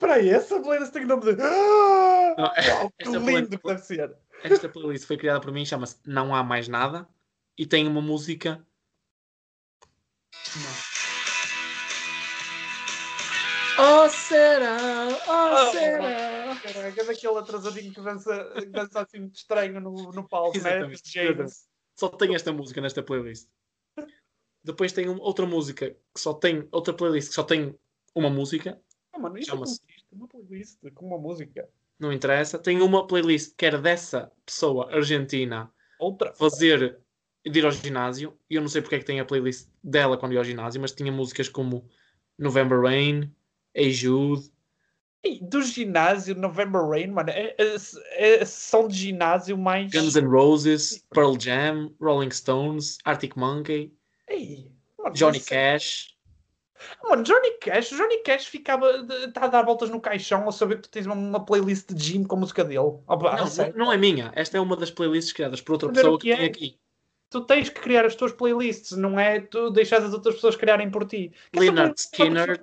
aí, 0.00 0.30
essa 0.30 0.60
playlist 0.60 0.92
tem 0.92 1.04
nome 1.04 1.24
de. 1.24 1.32
Não, 1.42 2.50
que 2.54 3.02
esta 3.02 3.18
lindo 3.18 3.58
que 3.58 3.66
deve 3.66 3.80
ser. 3.80 4.16
Esta 4.44 4.68
playlist 4.68 5.04
foi 5.08 5.16
criada 5.16 5.40
por 5.40 5.50
mim, 5.50 5.66
chama-se 5.66 5.96
Não 6.06 6.32
Há 6.32 6.44
Mais 6.44 6.68
Nada 6.68 7.08
e 7.58 7.66
tem 7.66 7.88
uma 7.88 8.00
música. 8.00 8.64
Oh 13.76 14.08
será, 14.08 14.76
oh 15.26 15.72
será. 15.72 16.56
Caraca, 16.62 17.00
é 17.00 17.04
daquele 17.04 17.38
atrasadinho 17.38 17.92
que 17.92 18.00
dança, 18.00 18.52
que 18.54 18.66
dança 18.66 19.00
assim 19.00 19.18
muito 19.18 19.34
estranho 19.34 19.80
no, 19.80 20.12
no 20.12 20.28
palco, 20.28 20.56
né? 20.58 20.78
James. 21.04 21.66
Só 21.98 22.08
tem 22.08 22.36
esta 22.36 22.52
música 22.52 22.80
nesta 22.80 23.02
playlist. 23.02 23.48
Depois 24.64 24.92
tem 24.92 25.08
um- 25.08 25.20
outra 25.20 25.44
música 25.46 25.90
que 26.14 26.20
só 26.20 26.32
tem 26.34 26.66
outra 26.70 26.94
playlist 26.94 27.28
que 27.30 27.34
só 27.34 27.42
tem 27.42 27.74
uma 28.14 28.30
música, 28.30 28.80
Ah, 29.12 29.18
mano, 29.18 29.36
isso 29.38 29.50
Chama-se- 29.50 29.80
não 29.82 29.88
existe. 29.88 30.06
Uma 30.12 30.28
playlist 30.28 30.78
com 30.94 31.06
uma 31.06 31.18
música. 31.18 31.68
não 31.98 32.12
interessa. 32.12 32.58
Tem 32.58 32.80
uma 32.80 33.06
playlist 33.06 33.54
que 33.56 33.64
era 33.66 33.78
dessa 33.78 34.30
pessoa 34.44 34.90
argentina 34.92 35.70
Outra. 36.00 36.32
fazer 36.34 36.98
de 37.44 37.58
ir 37.58 37.64
ao 37.64 37.70
ginásio. 37.72 38.36
E 38.50 38.54
eu 38.56 38.60
não 38.62 38.68
sei 38.68 38.80
porque 38.82 38.96
é 38.96 38.98
que 38.98 39.04
tem 39.04 39.20
a 39.20 39.24
playlist 39.24 39.68
dela 39.82 40.16
quando 40.16 40.32
ia 40.32 40.38
ao 40.38 40.44
ginásio, 40.44 40.80
mas 40.80 40.92
tinha 40.92 41.12
músicas 41.12 41.48
como 41.48 41.88
November 42.38 42.80
Rain, 42.80 43.30
Hey 43.74 43.92
Jude, 43.92 44.50
Ei, 45.24 45.38
do 45.40 45.62
ginásio, 45.62 46.34
November 46.34 46.82
Rain, 46.84 47.06
mano, 47.08 47.30
é, 47.30 47.54
é, 47.56 48.40
é 48.40 48.44
som 48.44 48.88
de 48.88 48.96
ginásio 48.96 49.56
mais. 49.56 49.92
Guns 49.92 50.16
N' 50.16 50.26
Roses, 50.26 51.06
Pearl 51.14 51.36
Jam, 51.38 51.94
Rolling 52.00 52.30
Stones, 52.32 52.98
Arctic 53.04 53.36
Monkey, 53.36 53.92
Mano, 54.98 55.14
Johnny 55.14 55.38
isso- 55.38 55.48
Cash. 55.48 56.12
Mano, 57.04 57.22
Johnny 57.22 57.52
Cash, 57.60 57.90
Johnny 57.90 58.18
Cash 58.24 58.46
ficava. 58.46 58.90
Está 59.26 59.44
a 59.44 59.48
dar 59.48 59.62
voltas 59.62 59.88
no 59.88 60.00
caixão 60.00 60.44
ao 60.44 60.52
saber 60.52 60.76
que 60.76 60.82
tu 60.82 60.90
tens 60.90 61.06
uma, 61.06 61.44
playlist 61.44 61.92
de 61.92 62.02
gym 62.02 62.24
com 62.24 62.36
a 62.36 62.40
música 62.40 62.64
dele. 62.64 62.98
Ah, 63.06 63.16
Não, 63.16 63.72
não 63.86 63.92
é 63.92 63.96
minha. 63.96 64.32
Esta 64.34 64.56
é 64.58 64.60
uma 64.60 64.76
das 64.76 64.90
playlists 64.90 65.32
criadas 65.32 65.60
por 65.60 65.72
outra 65.74 65.92
pessoa 65.92 66.18
que 66.18 66.28
que 66.28 66.36
tem 66.36 66.44
é. 66.44 66.48
aqui. 66.48 66.78
Tu 67.30 67.40
tens 67.42 67.68
que 67.70 67.80
criar 67.80 68.04
as 68.04 68.14
tuas 68.14 68.32
playlists, 68.32 68.92
não 68.98 69.18
é 69.18 69.40
tu 69.40 69.70
deixares 69.70 70.06
as 70.06 70.12
outras 70.12 70.34
pessoas 70.34 70.56
criarem 70.56 70.90
por 70.90 71.06
ti. 71.06 71.32
Leonard 71.54 71.92
é 71.92 71.94
Skinner. 71.96 72.60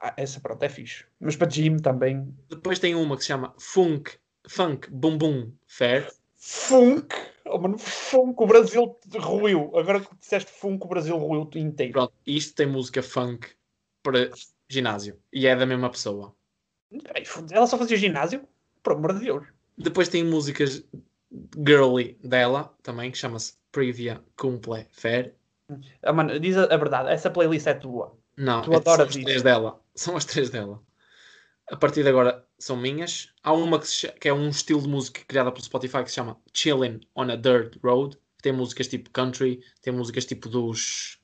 Ah, 0.00 0.12
essa 0.16 0.40
pronto, 0.40 0.62
é 0.62 0.68
fixe. 0.68 1.04
Mas 1.20 1.36
para 1.36 1.48
gym 1.48 1.78
também. 1.78 2.34
Depois 2.48 2.78
tem 2.78 2.94
uma 2.94 3.16
que 3.16 3.22
se 3.22 3.28
chama 3.28 3.54
Funk, 3.58 4.12
Funk 4.48 4.90
Boom 4.90 5.18
Boom 5.18 5.52
Fair. 5.66 6.10
Funk! 6.36 7.14
Oh, 7.54 7.58
mano, 7.60 7.78
funk, 7.78 8.42
o 8.42 8.46
Brasil 8.48 8.98
ruiu. 9.14 9.70
Agora 9.78 10.00
que 10.00 10.08
disseste 10.16 10.50
funk, 10.50 10.84
o 10.84 10.88
Brasil 10.88 11.16
ruiu 11.16 11.48
inteiro. 11.54 11.92
Pronto, 11.92 12.12
isto 12.26 12.52
tem 12.56 12.66
música 12.66 13.00
funk 13.00 13.48
para 14.02 14.28
ginásio. 14.68 15.20
E 15.32 15.46
é 15.46 15.54
da 15.54 15.64
mesma 15.64 15.88
pessoa. 15.88 16.34
Ela 17.52 17.68
só 17.68 17.78
fazia 17.78 17.96
ginásio? 17.96 18.42
Por 18.82 18.94
amor 18.94 19.14
de 19.14 19.26
Deus. 19.26 19.46
Depois 19.78 20.08
tem 20.08 20.24
músicas 20.24 20.84
girly 21.64 22.18
dela 22.24 22.74
também, 22.82 23.12
que 23.12 23.18
chama-se 23.18 23.54
Previa 23.70 24.20
Cumple 24.36 24.88
Fair. 24.90 25.36
Ah, 26.02 26.12
mano, 26.12 26.40
diz 26.40 26.56
a, 26.56 26.64
a 26.64 26.76
verdade, 26.76 27.08
essa 27.10 27.30
playlist 27.30 27.68
é 27.68 27.74
tua. 27.74 28.18
Não, 28.36 28.62
Tu 28.62 28.72
é- 28.72 28.76
adoras 28.76 29.12
são 29.12 29.20
as 29.20 29.24
três 29.24 29.42
dela. 29.42 29.80
São 29.94 30.16
as 30.16 30.24
três 30.24 30.50
dela. 30.50 30.82
A 31.70 31.76
partir 31.76 32.02
de 32.02 32.08
agora 32.10 32.46
são 32.58 32.76
minhas. 32.76 33.32
Há 33.42 33.52
uma 33.52 33.78
que, 33.78 33.86
se 33.88 33.94
cha- 33.94 34.12
que 34.12 34.28
é 34.28 34.32
um 34.34 34.48
estilo 34.48 34.82
de 34.82 34.88
música 34.88 35.22
criada 35.26 35.50
pelo 35.50 35.64
Spotify 35.64 36.02
que 36.04 36.10
se 36.10 36.16
chama 36.16 36.38
Chillin' 36.52 37.00
on 37.16 37.30
a 37.30 37.36
Dirt 37.36 37.76
Road. 37.82 38.18
Tem 38.42 38.52
músicas 38.52 38.88
tipo 38.88 39.10
country, 39.10 39.62
tem 39.80 39.92
músicas 39.92 40.26
tipo 40.26 40.48
dos. 40.48 41.18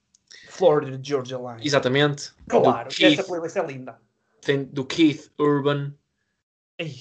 Florida 0.49 0.99
Georgia 1.03 1.37
Line. 1.39 1.67
Exatamente. 1.67 2.33
Claro, 2.49 2.89
que 2.89 3.05
essa 3.05 3.17
Keith, 3.17 3.27
playlist 3.27 3.57
é 3.57 3.67
linda. 3.67 4.01
tem 4.41 4.65
do 4.65 4.85
Keith 4.87 5.31
Urban, 5.39 5.95
Ei, 6.79 6.97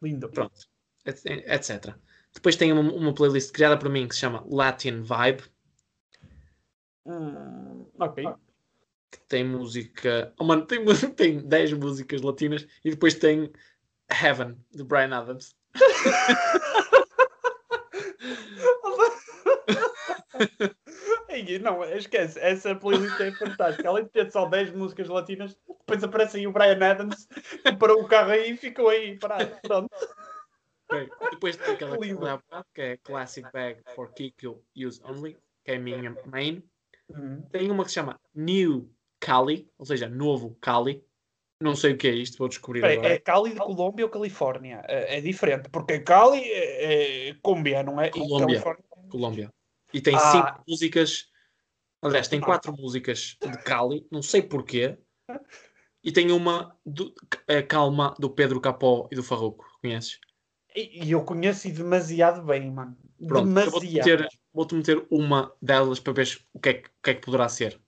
lindo. 0.00 0.28
pronto, 0.28 0.68
et- 1.04 1.26
etc. 1.26 1.94
Depois 2.32 2.54
tem 2.54 2.72
uma, 2.72 2.80
uma 2.92 3.12
playlist 3.12 3.50
criada 3.52 3.76
por 3.76 3.88
mim 3.90 4.06
que 4.06 4.14
se 4.14 4.20
chama 4.20 4.44
Latin 4.48 5.02
Vibe, 5.02 5.42
Hum, 7.04 7.86
ok. 7.98 8.22
Que 9.10 9.18
tem 9.28 9.44
música. 9.44 10.32
Oh, 10.38 10.44
mano, 10.44 10.66
tem, 10.66 10.84
tem 11.16 11.38
10 11.38 11.74
músicas 11.74 12.22
latinas 12.22 12.66
e 12.84 12.90
depois 12.90 13.14
tem 13.14 13.52
Heaven, 14.10 14.56
de 14.72 14.84
Brian 14.84 15.16
Adams. 15.16 15.54
Não, 21.62 21.84
esquece, 21.84 22.38
essa 22.40 22.74
playlist 22.74 23.20
é 23.20 23.32
fantástica. 23.32 23.88
Além 23.88 24.04
de 24.04 24.10
ter 24.10 24.30
só 24.30 24.46
10 24.46 24.72
músicas 24.72 25.08
latinas, 25.08 25.56
depois 25.66 26.02
aparece 26.02 26.38
aí 26.38 26.46
o 26.46 26.52
Brian 26.52 26.78
Adams, 26.82 27.26
que 27.26 27.76
parou 27.76 28.02
o 28.02 28.08
carro 28.08 28.30
aí 28.30 28.52
e 28.52 28.56
ficou 28.56 28.88
aí 28.88 29.18
parado. 29.18 29.56
Pronto. 29.62 29.88
Ok. 30.90 31.10
Depois 31.30 31.56
tem 31.56 31.74
aquela 31.74 31.98
que 31.98 32.06
Lindo. 32.06 32.26
é 32.76 32.96
Classic 32.98 33.46
Bag 33.52 33.82
for 33.94 34.12
Kick 34.12 34.46
Use 34.76 35.00
Only, 35.04 35.36
que 35.64 35.72
é 35.72 35.76
a 35.76 35.80
minha 35.80 36.16
main. 36.26 36.62
Hum. 37.10 37.42
Tem 37.50 37.70
uma 37.70 37.84
que 37.84 37.90
se 37.90 37.94
chama 37.96 38.18
New 38.34 38.90
Cali, 39.20 39.70
ou 39.78 39.84
seja, 39.86 40.08
novo 40.08 40.56
Cali. 40.60 41.04
Não 41.60 41.74
sei 41.74 41.92
o 41.94 41.96
que 41.98 42.06
é 42.06 42.12
isto, 42.12 42.38
vou 42.38 42.48
descobrir 42.48 42.78
Espera 42.78 42.92
aí, 42.92 42.98
agora. 42.98 43.14
é 43.14 43.18
Cali 43.18 43.50
de 43.50 43.56
Colômbia 43.56 44.04
ou 44.04 44.10
Califórnia? 44.10 44.80
É, 44.86 45.18
é 45.18 45.20
diferente, 45.20 45.68
porque 45.70 45.98
Cali 45.98 46.40
é, 46.40 47.30
é 47.30 47.34
Colômbia, 47.42 47.82
não 47.82 48.00
é? 48.00 48.10
Colômbia. 48.10 48.62
Colômbia. 49.10 49.52
E 49.92 50.00
tem 50.00 50.14
Ah. 50.14 50.18
cinco 50.20 50.64
músicas. 50.68 51.26
Aliás, 52.00 52.28
tem 52.28 52.38
Ah. 52.40 52.44
quatro 52.44 52.72
músicas 52.72 53.36
de 53.40 53.58
Cali, 53.64 54.06
não 54.10 54.22
sei 54.22 54.40
porquê. 54.42 54.96
E 56.04 56.12
tem 56.12 56.30
uma 56.30 56.78
do, 56.86 57.12
a 57.48 57.60
Calma 57.62 58.14
do 58.20 58.30
Pedro 58.30 58.60
Capó 58.60 59.08
e 59.10 59.16
do 59.16 59.22
Farruco. 59.24 59.66
Conheces? 59.82 60.20
E 60.76 61.10
eu 61.10 61.24
conheço 61.24 61.68
demasiado 61.72 62.44
bem, 62.44 62.70
mano. 62.70 62.96
Pronto, 63.26 63.48
eu 63.48 63.70
vou-te 63.70 63.86
demasiado. 63.88 64.20
meter, 64.20 64.28
vou-te 64.52 64.74
meter 64.76 65.06
uma 65.10 65.52
delas 65.60 65.98
para 65.98 66.12
ver 66.12 66.38
o 66.52 66.60
que 66.60 66.68
é 66.68 66.72
o 66.72 67.02
que, 67.02 67.10
é 67.10 67.14
que 67.14 67.20
poderá 67.20 67.48
ser. 67.48 67.80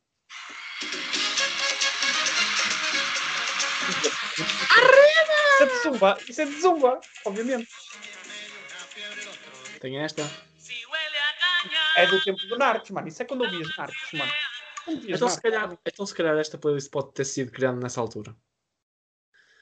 De 5.67 5.83
zumba. 5.83 6.19
Isso 6.29 6.41
é 6.41 6.45
de 6.45 6.61
zumba, 6.61 7.01
obviamente. 7.25 7.69
Tem 9.81 9.99
esta. 9.99 10.23
É 11.97 12.07
do 12.07 12.23
tempo 12.23 12.47
do 12.47 12.57
Narcos, 12.57 12.91
mano. 12.91 13.09
Isso 13.09 13.23
é 13.23 13.25
quando 13.25 13.45
eu 13.45 13.51
vi 13.51 13.63
as 13.63 13.77
Narcos, 13.77 14.13
mano. 14.13 14.33
Então 14.87 15.29
se, 15.29 15.41
calhar, 15.41 15.79
então, 15.87 16.07
se 16.07 16.15
calhar, 16.15 16.37
esta 16.39 16.59
playlist 16.59 16.91
pode 16.91 17.13
ter 17.13 17.25
sido 17.25 17.53
criada 17.53 17.79
nessa 17.79 18.01
altura. 18.01 18.35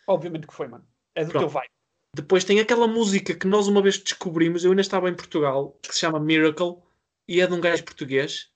Obviamente 0.06 0.46
que 0.46 0.54
foi, 0.54 0.68
mano. 0.68 0.86
É 1.14 1.24
do 1.24 1.30
Pronto. 1.30 1.42
teu 1.44 1.48
vibe. 1.48 1.70
Depois 2.14 2.44
tem 2.44 2.58
aquela 2.60 2.86
música 2.86 3.34
que 3.34 3.46
nós 3.46 3.66
uma 3.66 3.82
vez 3.82 3.98
descobrimos, 3.98 4.64
eu 4.64 4.70
ainda 4.70 4.80
estava 4.80 5.08
em 5.08 5.14
Portugal, 5.14 5.78
que 5.82 5.92
se 5.92 6.00
chama 6.00 6.18
Miracle 6.18 6.82
e 7.26 7.40
é 7.40 7.46
de 7.46 7.52
um 7.52 7.60
gajo 7.60 7.84
português. 7.84 8.50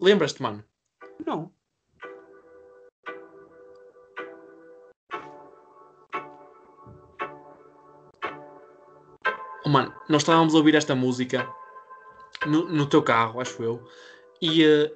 Lembras-te, 0.00 0.42
mano? 0.42 0.64
Não. 1.24 1.54
Oh, 9.66 9.68
mano, 9.68 9.92
nós 10.08 10.22
estávamos 10.22 10.54
a 10.54 10.58
ouvir 10.58 10.76
esta 10.76 10.94
música 10.94 11.52
no, 12.46 12.68
no 12.68 12.88
teu 12.88 13.02
carro, 13.02 13.40
acho 13.40 13.60
eu, 13.64 13.84
e, 14.40 14.64
eh, 14.64 14.92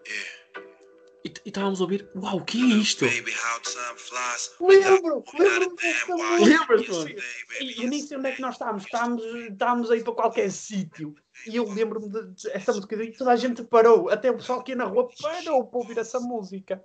e, 1.24 1.28
e 1.28 1.48
estávamos 1.48 1.80
a 1.80 1.82
ouvir, 1.82 2.08
uau, 2.14 2.36
o 2.36 2.44
que 2.44 2.56
é 2.56 2.76
isto? 2.76 3.04
Baby, 3.04 3.32
how 3.32 3.60
time 3.62 3.98
flies. 3.98 4.54
Lembro! 4.60 5.24
Lembro-me 5.36 5.74
desta 5.74 6.16
música. 6.16 7.22
E 7.60 7.82
eu 7.82 7.88
nem 7.90 8.00
sei 8.00 8.16
onde 8.16 8.28
é 8.28 8.32
que 8.32 8.40
nós 8.40 8.54
estávamos. 8.54 8.84
Estávamos, 8.84 9.24
estávamos 9.24 9.90
aí 9.90 10.04
para 10.04 10.12
qualquer 10.12 10.48
sítio. 10.52 11.16
E 11.48 11.56
eu 11.56 11.68
lembro-me 11.68 12.08
de- 12.08 12.48
dessa 12.52 12.72
música 12.72 12.94
e 13.02 13.12
toda 13.12 13.32
a 13.32 13.36
gente 13.36 13.64
parou. 13.64 14.08
Até 14.08 14.30
o 14.30 14.36
pessoal 14.36 14.62
que 14.62 14.70
ia 14.70 14.76
na 14.76 14.84
rua 14.84 15.08
parou 15.20 15.66
para 15.66 15.78
ouvir 15.80 15.98
essa 15.98 16.20
música. 16.20 16.80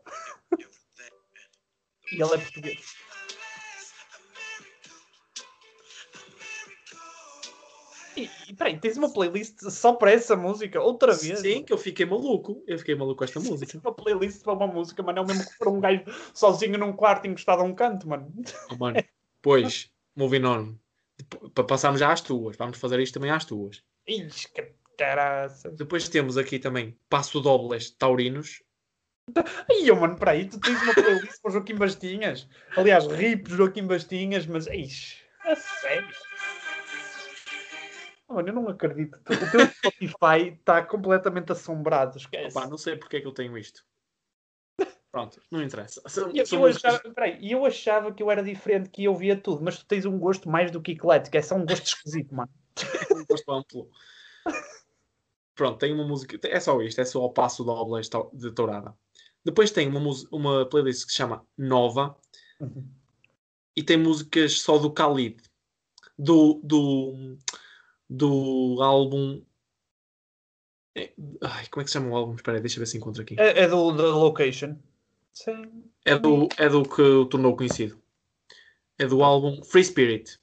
E 2.12 2.16
ele 2.16 2.34
é 2.34 2.38
português. 2.38 2.96
E, 8.48 8.52
e 8.52 8.56
peraí, 8.56 8.78
tens 8.80 8.98
uma 8.98 9.12
playlist 9.12 9.60
só 9.70 9.94
para 9.94 10.12
essa 10.12 10.36
música? 10.36 10.82
Outra 10.82 11.14
vez? 11.14 11.40
Sim, 11.40 11.64
que 11.64 11.72
eu 11.74 11.78
fiquei 11.78 12.06
maluco. 12.06 12.64
Eu 12.68 12.78
fiquei 12.78 12.96
maluco 12.96 13.18
com 13.20 13.24
esta 13.24 13.40
Tens 13.40 13.50
música. 13.50 13.80
uma 13.80 13.94
playlist 13.94 14.44
para 14.44 14.54
uma 14.54 14.68
música, 14.68 15.02
mano. 15.04 15.20
É 15.20 15.22
o 15.22 15.26
mesmo 15.26 15.44
que 15.46 15.58
para 15.58 15.70
um 15.70 15.80
gajo 15.80 16.04
sozinho 16.34 16.78
num 16.78 16.94
quarto 16.94 17.28
encostado 17.28 17.62
a 17.62 17.64
um 17.64 17.74
canto, 17.74 18.08
mano. 18.08 18.32
Oh, 18.72 18.76
mano. 18.76 19.04
Pois, 19.42 19.90
moving 20.16 20.44
on. 20.46 20.76
Depo- 21.18 21.50
Para 21.52 21.64
passarmos 21.64 22.00
já 22.00 22.12
às 22.12 22.22
tuas. 22.22 22.56
Vamos 22.58 22.78
fazer 22.78 23.00
isto 23.00 23.14
também 23.16 23.32
às 23.32 23.46
tuas. 23.46 23.82
Ixi, 24.08 24.52
que 24.54 24.74
caraças. 24.98 25.76
Depois 25.76 26.08
temos 26.10 26.38
aqui 26.38 26.58
também 26.60 26.98
Passo 27.10 27.40
Dobles 27.42 27.90
Taurinos. 27.92 28.62
Ai, 29.36 29.90
oh, 29.92 29.96
mano, 29.96 30.16
peraí, 30.18 30.48
tu 30.48 30.60
tens 30.60 30.80
uma 30.84 30.94
playlist 30.94 31.42
para 31.42 31.50
o 31.50 31.54
Joaquim 31.54 31.76
Bastinhas. 31.76 32.48
Aliás, 32.78 33.08
rip 33.08 33.50
Joaquim 33.50 33.88
Bastinhas, 33.88 34.46
mas 34.46 34.68
ixi, 34.68 35.18
mano, 38.28 38.50
eu 38.50 38.54
não 38.54 38.68
acredito. 38.68 39.18
O 39.18 39.52
teu 39.52 39.68
Spotify 39.68 40.58
está 40.58 40.84
completamente 40.84 41.52
assombrado. 41.52 42.18
Esquece. 42.18 42.58
Opa, 42.58 42.68
não 42.68 42.78
sei 42.78 42.96
porque 42.96 43.18
é 43.18 43.22
que 43.22 43.28
eu 43.28 43.34
tenho 43.34 43.58
isto. 43.58 43.86
Pronto, 45.12 45.42
não 45.50 45.64
interessa. 45.64 46.02
São, 46.08 46.30
E 46.34 46.40
eu, 46.40 46.46
são 46.46 46.60
eu 46.60 46.66
achava, 46.66 47.00
peraí, 47.14 47.52
eu 47.52 47.66
achava 47.66 48.14
que 48.14 48.22
eu 48.22 48.30
era 48.30 48.44
diferente, 48.44 48.90
que 48.90 49.06
eu 49.06 49.16
via 49.16 49.40
tudo, 49.40 49.64
mas 49.64 49.78
tu 49.80 49.86
tens 49.86 50.06
um 50.06 50.20
gosto 50.20 50.50
mais 50.50 50.72
do 50.72 50.82
que 50.82 50.92
eclético, 50.92 51.38
é 51.38 51.42
só 51.42 51.56
um 51.56 51.66
gosto 51.66 51.86
esquisito, 51.86 52.36
mano. 52.36 52.52
um 53.16 53.26
gosto 53.26 53.52
amplo. 53.52 53.90
Pronto, 55.56 55.78
tem 55.78 55.94
uma 55.94 56.06
música. 56.06 56.38
É 56.50 56.60
só 56.60 56.82
isto, 56.82 57.00
é 57.00 57.06
só 57.06 57.24
o 57.24 57.32
passo 57.32 57.64
dobles 57.64 58.10
to- 58.10 58.30
de 58.34 58.52
tourada. 58.52 58.94
Depois 59.44 59.72
tem 59.72 59.88
uma, 59.88 60.02
uma 60.32 60.66
playlist 60.66 61.06
que 61.06 61.12
se 61.12 61.18
chama 61.18 61.46
Nova 61.58 62.18
e 63.74 63.82
tem 63.84 63.96
músicas 63.96 64.60
só 64.60 64.78
do 64.78 64.92
Khalid, 64.92 65.42
do, 66.18 66.60
do, 66.62 67.38
do 68.10 68.78
álbum. 68.82 69.42
é- 70.96 71.14
Ai, 71.42 71.68
como 71.68 71.82
é 71.82 71.84
que 71.84 71.90
se 71.90 71.94
chama 71.94 72.10
o 72.10 72.16
álbum? 72.16 72.36
Espera 72.36 72.58
aí, 72.58 72.62
deixa 72.62 72.78
eu 72.78 72.80
ver 72.82 72.86
se 72.88 72.98
encontro 72.98 73.22
aqui. 73.22 73.36
É, 73.40 73.62
é 73.64 73.68
do 73.68 73.92
da 73.92 74.04
Location. 74.16 74.78
Sim. 75.34 75.84
É 76.06 76.18
do, 76.18 76.48
é 76.58 76.70
do 76.70 76.84
que 76.84 77.02
o 77.02 77.26
tornou 77.26 77.56
conhecido. 77.58 78.02
É 78.98 79.06
do 79.06 79.24
álbum 79.24 79.62
Free 79.64 79.84
Spirit. 79.84 80.40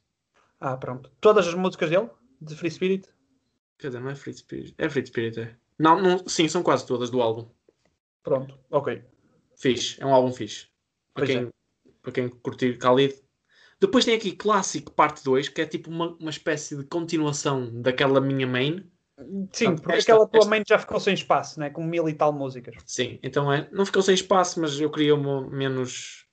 Ah, 0.60 0.76
pronto. 0.76 1.10
Todas 1.20 1.48
as 1.48 1.54
músicas 1.54 1.88
dele, 1.90 2.10
de 2.40 2.54
Free 2.54 2.70
Spirit. 2.70 3.08
Quer 3.78 3.88
dizer, 3.88 4.00
não 4.00 4.10
é 4.10 4.14
Free 4.14 4.34
Spirit. 4.34 4.74
É 4.76 4.88
Free 4.90 5.06
Spirit, 5.06 5.40
é. 5.40 5.56
Não, 5.78 6.00
não, 6.00 6.28
sim, 6.28 6.46
são 6.48 6.62
quase 6.62 6.86
todas 6.86 7.10
do 7.10 7.22
álbum. 7.22 7.48
Pronto, 8.22 8.58
ok. 8.70 9.02
Fixe, 9.56 10.00
é 10.00 10.06
um 10.06 10.14
álbum 10.14 10.32
fixe. 10.32 10.66
Para 11.14 11.26
Pois 11.26 11.30
é. 11.30 11.40
quem, 11.40 11.50
para 12.02 12.12
quem 12.12 12.28
curtir 12.28 12.76
Khalid. 12.78 13.14
Depois 13.82 14.04
tem 14.04 14.14
aqui 14.14 14.30
Clássico 14.32 14.92
Parte 14.92 15.24
2, 15.24 15.48
que 15.48 15.60
é 15.60 15.66
tipo 15.66 15.90
uma, 15.90 16.16
uma 16.18 16.30
espécie 16.30 16.76
de 16.76 16.84
continuação 16.84 17.68
daquela 17.82 18.20
minha 18.20 18.46
main. 18.46 18.88
Sim, 19.52 19.66
Portanto, 19.66 19.82
porque 19.82 19.98
esta- 19.98 20.12
aquela 20.12 20.26
tua 20.28 20.38
esta- 20.38 20.50
mãe 20.50 20.62
já 20.66 20.78
ficou 20.78 21.00
sem 21.00 21.14
espaço, 21.14 21.58
né? 21.60 21.68
Com 21.68 21.84
mil 21.84 22.08
e 22.08 22.14
tal 22.14 22.32
músicas. 22.32 22.76
Sim, 22.86 23.18
então 23.22 23.52
é. 23.52 23.68
Não 23.72 23.84
ficou 23.84 24.00
sem 24.00 24.14
espaço, 24.14 24.60
mas 24.60 24.80
eu 24.80 24.88
queria 24.90 25.14
uma 25.16 25.48
menos. 25.50 26.26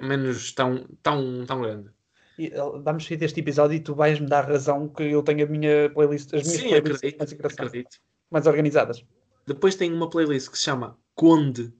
menos 0.00 0.52
tão, 0.52 0.86
tão, 1.02 1.44
tão 1.44 1.60
grande. 1.60 1.90
E, 2.38 2.50
Vamos 2.84 3.04
sair 3.06 3.16
deste 3.16 3.40
episódio 3.40 3.76
e 3.76 3.80
tu 3.80 3.94
vais-me 3.94 4.26
dar 4.28 4.48
razão 4.48 4.88
que 4.88 5.02
eu 5.02 5.22
tenho 5.22 5.44
a 5.44 5.48
minha 5.48 5.90
playlist, 5.90 6.32
as 6.32 6.42
minhas 6.44 6.60
Sim, 6.62 6.68
playlists 6.68 6.96
acredito, 7.12 7.18
mais 7.18 7.32
acredito. 7.52 7.98
mais 8.30 8.46
organizadas. 8.46 9.04
Depois 9.46 9.74
tem 9.74 9.92
uma 9.92 10.08
playlist 10.08 10.48
que 10.48 10.56
se 10.58 10.64
chama 10.64 10.96
Conde 11.14 11.72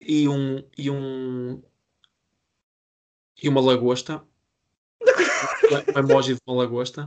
e 0.00 0.28
um. 0.28 0.62
e 0.78 0.88
um. 0.90 1.62
E 3.42 3.48
uma 3.48 3.60
lagosta. 3.60 4.22
um 5.94 5.98
emoji 5.98 6.34
de 6.34 6.40
uma 6.46 6.62
lagosta. 6.62 7.06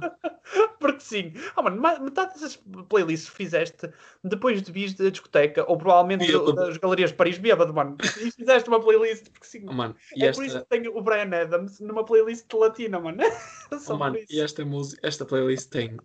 Porque 0.80 1.00
sim, 1.00 1.34
ah, 1.56 1.62
mano, 1.62 1.82
ma- 1.82 2.00
metade 2.00 2.34
dessas 2.34 2.58
playlists 2.90 3.30
que 3.30 3.36
fizeste 3.36 3.90
depois 4.24 4.62
de 4.62 4.72
vis 4.72 4.94
da 4.94 5.10
discoteca 5.10 5.66
ou 5.70 5.78
provavelmente 5.78 6.28
Bêbado. 6.28 6.54
das 6.54 6.78
galerias 6.78 7.10
de 7.12 7.16
Paris 7.16 7.38
bêbado, 7.38 7.74
mano. 7.74 7.98
E 8.22 8.32
fizeste 8.32 8.70
uma 8.70 8.80
playlist 8.80 9.30
porque 9.32 9.48
sim. 9.48 9.66
Oh, 9.68 9.74
mano, 9.74 9.96
é 10.16 10.26
esta, 10.26 10.42
por 10.42 10.46
isso 10.46 10.60
que 10.60 10.70
tenho 10.70 10.96
o 10.96 11.02
Brian 11.02 11.30
Adams 11.34 11.80
numa 11.80 12.06
playlist 12.06 12.52
latina, 12.54 13.00
mano. 13.00 13.18
Oh, 13.90 13.98
mano, 13.98 14.18
e 14.30 14.40
esta, 14.40 14.64
música, 14.64 15.08
esta 15.08 15.26
playlist 15.26 15.70
tem 15.70 15.98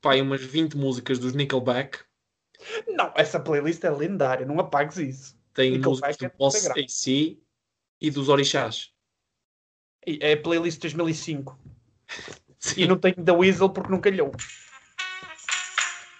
pá, 0.00 0.12
aí 0.12 0.22
umas 0.22 0.42
20 0.42 0.76
músicas 0.76 1.18
dos 1.18 1.32
Nickelback. 1.32 1.98
Não, 2.86 3.12
essa 3.16 3.40
playlist 3.40 3.82
é 3.82 3.90
lendária, 3.90 4.46
não 4.46 4.60
apagues 4.60 4.96
isso. 4.98 5.36
Tem 5.52 5.72
Nickelback 5.72 6.06
músicas 6.06 6.22
é 6.22 6.28
do 6.28 6.38
Boss 6.38 6.54
sagrado. 6.54 6.80
AC 6.80 7.43
e 8.06 8.10
dos 8.10 8.28
Orixás. 8.28 8.90
É 10.06 10.34
a 10.34 10.36
playlist 10.36 10.80
2005. 10.82 11.58
Sim. 12.60 12.82
E 12.82 12.86
não 12.86 12.98
tenho 12.98 13.16
da 13.16 13.32
Weasel 13.32 13.70
porque 13.70 13.90
não 13.90 14.00
calhou. 14.00 14.30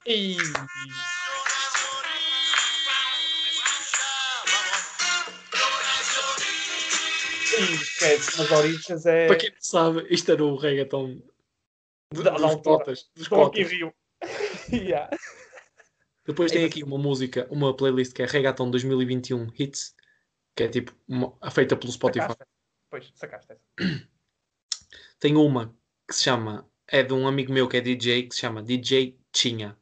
E... 0.06 0.36
Esquece, 7.56 8.38
mas 8.38 8.50
Orixas 8.50 9.06
é 9.06 9.26
Para 9.26 9.36
quem 9.36 9.50
não 9.50 9.56
sabe, 9.60 10.06
isto 10.10 10.32
era 10.32 10.44
o 10.44 10.56
reggaeton 10.56 11.20
de- 12.12 12.22
Da- 12.22 12.30
dos 12.32 12.56
cotas. 12.62 13.10
Dos 13.14 13.28
cotas. 13.28 13.68
Rio. 13.70 13.92
Yeah. 14.72 15.14
Depois 16.26 16.50
É 16.50 16.54
tem 16.54 16.64
isso. 16.64 16.72
aqui 16.72 16.82
uma 16.84 16.96
música, 16.96 17.46
uma 17.50 17.76
playlist 17.76 18.14
que 18.14 18.22
é 18.22 18.26
Reggaeton 18.26 18.70
2021 18.70 19.52
Hits, 19.58 19.94
que 20.56 20.62
é 20.64 20.68
tipo 20.68 20.92
uma- 21.08 21.36
feita 21.50 21.76
pelo 21.76 21.92
Spotify. 21.92 22.26
Sacaste. 22.26 22.44
Pois, 22.90 23.12
sacaste 23.14 23.52
essa. 23.52 23.62
Tem 25.18 25.36
uma 25.36 25.74
que 26.08 26.14
se 26.14 26.22
chama, 26.24 26.68
é 26.86 27.02
de 27.02 27.12
um 27.14 27.26
amigo 27.26 27.52
meu 27.52 27.68
que 27.68 27.76
é 27.76 27.80
DJ, 27.80 28.28
que 28.28 28.34
se 28.34 28.40
chama 28.42 28.62
DJ 28.62 29.18
Tinha. 29.32 29.76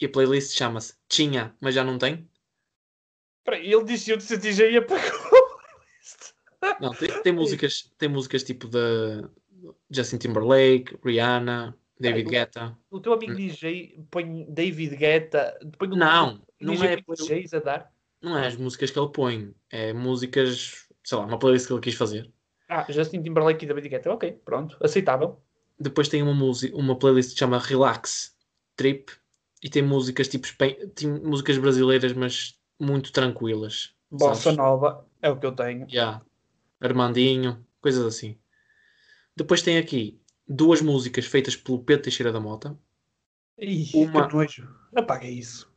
E 0.00 0.06
a 0.06 0.08
playlist 0.08 0.56
chama-se 0.56 0.94
Tinha, 1.08 1.56
mas 1.60 1.74
já 1.74 1.82
não 1.84 1.98
tem? 1.98 2.28
Espera 3.40 3.56
aí, 3.56 3.72
ele 3.72 3.84
disse 3.84 4.10
eu 4.10 4.16
disse 4.16 4.36
DJ 4.36 4.72
e 4.72 4.76
apagou 4.76 4.98
a 4.98 5.58
playlist. 5.58 6.34
Não, 6.80 6.92
tem, 6.94 7.22
tem 7.22 7.32
músicas, 7.32 7.90
tem 7.96 8.08
músicas 8.08 8.42
tipo 8.44 8.68
da 8.68 9.28
Justin 9.90 10.18
Timberlake, 10.18 10.98
Rihanna, 11.04 11.76
David 11.98 12.26
Ai, 12.26 12.30
Guetta. 12.30 12.78
O 12.90 13.00
teu 13.00 13.12
amigo 13.12 13.34
DJ 13.34 14.04
põe 14.10 14.46
David 14.48 14.96
Guetta. 14.96 15.58
Põe 15.78 15.88
o- 15.88 15.96
Não, 15.96 16.42
não 16.60 16.74
DJ 16.74 16.88
é, 16.88 16.96
DJs 16.96 17.54
a 17.54 17.58
dar. 17.60 17.92
Não 18.20 18.36
é 18.36 18.46
as 18.46 18.56
músicas 18.56 18.90
que 18.90 18.98
ele 18.98 19.10
põe, 19.10 19.54
é 19.70 19.92
músicas, 19.92 20.86
sei 21.04 21.18
lá, 21.18 21.24
uma 21.24 21.38
playlist 21.38 21.66
que 21.66 21.72
ele 21.72 21.80
quis 21.80 21.94
fazer. 21.94 22.30
Ah, 22.68 22.84
Justin 22.88 23.22
Timberlake 23.22 23.64
e 23.64 23.68
David 23.68 23.88
Guetta. 23.88 24.12
Ok, 24.12 24.32
pronto, 24.44 24.76
aceitável. 24.82 25.40
Depois 25.78 26.08
tem 26.08 26.22
uma, 26.22 26.34
música, 26.34 26.76
uma 26.76 26.98
playlist 26.98 27.30
que 27.30 27.34
se 27.34 27.38
chama 27.38 27.58
Relax 27.58 28.36
Trip 28.76 29.12
e 29.62 29.70
tem 29.70 29.82
músicas 29.82 30.28
tipo 30.28 30.46
tem 30.94 31.08
músicas 31.08 31.56
brasileiras, 31.56 32.12
mas 32.12 32.58
muito 32.78 33.12
tranquilas. 33.12 33.94
Bossa 34.10 34.42
sabes? 34.42 34.58
Nova 34.58 35.06
é 35.22 35.30
o 35.30 35.38
que 35.38 35.46
eu 35.46 35.52
tenho. 35.52 35.86
Yeah. 35.90 36.22
Armandinho, 36.80 37.64
coisas 37.80 38.04
assim. 38.04 38.38
Depois 39.36 39.62
tem 39.62 39.78
aqui 39.78 40.20
duas 40.46 40.80
músicas 40.80 41.26
feitas 41.26 41.56
pelo 41.56 41.82
Pedro 41.82 42.04
Teixeira 42.04 42.32
da 42.32 42.40
Mota. 42.40 42.76
Ih, 43.58 43.90
Uma- 43.94 44.28
que 44.28 44.34
nojo. 44.34 44.68
Apaga 44.94 45.26
isso. 45.26 45.70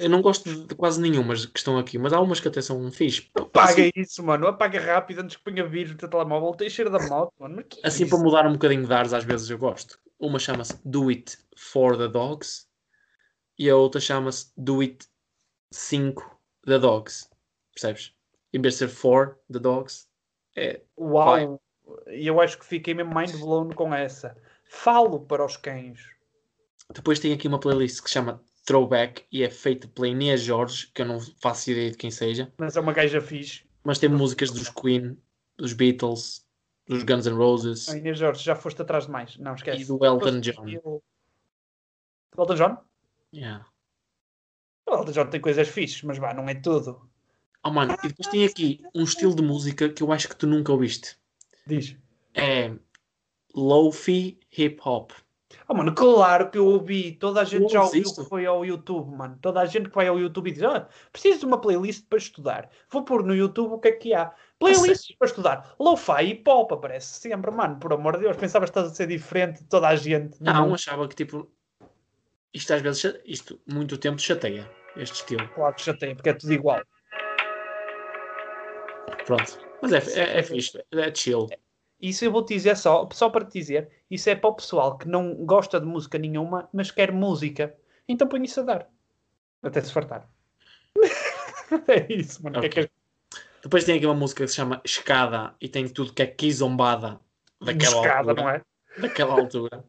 Eu 0.00 0.08
não 0.08 0.22
gosto 0.22 0.66
de, 0.66 0.74
quase 0.74 0.98
nenhuma 0.98 1.34
que 1.34 1.58
estão 1.58 1.76
aqui, 1.76 1.98
mas 1.98 2.14
há 2.14 2.20
umas 2.20 2.40
que 2.40 2.48
até 2.48 2.62
são 2.62 2.90
fixe. 2.90 3.30
Apaga 3.34 3.72
Assim, 3.72 3.90
isso, 3.94 4.22
mano. 4.22 4.46
Apaga 4.46 4.80
rápido 4.80 5.20
antes 5.20 5.36
que 5.36 5.44
ponha 5.44 5.66
vírus 5.66 5.92
no 5.92 5.98
teu 5.98 6.08
telemóvel. 6.08 6.54
Tem 6.54 6.70
cheiro 6.70 6.90
da 6.90 6.98
moto, 7.06 7.34
mano. 7.38 7.60
É 7.60 7.86
assim 7.86 8.04
isso? 8.04 8.16
para 8.16 8.24
mudar 8.24 8.46
um 8.46 8.52
bocadinho 8.54 8.86
de 8.86 8.92
ares, 8.92 9.12
às 9.12 9.24
vezes 9.24 9.50
eu 9.50 9.58
gosto. 9.58 9.98
Uma 10.18 10.38
chama-se 10.38 10.80
Do 10.86 11.10
It 11.10 11.36
for 11.54 11.98
the 11.98 12.08
Dogs 12.08 12.66
e 13.58 13.68
a 13.68 13.76
outra 13.76 14.00
chama-se 14.00 14.50
Do 14.56 14.80
It 14.80 15.06
5 15.70 16.22
the 16.64 16.78
Dogs. 16.78 17.28
Percebes? 17.74 18.14
Em 18.54 18.60
vez 18.60 18.74
de 18.74 18.78
ser 18.78 18.88
for 18.88 19.38
the 19.52 19.58
Dogs, 19.58 20.08
é 20.56 20.80
Uau! 20.98 21.60
E 22.08 22.26
eu 22.26 22.40
acho 22.40 22.58
que 22.58 22.64
fiquei 22.64 22.94
mesmo 22.94 23.14
mind 23.14 23.36
blown 23.36 23.70
com 23.70 23.94
essa. 23.94 24.36
Falo 24.64 25.20
para 25.20 25.44
os 25.44 25.56
cães. 25.56 26.00
Depois 26.94 27.18
tem 27.18 27.32
aqui 27.32 27.46
uma 27.46 27.60
playlist 27.60 28.02
que 28.02 28.10
chama 28.10 28.42
Throwback 28.64 29.24
e 29.32 29.42
é 29.42 29.50
feita 29.50 29.88
pela 29.88 30.08
Inês 30.08 30.42
Jorge, 30.42 30.90
que 30.94 31.02
eu 31.02 31.06
não 31.06 31.18
faço 31.40 31.70
ideia 31.70 31.90
de 31.90 31.96
quem 31.96 32.10
seja, 32.10 32.52
Mas 32.58 32.76
é 32.76 32.80
uma 32.80 32.92
gaja 32.92 33.20
fixe. 33.20 33.64
mas 33.84 33.98
tem 33.98 34.08
músicas 34.08 34.50
dos 34.50 34.68
Queen, 34.68 35.16
dos 35.56 35.72
Beatles, 35.72 36.46
dos 36.86 37.02
Guns 37.02 37.26
N' 37.26 37.34
Roses 37.34 37.88
A 37.88 37.96
Inês 37.96 38.18
Jorge, 38.18 38.44
já 38.44 38.54
foste 38.54 38.80
atrás 38.82 39.06
demais. 39.06 39.36
Não, 39.38 39.54
esquece. 39.54 39.82
e 39.82 39.84
do 39.86 40.04
Elton 40.04 40.40
John. 40.40 40.68
eu- 40.68 41.02
Do 42.36 42.42
Elton 42.42 42.54
John? 42.54 42.76
Yeah. 43.34 43.66
O 44.88 44.92
Elton 44.94 45.12
John 45.12 45.26
tem 45.30 45.40
coisas 45.40 45.68
fixes, 45.68 46.02
mas 46.02 46.18
vá, 46.18 46.32
não 46.34 46.48
é 46.48 46.54
tudo. 46.54 47.08
Oh 47.64 47.70
mano, 47.70 47.94
e 48.02 48.08
depois 48.08 48.28
tem 48.28 48.44
aqui 48.44 48.82
um 48.94 49.04
estilo 49.04 49.34
de 49.34 49.42
música 49.42 49.88
que 49.88 50.02
eu 50.02 50.10
acho 50.12 50.28
que 50.28 50.36
tu 50.36 50.46
nunca 50.46 50.72
ouviste. 50.72 51.16
Diz. 51.66 51.96
É 52.34 52.72
Lo-Fi 53.54 54.38
Hip 54.56 54.80
Hop. 54.84 55.12
Oh, 55.68 55.74
mano, 55.74 55.94
claro 55.94 56.50
que 56.50 56.58
eu 56.58 56.66
ouvi. 56.66 57.12
Toda 57.12 57.40
a 57.40 57.44
gente 57.44 57.72
já 57.72 57.82
ouviu 57.82 58.02
que 58.02 58.24
foi 58.24 58.46
ao 58.46 58.64
YouTube, 58.64 59.16
mano. 59.16 59.38
Toda 59.40 59.60
a 59.60 59.66
gente 59.66 59.88
que 59.88 59.94
vai 59.94 60.08
ao 60.08 60.18
YouTube 60.18 60.48
e 60.48 60.52
diz: 60.52 60.62
ah, 60.62 60.88
preciso 61.12 61.40
de 61.40 61.46
uma 61.46 61.60
playlist 61.60 62.06
para 62.08 62.18
estudar. 62.18 62.70
Vou 62.90 63.04
pôr 63.04 63.24
no 63.24 63.34
YouTube 63.34 63.74
o 63.74 63.78
que 63.78 63.88
é 63.88 63.92
que 63.92 64.14
há. 64.14 64.32
Playlists 64.58 65.14
para 65.16 65.28
estudar. 65.28 65.74
Lo-fi 65.78 66.24
e 66.24 66.34
pop 66.34 66.74
aparece 66.74 67.20
sempre, 67.20 67.50
mano. 67.50 67.78
Por 67.78 67.92
amor 67.92 68.16
de 68.16 68.24
Deus. 68.24 68.36
Pensavas 68.36 68.70
que 68.70 68.78
estás 68.78 68.92
a 68.92 68.94
ser 68.94 69.06
diferente 69.06 69.62
de 69.62 69.68
toda 69.68 69.88
a 69.88 69.96
gente. 69.96 70.36
Não, 70.40 70.74
achava 70.74 71.06
que 71.08 71.14
tipo. 71.14 71.50
Isto 72.52 72.74
às 72.74 72.82
vezes, 72.82 73.20
isto 73.24 73.60
muito 73.64 73.96
tempo 73.96 74.16
te 74.16 74.24
chateia, 74.24 74.68
este 74.96 75.14
estilo. 75.14 75.48
Claro 75.54 75.74
que 75.74 75.82
chateia, 75.82 76.16
porque 76.16 76.30
é 76.30 76.34
tudo 76.34 76.52
igual. 76.52 76.82
Pronto. 79.24 79.58
Mas 79.80 79.92
é, 79.92 80.20
é, 80.20 80.38
é 80.38 80.42
fixe, 80.42 80.84
é 80.90 81.14
chill. 81.14 81.48
Isso 82.00 82.24
eu 82.24 82.32
vou 82.32 82.44
te 82.44 82.54
dizer 82.54 82.76
só, 82.76 83.06
só 83.12 83.28
para 83.28 83.44
te 83.44 83.58
dizer, 83.58 83.90
isso 84.10 84.30
é 84.30 84.34
para 84.34 84.48
o 84.48 84.54
pessoal 84.54 84.96
que 84.96 85.06
não 85.06 85.34
gosta 85.44 85.78
de 85.78 85.86
música 85.86 86.18
nenhuma, 86.18 86.68
mas 86.72 86.90
quer 86.90 87.12
música. 87.12 87.74
Então 88.08 88.26
põe 88.26 88.42
isso 88.42 88.60
a 88.60 88.62
dar. 88.62 88.88
Até 89.62 89.80
se 89.82 89.92
fartar. 89.92 90.28
é 91.86 92.12
isso, 92.12 92.42
mano. 92.42 92.58
O 92.58 92.60
que 92.62 92.66
é 92.66 92.84
que. 92.84 92.90
Depois 93.62 93.84
tem 93.84 93.96
aqui 93.96 94.06
uma 94.06 94.14
música 94.14 94.44
que 94.44 94.50
se 94.50 94.56
chama 94.56 94.80
Escada 94.82 95.54
e 95.60 95.68
tem 95.68 95.86
tudo 95.86 96.14
que 96.14 96.22
é 96.22 96.26
quizombada 96.26 97.20
daquela 97.60 97.96
buscada, 97.96 98.30
altura. 98.30 98.42
não 98.42 98.48
é? 98.48 98.62
daquela 98.98 99.34
altura. 99.34 99.84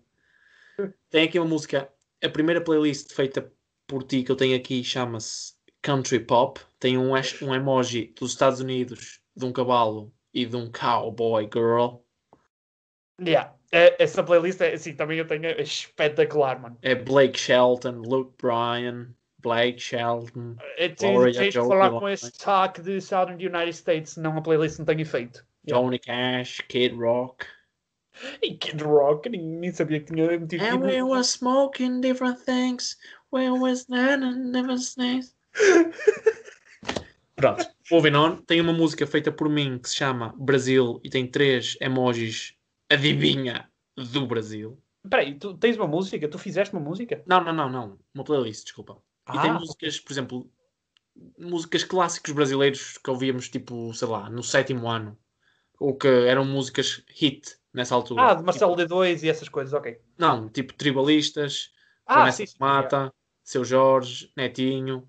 Tem 1.09 1.23
aqui 1.23 1.39
uma 1.39 1.47
música, 1.47 1.89
a 2.21 2.29
primeira 2.29 2.61
playlist 2.61 3.13
feita 3.13 3.51
por 3.87 4.03
ti 4.03 4.23
que 4.23 4.31
eu 4.31 4.35
tenho 4.35 4.57
aqui 4.57 4.83
chama-se 4.83 5.53
Country 5.81 6.19
Pop. 6.19 6.59
Tem 6.79 6.97
um, 6.97 7.11
um 7.13 7.55
emoji 7.55 8.13
dos 8.19 8.31
Estados 8.31 8.59
Unidos, 8.59 9.21
de 9.35 9.45
um 9.45 9.53
cavalo 9.53 10.13
e 10.33 10.45
de 10.45 10.55
um 10.55 10.71
cowboy 10.71 11.49
girl. 11.51 11.97
Yeah. 13.21 13.53
É, 13.71 14.03
essa 14.03 14.23
playlist 14.23 14.59
é 14.61 14.73
assim, 14.73 14.93
também 14.93 15.17
eu 15.17 15.27
tenho 15.27 15.45
é 15.45 15.61
espetacular, 15.61 16.59
mano. 16.59 16.77
É 16.81 16.93
Blake 16.93 17.39
Shelton, 17.39 18.01
Luke 18.05 18.33
Bryan, 18.41 19.07
Blake 19.39 19.79
Shelton. 19.79 20.55
É, 20.77 20.89
tens, 20.89 21.37
tens 21.37 21.53
de 21.53 21.59
falar 21.59 21.91
com 21.91 22.09
esse 22.09 22.25
sotaque 22.25 22.81
de 22.81 22.99
Southern 22.99 23.43
United 23.43 23.73
States, 23.73 24.13
senão 24.13 24.37
a 24.37 24.41
playlist 24.41 24.79
não 24.79 24.85
tem 24.85 24.99
efeito. 24.99 25.45
Yeah. 25.67 25.81
Johnny 25.81 25.99
Cash, 25.99 26.61
Kid 26.67 26.95
Rock. 26.95 27.45
E 28.41 28.55
Kid 28.55 28.83
Rock, 28.83 29.29
nem, 29.29 29.41
nem 29.41 29.71
sabia 29.71 29.99
que 29.99 30.13
tinha 30.13 30.37
metido 30.37 30.63
And 30.63 30.81
we 30.81 31.01
were 31.01 31.23
smoking 31.23 32.01
different 32.01 32.43
things. 32.43 32.97
We 33.31 33.49
was 33.49 33.85
then 33.85 34.23
and 34.23 34.51
different 34.51 34.83
things. 34.83 35.33
Pronto, 37.37 37.65
moving 37.91 38.15
on. 38.15 38.37
Tem 38.37 38.61
uma 38.61 38.73
música 38.73 39.05
feita 39.05 39.31
por 39.31 39.49
mim 39.49 39.77
que 39.77 39.89
se 39.89 39.95
chama 39.95 40.33
Brasil 40.37 40.99
e 41.03 41.09
tem 41.09 41.27
três 41.27 41.77
emojis 41.81 42.55
adivinha 42.89 43.69
do 43.95 44.25
Brasil. 44.25 44.81
Peraí, 45.09 45.37
tu 45.37 45.57
tens 45.57 45.77
uma 45.77 45.87
música? 45.87 46.27
Tu 46.27 46.37
fizeste 46.37 46.73
uma 46.73 46.81
música? 46.81 47.23
Não, 47.25 47.43
não, 47.43 47.53
não, 47.53 47.69
não. 47.69 47.99
Uma 48.13 48.23
playlist, 48.23 48.63
desculpa. 48.65 48.97
E 49.33 49.39
tem 49.39 49.51
Ah, 49.51 49.59
músicas, 49.59 49.99
por 49.99 50.11
exemplo, 50.13 50.51
músicas 51.37 51.83
clássicos 51.83 52.31
brasileiros 52.31 52.97
que 52.97 53.09
ouvíamos, 53.09 53.49
tipo, 53.49 53.93
sei 53.93 54.07
lá, 54.07 54.29
no 54.29 54.43
sétimo 54.43 54.87
ano. 54.87 55.17
Ou 55.79 55.97
que 55.97 56.07
eram 56.07 56.45
músicas 56.45 57.03
hit 57.09 57.57
nessa 57.73 57.95
altura. 57.95 58.31
Ah, 58.31 58.33
de 58.35 58.43
Marcelo 58.43 58.75
D2 58.75 59.23
e 59.23 59.29
essas 59.29 59.49
coisas, 59.49 59.73
ok. 59.73 59.93
Tipo, 59.93 60.05
não, 60.17 60.49
tipo 60.49 60.73
tribalistas, 60.73 61.71
Ah, 62.05 62.19
Vanessa 62.19 62.37
sim, 62.37 62.45
sim, 62.45 62.57
Mata, 62.59 63.11
Seu 63.43 63.63
Jorge, 63.65 64.31
Netinho. 64.37 65.07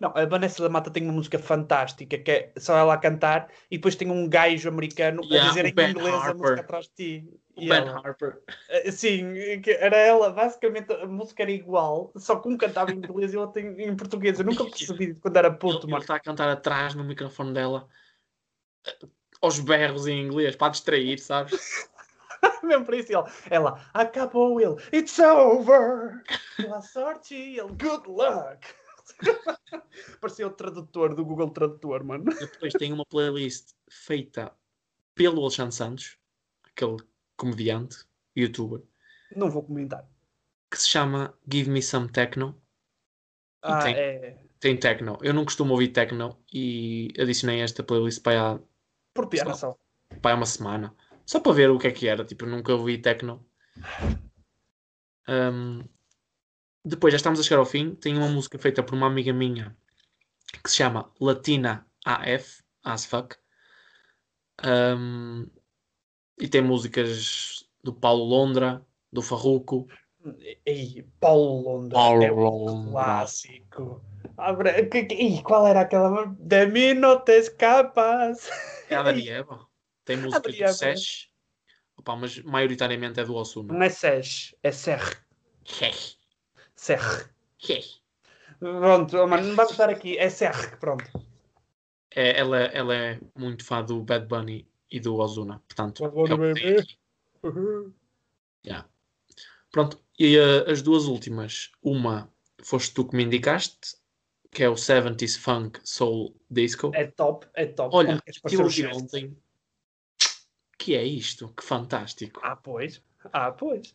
Não, 0.00 0.12
a 0.14 0.24
Vanessa 0.26 0.62
da 0.62 0.68
Mata 0.68 0.90
tem 0.90 1.02
uma 1.02 1.12
música 1.12 1.38
fantástica 1.38 2.18
que 2.18 2.30
é 2.30 2.52
só 2.58 2.76
ela 2.76 2.94
a 2.94 2.98
cantar 2.98 3.48
e 3.70 3.76
depois 3.76 3.96
tem 3.96 4.10
um 4.10 4.28
gajo 4.28 4.68
americano 4.68 5.22
Yeah, 5.24 5.46
a 5.46 5.48
dizer 5.48 5.66
em 5.66 5.90
inglês 5.90 6.14
a 6.14 6.18
Harper. 6.18 6.34
música 6.36 6.60
atrás 6.60 6.86
de 6.86 6.92
ti. 6.94 7.28
O 7.56 7.60
E 7.62 7.68
Ben 7.68 7.78
ela- 7.78 7.98
Harper. 7.98 8.42
Eh, 8.68 8.90
Sim, 8.90 9.34
era 9.78 9.96
ela, 9.96 10.30
basicamente 10.30 10.92
a 10.92 11.06
música 11.06 11.42
era 11.42 11.50
igual, 11.52 12.12
só 12.16 12.36
que 12.36 12.48
um 12.48 12.56
cantava 12.56 12.92
em 12.92 12.96
inglês 12.98 13.32
e 13.32 13.36
outro 13.36 13.60
em, 13.60 13.82
em 13.82 13.96
português. 13.96 14.38
Eu 14.38 14.44
nunca 14.44 14.64
percebi 14.66 15.14
quando 15.14 15.36
era 15.36 15.52
puto, 15.52 15.88
mano. 15.88 16.02
está 16.02 16.16
a 16.16 16.20
cantar 16.20 16.48
atrás 16.48 16.94
no 16.94 17.04
microfone 17.04 17.52
dela 17.52 17.88
eh, 18.86 18.96
aos 19.40 19.60
berros 19.60 20.06
em 20.06 20.20
inglês 20.26 20.56
para 20.56 20.70
distrair, 20.70 21.18
sabes? 21.18 21.88
Mesmo 22.62 22.84
para 22.84 22.96
isso, 22.96 23.12
ele, 23.12 23.22
ela, 23.50 23.80
acabou 23.92 24.60
ele, 24.60 24.76
it's 24.92 25.18
over, 25.18 26.22
boa 26.60 26.80
sorte, 26.80 27.34
ele, 27.34 27.68
good 27.68 28.08
luck. 28.08 28.66
Parecia 30.20 30.46
o 30.46 30.50
tradutor 30.50 31.14
do 31.14 31.24
Google 31.24 31.50
Tradutor, 31.50 32.04
mano. 32.04 32.24
Depois 32.24 32.72
tem 32.74 32.92
uma 32.92 33.04
playlist 33.06 33.70
feita 33.88 34.52
pelo 35.14 35.40
Alexandre 35.42 35.74
Santos, 35.74 36.18
aquele 36.64 36.96
comediante, 37.36 37.98
youtuber, 38.36 38.82
Não 39.36 39.50
vou 39.50 39.62
comentar. 39.62 40.08
que 40.70 40.78
se 40.78 40.88
chama 40.88 41.36
Give 41.50 41.70
Me 41.70 41.82
Some 41.82 42.08
Techno. 42.10 42.60
Ah, 43.62 43.82
tem. 43.82 43.94
é. 43.94 44.38
Tem 44.60 44.76
techno. 44.78 45.18
Eu 45.20 45.34
não 45.34 45.44
costumo 45.44 45.72
ouvir 45.72 45.88
techno 45.88 46.42
e 46.52 47.12
adicionei 47.18 47.60
esta 47.60 47.82
playlist 47.82 48.22
para 48.22 48.52
há, 48.54 48.60
Por 49.12 49.28
piada 49.28 49.54
Só. 49.54 49.78
para 50.22 50.36
uma 50.36 50.46
semana. 50.46 50.94
Só 51.26 51.38
para 51.38 51.52
ver 51.52 51.70
o 51.70 51.78
que 51.78 51.86
é 51.86 51.92
que 51.92 52.08
era. 52.08 52.24
Tipo, 52.24 52.46
nunca 52.46 52.72
ouvi 52.74 52.96
techno. 52.98 53.44
Ahm, 55.26 55.82
depois, 56.84 57.12
já 57.12 57.16
estamos 57.16 57.40
a 57.40 57.42
chegar 57.42 57.58
ao 57.58 57.66
fim. 57.66 57.94
Tem 57.94 58.16
uma 58.16 58.28
música 58.28 58.58
feita 58.58 58.82
por 58.82 58.94
uma 58.94 59.06
amiga 59.06 59.32
minha 59.32 59.76
que 60.62 60.70
se 60.70 60.76
chama 60.76 61.10
Latina 61.20 61.86
AF, 62.04 62.62
as 62.84 63.04
fuck. 63.06 63.36
Ahm, 64.62 65.46
e 66.40 66.48
tem 66.48 66.62
músicas 66.62 67.68
do 67.82 67.92
Paulo 67.92 68.24
Londra, 68.24 68.84
do 69.12 69.22
Farruco. 69.22 69.86
Ei, 70.64 71.06
Paulo 71.20 71.62
Londra. 71.62 71.98
Paulo 71.98 72.22
é 72.22 72.32
um 72.32 72.34
Londra. 72.40 72.90
clássico. 72.92 74.02
Abre- 74.36 74.86
que- 74.86 75.04
que- 75.04 75.14
Ih, 75.14 75.42
qual 75.42 75.66
era 75.66 75.82
aquela? 75.82 76.26
De 76.38 76.66
mim 76.66 76.94
não 76.94 77.20
te 77.22 77.32
escapas. 77.38 78.48
É 78.88 78.96
a 78.96 79.02
Dani 79.02 79.28
Eva. 79.28 79.66
Tem 80.04 80.16
músicas 80.42 80.42
Dani 80.42 80.56
do 80.58 80.64
Eva. 80.64 80.72
Sesh. 80.72 81.28
Opa, 81.96 82.16
mas 82.16 82.38
maioritariamente 82.42 83.20
é 83.20 83.24
do 83.24 83.34
Osuna. 83.34 83.72
Não 83.74 83.82
é 83.82 83.90
Sesh, 83.90 84.54
é 84.62 84.72
Serre. 84.72 85.14
Serre. 86.84 87.24
Pronto, 88.58 89.16
oh, 89.16 89.26
mano, 89.26 89.48
não 89.48 89.56
vamos 89.56 89.72
estar 89.72 89.88
aqui. 89.88 90.18
É 90.18 90.28
Serre, 90.28 90.76
pronto. 90.76 91.04
É, 92.14 92.38
ela, 92.38 92.58
ela 92.58 92.94
é 92.94 93.18
muito 93.34 93.64
fã 93.64 93.82
do 93.82 94.02
Bad 94.02 94.26
Bunny 94.26 94.68
e 94.90 95.00
do 95.00 95.16
Ozuna. 95.16 95.62
Portanto, 95.66 96.02
Bad 96.02 96.14
Bunny, 96.14 96.32
é 96.34 96.54
que 96.54 96.62
baby. 96.62 96.98
aqui. 97.42 97.94
Yeah. 98.66 98.86
Pronto, 99.72 99.98
e 100.18 100.36
eh, 100.36 100.70
as 100.70 100.82
duas 100.82 101.06
últimas, 101.06 101.72
uma 101.82 102.30
foste 102.62 102.92
tu 102.92 103.08
que 103.08 103.16
me 103.16 103.24
indicaste, 103.24 103.96
que 104.50 104.62
é 104.62 104.68
o 104.68 104.74
70s 104.74 105.38
Funk 105.38 105.80
Soul 105.84 106.36
Disco. 106.50 106.90
É 106.94 107.06
top, 107.06 107.46
é 107.54 107.64
top. 107.64 107.96
Olha, 107.96 108.20
queres 108.20 108.36
que 108.36 108.42
parecer 108.42 108.60
eu 108.60 108.66
o 108.66 108.68
vi 108.68 108.74
chefe? 108.74 108.94
ontem. 108.94 109.38
Que 110.78 110.94
é 110.96 111.02
isto? 111.02 111.48
Que 111.56 111.64
fantástico. 111.64 112.40
Ah, 112.44 112.56
pois. 112.56 113.02
Ah, 113.32 113.50
pois. 113.52 113.94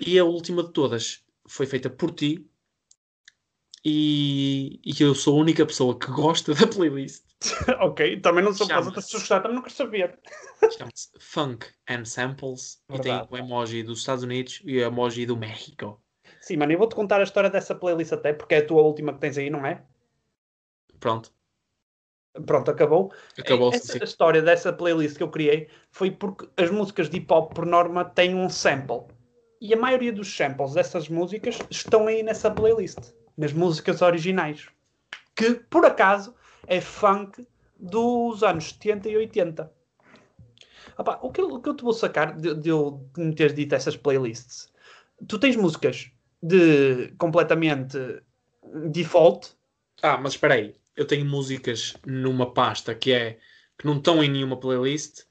E 0.00 0.18
a 0.18 0.24
última 0.24 0.62
de 0.62 0.72
todas 0.72 1.22
foi 1.50 1.66
feita 1.66 1.90
por 1.90 2.12
ti. 2.12 2.46
E, 3.84 4.80
e 4.84 5.02
eu 5.02 5.14
sou 5.14 5.38
a 5.38 5.40
única 5.40 5.64
pessoa 5.64 5.98
que 5.98 6.10
gosta 6.10 6.54
da 6.54 6.66
playlist. 6.66 7.24
ok, 7.80 8.20
também 8.20 8.44
não 8.44 8.52
sou 8.52 8.66
Chama-se. 8.66 8.88
outras 8.88 9.04
pessoas 9.06 9.22
gostar, 9.22 9.40
também 9.40 9.56
não 9.56 9.62
quero 9.62 9.74
saber. 9.74 10.18
Chama-se 10.78 11.08
Funk 11.18 11.66
and 11.88 12.04
Samples. 12.04 12.82
E 12.88 12.92
Verdade. 12.92 13.28
tem 13.28 13.38
o 13.38 13.42
emoji 13.42 13.82
dos 13.82 14.00
Estados 14.00 14.22
Unidos 14.22 14.60
e 14.64 14.78
o 14.78 14.82
emoji 14.82 15.26
do 15.26 15.36
México. 15.36 16.02
Sim, 16.40 16.56
mano, 16.56 16.72
eu 16.72 16.78
vou-te 16.78 16.94
contar 16.94 17.20
a 17.20 17.24
história 17.24 17.50
dessa 17.50 17.74
playlist 17.74 18.12
até, 18.12 18.32
porque 18.32 18.54
é 18.54 18.58
a 18.58 18.66
tua 18.66 18.82
última 18.82 19.12
que 19.12 19.20
tens 19.20 19.36
aí, 19.36 19.50
não 19.50 19.64
é? 19.64 19.84
Pronto, 20.98 21.32
Pronto, 22.46 22.70
acabou. 22.70 23.12
acabou-se. 23.38 23.78
Essa 23.78 23.98
sim. 23.98 24.04
história 24.04 24.40
dessa 24.40 24.72
playlist 24.72 25.16
que 25.16 25.22
eu 25.22 25.30
criei 25.30 25.68
foi 25.90 26.10
porque 26.10 26.48
as 26.56 26.70
músicas 26.70 27.10
de 27.10 27.16
hip 27.16 27.32
hop, 27.32 27.52
por 27.52 27.66
norma, 27.66 28.04
têm 28.04 28.34
um 28.34 28.48
sample. 28.48 29.06
E 29.60 29.74
a 29.74 29.76
maioria 29.76 30.12
dos 30.12 30.34
samples 30.34 30.74
dessas 30.74 31.08
músicas 31.08 31.58
estão 31.70 32.06
aí 32.06 32.22
nessa 32.22 32.50
playlist, 32.50 32.98
nas 33.36 33.52
músicas 33.52 34.00
originais. 34.00 34.66
Que, 35.36 35.54
por 35.54 35.84
acaso, 35.84 36.34
é 36.66 36.80
funk 36.80 37.46
dos 37.78 38.42
anos 38.42 38.70
70 38.70 39.08
e 39.08 39.16
80. 39.16 39.70
Opa, 40.96 41.18
o, 41.22 41.30
que, 41.30 41.42
o 41.42 41.60
que 41.60 41.68
eu 41.68 41.76
te 41.76 41.82
vou 41.82 41.92
sacar 41.92 42.36
de, 42.36 42.54
de 42.54 42.68
eu 42.68 43.06
me 43.16 43.34
teres 43.34 43.54
dito 43.54 43.74
essas 43.74 43.96
playlists? 43.96 44.72
Tu 45.28 45.38
tens 45.38 45.56
músicas 45.56 46.10
de 46.42 47.12
completamente 47.18 47.98
default, 48.90 49.54
Ah, 50.02 50.16
mas 50.16 50.32
espera 50.32 50.54
aí. 50.54 50.74
Eu 50.96 51.06
tenho 51.06 51.24
músicas 51.24 51.94
numa 52.06 52.52
pasta 52.52 52.94
que 52.94 53.12
é 53.12 53.38
que 53.78 53.86
não 53.86 53.96
estão 53.96 54.22
em 54.22 54.30
nenhuma 54.30 54.58
playlist, 54.58 55.22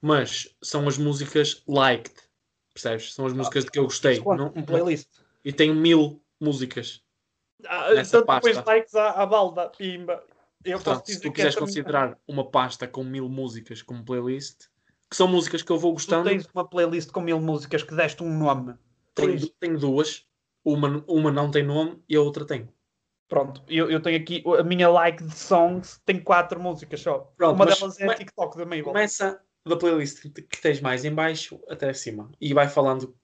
mas 0.00 0.54
são 0.62 0.88
as 0.88 0.98
músicas 0.98 1.62
liked. 1.66 2.14
Percebes? 2.74 3.14
São 3.14 3.24
as 3.26 3.32
músicas 3.32 3.64
de 3.64 3.70
que 3.70 3.78
eu 3.78 3.84
gostei. 3.84 4.20
Não- 4.20 4.52
um 4.54 4.62
playlist. 4.64 5.08
e 5.44 5.52
tenho 5.52 5.74
mil 5.74 6.20
músicas. 6.40 7.02
Ah, 7.66 7.94
Nessa 7.94 8.18
então 8.18 8.34
depois 8.36 8.56
pasta. 8.56 8.70
likes 8.70 8.94
à, 8.94 9.10
à 9.10 9.24
balda, 9.26 9.70
pimba. 9.70 10.22
Eu 10.64 10.78
posso 10.78 10.84
Portanto, 10.84 11.06
dizer 11.06 11.18
se 11.18 11.22
tu 11.22 11.32
quiseres 11.32 11.54
considerar 11.56 12.18
uma 12.26 12.50
pasta 12.50 12.88
com 12.88 13.04
mil 13.04 13.28
músicas 13.28 13.80
como 13.82 14.04
playlist, 14.04 14.66
que 15.10 15.16
são 15.16 15.28
músicas 15.28 15.62
que 15.62 15.70
eu 15.70 15.78
vou 15.78 15.92
tu 15.92 15.94
gostando, 15.94 16.28
tens 16.28 16.48
uma 16.52 16.66
playlist 16.68 17.10
com 17.10 17.20
mil 17.20 17.40
músicas 17.40 17.82
que 17.82 17.94
deste 17.94 18.22
um 18.22 18.36
nome. 18.36 18.74
tenho, 19.14 19.48
tenho 19.60 19.78
duas. 19.78 20.26
Uma, 20.64 21.04
uma 21.06 21.30
não 21.30 21.50
tem 21.50 21.62
nome 21.62 22.02
e 22.08 22.16
a 22.16 22.20
outra 22.22 22.46
tem. 22.46 22.68
Pronto, 23.28 23.62
eu, 23.68 23.90
eu 23.90 24.00
tenho 24.00 24.16
aqui 24.18 24.42
a 24.58 24.62
minha 24.62 24.88
like 24.88 25.22
de 25.22 25.34
songs, 25.36 26.00
tem 26.06 26.18
quatro 26.18 26.58
músicas 26.58 27.00
só. 27.00 27.18
Pronto, 27.36 27.54
uma 27.56 27.66
delas 27.66 28.00
é 28.00 28.06
a 28.10 28.14
TikTok 28.14 28.56
da 28.56 28.64
Mabel. 28.64 28.84
Começa 28.84 29.40
da 29.64 29.76
playlist 29.76 30.30
que 30.30 30.60
tens 30.60 30.80
mais 30.80 31.04
em 31.04 31.14
baixo 31.14 31.60
até 31.68 31.88
acima 31.88 32.30
e 32.40 32.52
vai 32.52 32.68
falando 32.68 33.16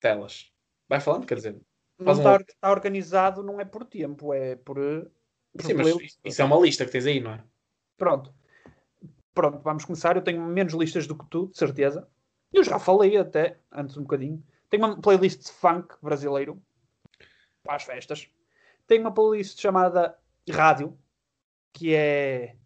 delas. 0.00 0.52
Vai 0.88 1.00
falando, 1.00 1.26
quer 1.26 1.36
dizer. 1.36 1.60
não 1.98 2.06
faz 2.06 2.18
um 2.18 2.20
está, 2.20 2.32
outro. 2.32 2.46
está 2.48 2.70
organizado, 2.70 3.42
não 3.42 3.60
é 3.60 3.64
por 3.64 3.84
tempo, 3.84 4.32
é 4.32 4.56
por. 4.56 4.76
por 4.76 5.62
Sim, 5.62 5.74
mas 5.74 5.90
playlist. 5.90 6.18
isso 6.24 6.42
é 6.42 6.44
uma 6.44 6.58
lista 6.58 6.84
que 6.84 6.92
tens 6.92 7.06
aí, 7.06 7.20
não 7.20 7.32
é? 7.32 7.44
Pronto. 7.96 8.34
Pronto, 9.34 9.60
vamos 9.62 9.84
começar. 9.84 10.16
Eu 10.16 10.22
tenho 10.22 10.42
menos 10.42 10.74
listas 10.74 11.06
do 11.06 11.16
que 11.16 11.26
tu, 11.26 11.48
de 11.48 11.56
certeza. 11.56 12.08
Eu 12.52 12.64
já 12.64 12.78
falei 12.78 13.16
até, 13.16 13.58
antes 13.70 13.96
um 13.96 14.02
bocadinho. 14.02 14.42
Tenho 14.68 14.84
uma 14.84 15.00
playlist 15.00 15.44
de 15.44 15.52
funk 15.52 15.94
brasileiro 16.02 16.60
para 17.62 17.76
as 17.76 17.84
festas. 17.84 18.28
Tenho 18.86 19.02
uma 19.02 19.12
playlist 19.12 19.60
chamada 19.60 20.18
Rádio, 20.50 20.98
que 21.72 21.94
é. 21.94 22.56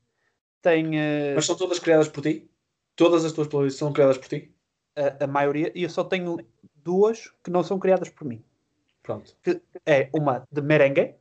Tem 0.60 0.98
eh, 0.98 1.34
Mas 1.34 1.44
são 1.44 1.56
todas 1.56 1.80
criadas 1.80 2.08
por 2.08 2.22
ti? 2.22 2.48
Todas 3.02 3.24
as 3.24 3.32
tuas 3.32 3.48
playlists 3.48 3.80
são 3.80 3.92
criadas 3.92 4.16
por 4.16 4.28
ti? 4.28 4.54
a, 4.94 5.24
a 5.24 5.26
maioria, 5.26 5.72
e 5.74 5.82
eu 5.82 5.90
só 5.90 6.04
tenho 6.04 6.38
duas 6.76 7.32
que 7.42 7.50
não 7.50 7.64
são 7.64 7.76
criadas 7.78 8.08
por 8.10 8.24
mim. 8.24 8.44
Pronto. 9.02 9.34
É 9.84 10.08
uma 10.12 10.46
de 10.52 10.62
merengue, 10.62 11.16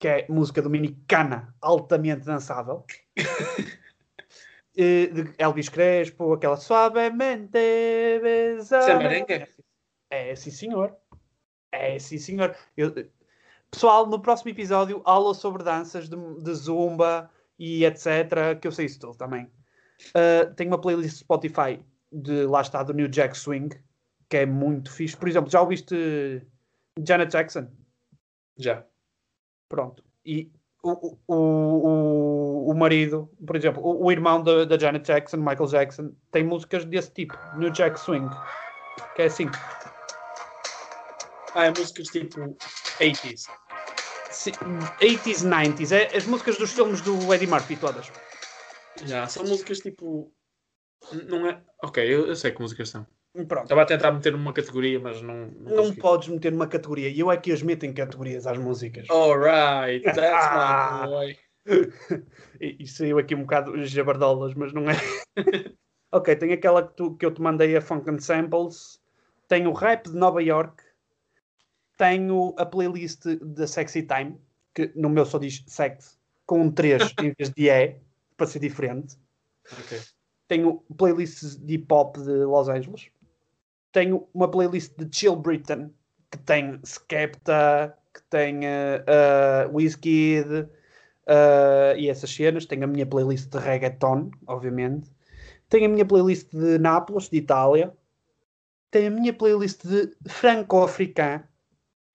que 0.00 0.08
é 0.08 0.26
música 0.28 0.60
dominicana 0.60 1.54
altamente 1.60 2.24
dançável. 2.24 2.84
De 4.74 5.32
Elvis 5.38 5.68
Crespo, 5.68 6.32
aquela 6.32 6.56
suavemente 6.56 7.52
besada. 8.20 8.82
Isso 8.82 8.90
é 8.90 8.98
merengue? 8.98 9.46
É, 10.10 10.34
sim 10.34 10.50
senhor. 10.50 10.96
É, 11.70 11.96
sim 12.00 12.18
senhor. 12.18 12.56
Eu- 12.76 12.92
Pessoal, 13.70 14.06
no 14.06 14.20
próximo 14.20 14.50
episódio, 14.50 15.00
aula 15.04 15.32
sobre 15.32 15.62
danças 15.62 16.08
de, 16.08 16.16
de 16.42 16.54
zumba 16.54 17.30
e 17.56 17.84
etc. 17.84 18.58
Que 18.60 18.66
eu 18.66 18.72
sei 18.72 18.86
isso 18.86 18.98
tudo 18.98 19.16
também. 19.16 19.48
Uh, 20.10 20.54
tenho 20.54 20.70
uma 20.70 20.80
playlist 20.80 21.18
Spotify 21.18 21.84
de 22.12 22.44
lá 22.46 22.60
está 22.60 22.82
do 22.82 22.92
New 22.92 23.08
Jack 23.08 23.36
Swing, 23.36 23.70
que 24.28 24.38
é 24.38 24.46
muito 24.46 24.90
fixe. 24.90 25.16
Por 25.16 25.28
exemplo, 25.28 25.50
já 25.50 25.60
ouviste 25.60 26.46
Janet 27.06 27.30
Jackson? 27.30 27.68
Já. 28.56 28.84
Pronto. 29.68 30.04
E 30.24 30.50
o, 30.82 31.16
o, 31.26 31.34
o, 31.34 32.70
o 32.70 32.74
marido, 32.74 33.30
por 33.46 33.56
exemplo, 33.56 33.82
o, 33.82 34.04
o 34.04 34.12
irmão 34.12 34.42
da, 34.42 34.78
Janet 34.78 35.04
Jackson, 35.04 35.38
Michael 35.38 35.66
Jackson, 35.66 36.12
tem 36.30 36.44
músicas 36.44 36.84
desse 36.84 37.10
tipo, 37.12 37.36
New 37.56 37.70
Jack 37.70 37.98
Swing, 37.98 38.28
que 39.16 39.22
é 39.22 39.24
assim. 39.26 39.46
Ah, 41.54 41.66
é 41.66 41.70
músicas 41.70 42.08
tipo 42.08 42.56
80s. 42.98 43.46
Si- 44.30 44.52
80s, 45.00 45.44
90s, 45.44 45.92
é 45.92 46.16
as 46.16 46.26
músicas 46.26 46.58
dos 46.58 46.72
filmes 46.72 47.00
do 47.00 47.32
Eddie 47.32 47.46
Murphy 47.46 47.76
todas. 47.76 48.10
Já, 49.04 49.26
são 49.26 49.44
músicas 49.44 49.78
tipo. 49.80 50.32
Não 51.28 51.46
é. 51.48 51.60
Ok, 51.82 52.02
eu, 52.04 52.26
eu 52.26 52.36
sei 52.36 52.50
que 52.52 52.60
músicas 52.60 52.88
são. 52.90 53.06
Pronto. 53.48 53.64
Estava 53.64 53.82
a 53.82 53.86
tentar 53.86 54.12
meter 54.12 54.32
numa 54.32 54.52
categoria, 54.52 55.00
mas 55.00 55.20
não. 55.20 55.48
Não, 55.58 55.76
Não 55.76 55.94
podes 55.96 56.28
meter 56.28 56.52
numa 56.52 56.68
categoria, 56.68 57.08
e 57.08 57.18
eu 57.18 57.30
é 57.32 57.36
que 57.36 57.50
as 57.52 57.62
meto 57.62 57.84
em 57.84 57.92
categorias 57.92 58.46
às 58.46 58.56
músicas. 58.58 59.08
Alright, 59.10 60.04
that's 60.04 60.18
Ah. 60.46 61.02
my 61.02 61.08
boy. 61.10 61.38
E, 62.60 62.76
e 62.78 62.86
saiu 62.86 63.18
aqui 63.18 63.34
um 63.34 63.40
bocado 63.40 63.84
jabardolas, 63.84 64.54
mas 64.54 64.72
não 64.72 64.84
é. 64.88 64.94
ok, 66.12 66.36
tem 66.36 66.52
aquela 66.52 66.86
que, 66.86 66.94
tu- 66.94 67.16
que 67.16 67.26
eu 67.26 67.34
te 67.34 67.42
mandei, 67.42 67.76
a 67.76 67.80
Funk 67.80 68.08
and 68.08 68.20
Samples. 68.20 69.02
Tenho 69.48 69.70
o 69.70 69.74
rap 69.74 70.06
de 70.08 70.14
Nova 70.16 70.40
York. 70.42 70.82
Tenho 71.96 72.54
a 72.58 72.66
playlist 72.66 73.24
da 73.40 73.66
Sexy 73.66 74.02
Time, 74.02 74.36
que 74.74 74.90
no 74.96 75.08
meu 75.08 75.24
só 75.24 75.38
diz 75.38 75.62
sex, 75.66 76.18
com 76.46 76.60
um 76.60 76.70
3 76.70 77.02
em 77.22 77.32
vez 77.36 77.50
de 77.50 77.68
E, 77.70 77.96
para 78.36 78.46
ser 78.46 78.60
diferente. 78.60 79.16
Ok. 79.72 80.00
Tenho 80.48 80.82
playlists 80.96 81.56
de 81.56 81.74
hip 81.74 81.92
hop 81.92 82.16
de 82.18 82.44
Los 82.44 82.68
Angeles. 82.68 83.10
Tenho 83.92 84.28
uma 84.34 84.50
playlist 84.50 84.96
de 84.98 85.08
Chill 85.10 85.36
Britain 85.36 85.90
que 86.30 86.38
tem 86.38 86.80
Skepta, 86.84 87.96
que 88.12 88.22
tem 88.30 88.60
uh, 88.60 89.68
uh, 89.70 89.74
Wizkid 89.74 90.46
uh, 90.50 91.96
e 91.96 92.08
essas 92.08 92.30
cenas. 92.30 92.66
Tenho 92.66 92.84
a 92.84 92.86
minha 92.86 93.06
playlist 93.06 93.50
de 93.50 93.58
reggaeton, 93.58 94.30
obviamente. 94.46 95.10
Tenho 95.68 95.86
a 95.86 95.88
minha 95.88 96.04
playlist 96.04 96.50
de 96.52 96.78
Nápoles, 96.78 97.28
de 97.28 97.38
Itália. 97.38 97.92
Tenho 98.90 99.08
a 99.08 99.10
minha 99.10 99.32
playlist 99.32 99.86
de 99.86 100.14
franco-africano, 100.28 101.44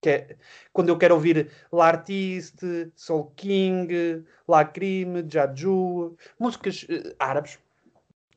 é 0.08 0.36
quando 0.72 0.88
eu 0.88 0.98
quero 0.98 1.14
ouvir 1.14 1.50
L'Artiste, 1.72 2.90
Soul 2.94 3.32
King, 3.36 4.24
La 4.48 4.64
Crime, 4.64 5.24
Jaju, 5.28 6.16
músicas 6.38 6.86
eh, 6.88 7.14
árabes 7.18 7.58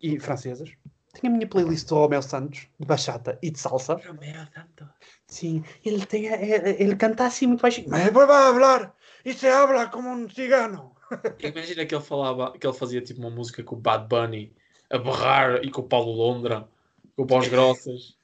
e 0.01 0.20
francesas. 0.20 0.72
Tenho 1.14 1.32
a 1.32 1.38
minha 1.38 1.47
playlist 1.47 1.88
do 1.88 1.95
Romeo 1.95 2.22
Santos, 2.22 2.68
de 2.80 2.86
bachata 2.88 3.38
e 3.41 3.51
de 3.51 3.59
salsa. 3.59 3.95
Romeo 3.95 4.47
tanto. 4.53 4.89
Sim, 5.28 5.64
ele, 5.86 6.05
tem, 6.05 6.26
ele, 6.26 6.76
ele 6.80 6.95
canta 6.95 7.26
assim 7.26 7.47
muito 7.47 7.61
baixinho. 7.61 7.89
Mas 7.89 8.05
depois 8.05 8.28
vai 8.28 8.53
falar 8.53 8.95
e 9.24 9.34
se 9.34 9.47
habla 9.47 9.88
como 9.88 10.09
um 10.09 10.30
cigano. 10.30 10.95
Imagina 11.39 11.86
que 11.86 11.95
ele 11.95 12.03
falava, 12.03 12.57
que 12.57 12.66
ele 12.66 12.74
fazia 12.76 13.01
tipo 13.01 13.20
uma 13.20 13.30
música 13.30 13.64
com 13.64 13.76
o 13.76 13.80
Bad 13.80 14.07
Bunny 14.07 14.53
a 14.89 14.97
berrar 14.97 15.64
e 15.64 15.72
com 15.72 15.82
o 15.82 15.88
Paulo 15.88 16.11
Londra, 16.11 16.68
com 17.16 17.26
voz 17.26 17.47
grossas. 17.47 18.18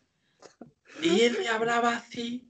E 1.02 1.22
ele 1.22 1.44
falava 1.44 1.90
assim. 1.90 2.49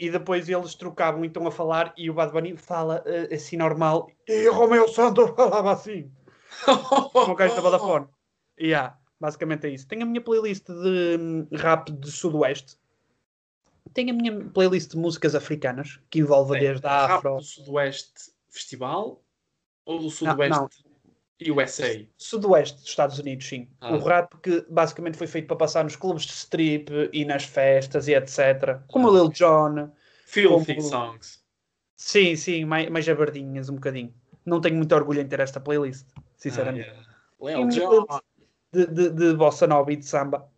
E 0.00 0.10
depois 0.10 0.48
eles 0.48 0.74
trocavam 0.74 1.24
então 1.24 1.46
a 1.46 1.50
falar 1.50 1.94
e 1.96 2.10
o 2.10 2.14
Bad 2.14 2.32
Bunny 2.32 2.56
fala 2.56 3.02
eh, 3.06 3.34
assim 3.34 3.56
normal. 3.56 4.10
E 4.26 4.48
o 4.48 4.52
Romeo 4.52 4.88
Santos 4.88 5.30
falava 5.36 5.72
assim. 5.72 6.10
Como 6.64 7.32
o 7.32 7.34
gajo 7.34 7.54
da 7.54 7.60
Vodafone. 7.60 8.06
Yeah, 8.60 8.98
basicamente 9.20 9.66
é 9.66 9.70
isso. 9.70 9.86
Tenho 9.86 10.02
a 10.02 10.06
minha 10.06 10.20
playlist 10.20 10.66
de 10.66 11.16
hum, 11.18 11.46
rap 11.52 11.90
de 11.90 12.10
Sudoeste. 12.10 12.76
Tenho 13.94 14.10
a 14.10 14.16
minha 14.16 14.44
playlist 14.50 14.90
de 14.90 14.98
músicas 14.98 15.34
africanas, 15.34 16.00
que 16.10 16.18
envolve 16.18 16.58
desde 16.58 16.86
a 16.86 17.06
Rap 17.06 17.18
Afro. 17.18 17.36
do 17.36 17.42
Sudoeste 17.42 18.32
Festival 18.50 19.22
ou 19.86 19.98
do 20.00 20.10
não. 21.40 21.46
Sudoeste 21.46 21.82
USA? 21.82 22.06
Sudoeste 22.16 22.78
dos 22.80 22.88
Estados 22.88 23.18
Unidos, 23.18 23.46
sim. 23.46 23.68
Ah. 23.80 23.94
O 23.94 23.98
rap 24.00 24.36
que 24.42 24.64
basicamente 24.68 25.16
foi 25.16 25.26
feito 25.26 25.46
para 25.46 25.56
passar 25.56 25.84
nos 25.84 25.96
clubes 25.96 26.24
de 26.24 26.32
strip 26.32 26.90
e 27.12 27.24
nas 27.24 27.44
festas 27.44 28.08
e 28.08 28.14
etc. 28.14 28.80
Como 28.88 29.08
Ah. 29.08 29.10
o 29.10 29.14
Lil 29.14 29.28
Jon. 29.30 29.90
Filthy 30.26 30.74
Como- 30.76 30.88
Songs. 30.88 31.42
Sim, 31.96 32.36
sim, 32.36 32.64
mais, 32.64 32.88
mais 32.90 33.04
jabardinhas 33.04 33.68
um 33.68 33.74
bocadinho. 33.74 34.14
Não 34.44 34.60
tenho 34.60 34.76
muito 34.76 34.94
orgulho 34.94 35.20
em 35.20 35.26
ter 35.26 35.40
esta 35.40 35.58
playlist, 35.60 36.06
sinceramente. 36.36 36.88
Ah, 36.88 37.04
E 37.40 37.46
yeah. 37.48 37.60
Lil 37.60 37.68
Jon. 37.70 38.06
de, 38.72 38.86
de, 38.86 39.10
de 39.10 39.34
bossa 39.34 39.66
nova 39.66 39.92
e 39.92 39.96
de 39.96 40.04
samba, 40.04 40.48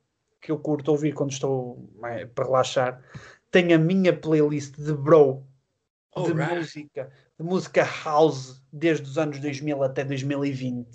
que 0.40 0.50
eu 0.50 0.58
curto 0.58 0.90
ouvir 0.90 1.12
quando 1.12 1.30
estou 1.32 1.88
eh, 2.04 2.26
para 2.26 2.44
relaxar. 2.44 3.02
Tenho 3.50 3.74
a 3.74 3.78
minha 3.78 4.12
playlist 4.16 4.76
de 4.76 4.92
bro, 4.92 5.44
de 6.16 6.32
Alright. 6.32 6.54
música, 6.56 7.10
música 7.42 7.88
house, 8.04 8.62
desde 8.72 9.04
os 9.08 9.18
anos 9.18 9.38
2000 9.38 9.82
até 9.82 10.04
2020. 10.04 10.88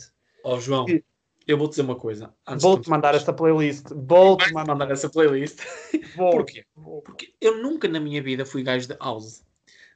Oh, 0.44 0.60
João, 0.60 0.86
Que- 0.86 1.04
eu 1.48 1.58
vou 1.58 1.68
dizer 1.68 1.82
uma 1.82 1.96
coisa. 1.96 2.34
Vou-te 2.60 2.90
mandar 2.90 3.16
esta 3.16 3.32
playlist. 3.34 3.86
Vou-te 3.90 4.52
mandar. 4.54 4.74
mandar 4.74 4.92
essa 4.92 5.10
playlist. 5.10 5.60
Vou. 6.16 6.32
Porquê? 6.32 6.66
Porque 7.04 7.34
eu 7.40 7.62
nunca 7.62 7.88
na 7.88 8.00
minha 8.00 8.22
vida 8.22 8.46
fui 8.46 8.64
gajo 8.64 8.88
de 8.88 8.96
house. 8.96 9.44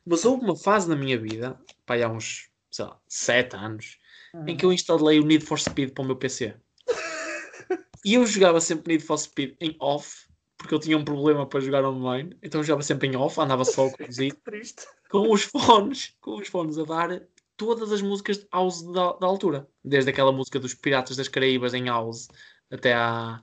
Mas 0.06 0.26
houve 0.26 0.44
uma 0.44 0.56
fase 0.56 0.88
na 0.90 0.96
minha 0.96 1.18
vida, 1.20 1.60
pá, 1.86 1.96
há 1.96 2.10
uns, 2.10 2.50
sei 2.72 2.86
lá, 2.86 3.00
7 3.08 3.56
anos, 3.56 3.98
em 4.48 4.56
que 4.56 4.66
eu 4.66 4.74
instalei 4.74 5.20
o 5.20 5.26
Need 5.26 5.46
for 5.46 5.60
Speed 5.60 5.92
para 5.92 6.04
o 6.04 6.06
meu 6.06 6.16
PC. 6.16 6.56
E 8.06 8.14
eu 8.14 8.26
jogava 8.26 8.62
sempre 8.62 8.94
Need 8.94 9.06
for 9.06 9.18
Speed 9.18 9.56
em 9.60 9.76
off, 9.78 10.26
porque 10.60 10.74
eu 10.74 10.80
tinha 10.80 10.98
um 10.98 11.06
problema 11.06 11.48
para 11.48 11.62
jogar 11.62 11.86
online, 11.86 12.38
então 12.44 12.60
eu 12.60 12.66
jogava 12.66 12.84
sempre 12.84 13.08
em 13.08 13.16
off, 13.16 13.40
andava 13.40 13.64
só 13.64 13.90
cozido, 13.90 14.38
com 15.10 15.32
os 15.32 15.44
fones, 15.44 16.14
com 16.20 16.36
os 16.36 16.50
fones 16.50 16.78
a 16.78 16.84
dar 16.84 17.22
todas 17.56 17.92
as 17.92 18.02
músicas 18.02 18.46
house 18.54 18.84
da, 18.84 19.14
da, 19.14 19.26
altura, 19.26 19.68
desde 19.84 20.12
aquela 20.12 20.34
música 20.34 20.60
dos 20.60 20.74
Piratas 20.74 21.16
das 21.16 21.30
Caraíbas 21.30 21.74
em 21.74 21.88
house 21.88 22.28
até 22.70 22.94
à. 22.94 23.42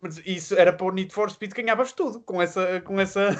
Mas... 0.00 0.20
Isso 0.26 0.54
era 0.56 0.72
para 0.72 0.86
o 0.86 0.90
Need 0.92 1.12
for 1.12 1.30
Speed 1.30 1.52
ganhavas 1.52 1.92
tudo 1.92 2.20
com 2.20 2.42
essa 2.42 2.80
com 2.82 3.00
essa 3.00 3.30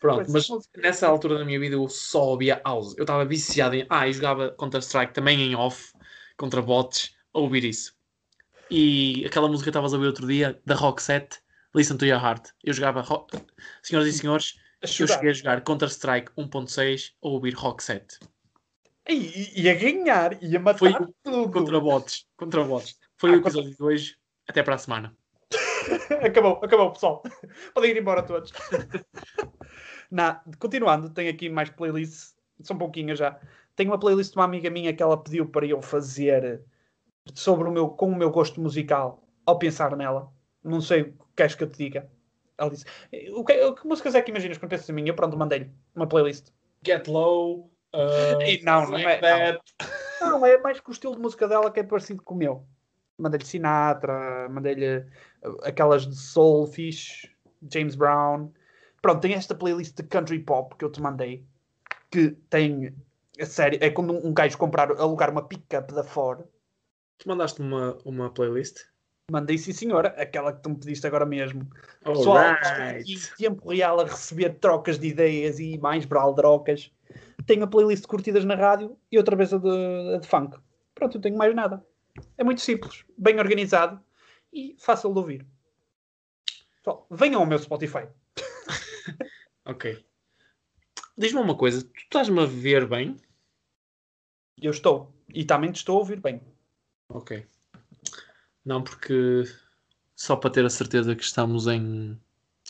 Pronto, 0.00 0.30
mas 0.30 0.48
nessa 0.78 1.06
altura 1.06 1.38
da 1.38 1.44
minha 1.44 1.60
vida 1.60 1.76
eu 1.76 1.86
só 1.88 2.28
ouvia 2.28 2.60
house. 2.64 2.96
Eu 2.96 3.02
estava 3.02 3.24
viciado 3.26 3.76
em. 3.76 3.86
Ah, 3.90 4.08
e 4.08 4.12
jogava 4.14 4.50
Counter-Strike 4.58 5.12
também 5.12 5.42
em 5.42 5.54
off, 5.54 5.92
contra 6.38 6.62
bots 6.62 7.14
a 7.34 7.38
ouvir 7.38 7.64
isso. 7.64 7.94
E 8.70 9.24
aquela 9.26 9.48
música 9.48 9.64
que 9.64 9.70
estavas 9.70 9.92
a 9.92 9.96
ouvir 9.96 10.06
outro 10.08 10.26
dia, 10.26 10.60
da 10.64 10.74
Rock 10.74 11.02
Set, 11.02 11.40
Listen 11.74 11.96
to 11.96 12.06
Your 12.06 12.22
Heart. 12.22 12.50
Eu 12.62 12.72
jogava. 12.72 13.00
ro- 13.00 13.26
Senhoras 13.82 14.08
e 14.08 14.12
senhores, 14.18 14.54
A 14.82 14.86
eu 14.86 15.06
cheguei 15.08 15.30
a 15.30 15.32
jogar 15.32 15.60
Counter-Strike 15.62 16.32
1.6 16.36 17.12
a 17.22 17.28
ouvir 17.28 17.54
Rock 17.54 17.82
Set. 17.82 18.18
Ei, 19.06 19.50
ia 19.56 19.74
ganhar, 19.74 20.42
ia 20.42 20.60
matar 20.60 20.78
Foi 20.78 20.92
tudo. 21.24 21.50
Contra 21.50 21.80
bots. 21.80 22.26
Contra 22.36 22.62
bots. 22.64 22.96
Foi 23.16 23.30
Ah, 23.30 23.32
o 23.34 23.42
contra- 23.42 23.58
episódio 23.60 23.76
de 23.76 23.82
hoje. 23.82 24.16
Até 24.48 24.62
para 24.62 24.74
a 24.74 24.78
semana. 24.78 25.16
acabou, 26.24 26.60
acabou, 26.62 26.92
pessoal. 26.92 27.22
Podem 27.74 27.90
ir 27.90 27.96
embora 27.98 28.22
todos. 28.22 28.52
Na, 30.10 30.42
continuando, 30.58 31.10
tenho 31.10 31.30
aqui 31.30 31.48
mais 31.48 31.70
playlists, 31.70 32.34
são 32.62 32.76
pouquinhas 32.76 33.18
já. 33.18 33.38
Tenho 33.76 33.90
uma 33.90 33.98
playlist 33.98 34.32
de 34.32 34.38
uma 34.38 34.44
amiga 34.44 34.68
minha 34.70 34.92
que 34.92 35.02
ela 35.02 35.16
pediu 35.16 35.46
para 35.48 35.66
eu 35.66 35.80
fazer 35.80 36.62
sobre 37.34 37.68
o 37.68 37.72
meu, 37.72 37.88
com 37.88 38.08
o 38.10 38.16
meu 38.16 38.30
gosto 38.30 38.60
musical 38.60 39.22
ao 39.46 39.58
pensar 39.58 39.96
nela. 39.96 40.30
Não 40.62 40.80
sei 40.80 41.02
o 41.02 41.04
que 41.12 41.18
queres 41.36 41.54
que 41.54 41.64
eu 41.64 41.70
te 41.70 41.78
diga. 41.78 42.08
Ela 42.58 42.70
disse: 42.70 42.84
o 43.34 43.44
que, 43.44 43.60
o 43.64 43.74
que 43.74 43.86
músicas 43.86 44.14
é 44.14 44.22
que 44.22 44.30
imaginas 44.30 44.58
quando 44.58 44.70
pensas 44.70 44.88
em 44.88 44.92
mim? 44.92 45.08
Eu 45.08 45.14
pronto, 45.14 45.36
mandei-lhe 45.36 45.70
uma 45.94 46.06
playlist. 46.06 46.48
Get 46.84 47.06
low. 47.06 47.70
uh, 47.94 48.42
E 48.42 48.62
não, 48.62 48.86
não 48.88 48.98
é- 48.98 49.18
that. 49.18 49.60
Não, 50.20 50.44
é 50.44 50.58
mais 50.58 50.78
que 50.80 50.90
o 50.90 50.92
estilo 50.92 51.14
de 51.16 51.22
música 51.22 51.48
dela 51.48 51.70
que 51.70 51.80
é 51.80 51.82
parecido 51.82 52.22
com 52.22 52.34
o 52.34 52.38
meu. 52.38 52.66
Mandei-lhe 53.16 53.44
Sinatra, 53.44 54.48
mandei-lhe 54.50 54.98
uh, 54.98 55.58
aquelas 55.62 56.06
de 56.06 56.14
Soul 56.14 56.66
Fish, 56.66 57.30
James 57.72 57.94
Brown. 57.94 58.52
Pronto, 59.00 59.20
tem 59.20 59.32
esta 59.32 59.54
playlist 59.54 59.96
de 59.96 60.02
country 60.02 60.38
pop 60.40 60.76
que 60.76 60.84
eu 60.84 60.92
te 60.92 61.00
mandei, 61.00 61.46
que 62.10 62.32
tem 62.50 62.94
a 63.40 63.46
série. 63.46 63.78
É 63.80 63.88
quando 63.88 64.12
um, 64.12 64.28
um 64.28 64.34
gajo 64.34 64.58
comprar, 64.58 64.90
alugar 64.92 65.30
uma 65.30 65.42
pick-up 65.46 65.92
da 65.94 66.04
Ford. 66.04 66.44
Tu 67.20 67.28
mandaste 67.28 67.60
uma, 67.60 67.98
uma 68.04 68.30
playlist? 68.30 68.78
Mandei 69.30 69.58
sim, 69.58 69.72
senhora, 69.72 70.08
aquela 70.16 70.52
que 70.54 70.62
tu 70.62 70.70
me 70.70 70.76
pediste 70.76 71.06
agora 71.06 71.26
mesmo. 71.26 71.68
Pessoal, 72.02 72.38
Alright. 72.38 73.12
em 73.12 73.18
tempo 73.36 73.68
real 73.68 74.00
a 74.00 74.04
receber 74.04 74.54
trocas 74.54 74.98
de 74.98 75.08
ideias 75.08 75.60
e 75.60 75.78
mais 75.78 76.06
braldrocas. 76.06 76.90
Tenho 77.46 77.64
a 77.64 77.66
playlist 77.66 78.02
de 78.02 78.08
curtidas 78.08 78.44
na 78.44 78.54
rádio 78.54 78.96
e 79.12 79.18
outra 79.18 79.36
vez 79.36 79.52
a 79.52 79.58
de, 79.58 80.14
a 80.16 80.18
de 80.18 80.26
funk. 80.26 80.58
Pronto, 80.94 81.14
não 81.14 81.20
tenho 81.20 81.36
mais 81.36 81.54
nada. 81.54 81.84
É 82.38 82.42
muito 82.42 82.62
simples, 82.62 83.04
bem 83.16 83.38
organizado 83.38 84.00
e 84.52 84.74
fácil 84.78 85.12
de 85.12 85.18
ouvir. 85.18 85.46
Pessoal, 86.78 87.06
venham 87.10 87.40
ao 87.40 87.46
meu 87.46 87.58
Spotify. 87.58 88.08
Ok. 89.66 90.04
Diz-me 91.16 91.38
uma 91.38 91.56
coisa, 91.56 91.84
tu 91.84 92.00
estás-me 92.00 92.40
a 92.40 92.46
ver 92.46 92.88
bem? 92.88 93.14
Eu 94.60 94.70
estou. 94.70 95.14
E 95.32 95.44
também 95.44 95.70
te 95.70 95.76
estou 95.76 95.96
a 95.96 95.98
ouvir 96.00 96.18
bem. 96.18 96.40
Ok. 97.10 97.46
Não, 98.64 98.82
porque 98.82 99.44
só 100.14 100.36
para 100.36 100.50
ter 100.50 100.64
a 100.64 100.70
certeza 100.70 101.14
que 101.14 101.24
estamos 101.24 101.66
em 101.66 102.18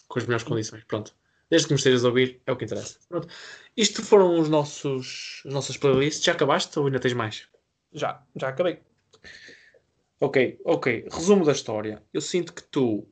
com 0.09 0.18
as 0.18 0.24
melhores 0.24 0.45
condições. 0.45 0.82
Pronto. 0.84 1.14
Desde 1.49 1.66
que 1.66 1.74
me 1.74 1.78
estejas 1.78 2.05
a 2.05 2.09
ouvir, 2.09 2.41
é 2.47 2.53
o 2.53 2.57
que 2.57 2.64
interessa. 2.64 2.99
Pronto. 3.09 3.28
Isto 3.76 4.03
foram 4.03 4.38
os 4.38 4.49
nossos, 4.49 5.43
as 5.45 5.53
nossas 5.53 5.76
playlists. 5.76 6.24
Já 6.24 6.32
acabaste 6.32 6.78
ou 6.78 6.86
ainda 6.86 7.01
tens 7.01 7.12
mais? 7.12 7.49
Já, 7.93 8.24
já 8.36 8.49
acabei. 8.49 8.80
Ok, 10.20 10.61
ok. 10.64 11.09
Resumo 11.11 11.45
da 11.45 11.53
história. 11.53 12.03
Eu 12.12 12.20
sinto 12.20 12.53
que 12.53 12.62
tu 12.62 13.09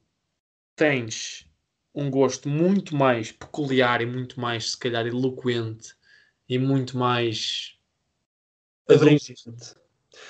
tens 0.77 1.49
um 1.95 2.11
gosto 2.11 2.49
muito 2.49 2.95
mais 2.95 3.33
peculiar 3.33 4.01
e 4.01 4.07
muito 4.07 4.41
mais, 4.41 4.71
se 4.71 4.79
calhar, 4.79 5.07
eloquente 5.07 5.95
e 6.49 6.59
muito 6.59 6.97
mais 6.97 7.77
adulto, 8.89 9.35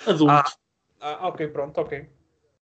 adulto 0.06 0.32
Ah. 0.32 0.44
Ah, 1.00 1.28
ok, 1.28 1.48
pronto, 1.48 1.78
ok. 1.80 2.08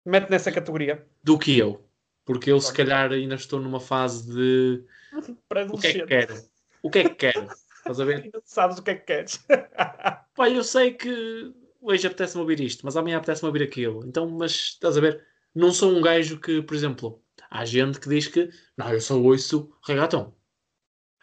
Mete 0.05 0.29
nessa 0.29 0.51
categoria. 0.51 1.05
do 1.23 1.38
que 1.38 1.57
eu. 1.57 1.84
Porque 2.25 2.51
eu, 2.51 2.59
se 2.59 2.73
calhar, 2.73 3.11
ainda 3.11 3.36
estou 3.36 3.59
numa 3.59 3.79
fase 3.79 4.34
de 4.34 4.86
o 5.71 5.77
que 5.77 5.88
é 5.88 5.93
que 5.93 6.05
quero? 6.05 6.36
O 6.81 6.89
que 6.89 6.99
é 6.99 7.03
que 7.09 7.15
quero? 7.15 7.49
Estás 7.77 7.99
a 7.99 8.05
ver? 8.05 8.31
Sabes 8.45 8.77
o 8.77 8.84
que 8.84 8.91
é 8.91 8.95
que 8.95 9.05
queres. 9.05 9.45
Pá, 10.36 10.49
eu 10.49 10.63
sei 10.63 10.93
que 10.93 11.53
hoje 11.81 12.07
apetece-me 12.07 12.41
ouvir 12.41 12.59
isto, 12.61 12.86
mas 12.86 12.95
amanhã 12.95 13.17
apetece-me 13.17 13.47
ouvir 13.47 13.63
aquilo. 13.63 14.05
Então, 14.05 14.29
mas 14.29 14.51
estás 14.51 14.97
a 14.97 15.01
ver? 15.01 15.25
Não 15.53 15.71
sou 15.71 15.91
um 15.91 16.01
gajo 16.01 16.39
que, 16.39 16.61
por 16.61 16.75
exemplo, 16.75 17.21
há 17.49 17.63
gente 17.65 17.99
que 17.99 18.09
diz 18.09 18.27
que 18.27 18.49
não, 18.77 18.91
eu 18.91 19.01
só 19.01 19.19
ouço 19.19 19.75
reggaeton. 19.86 20.34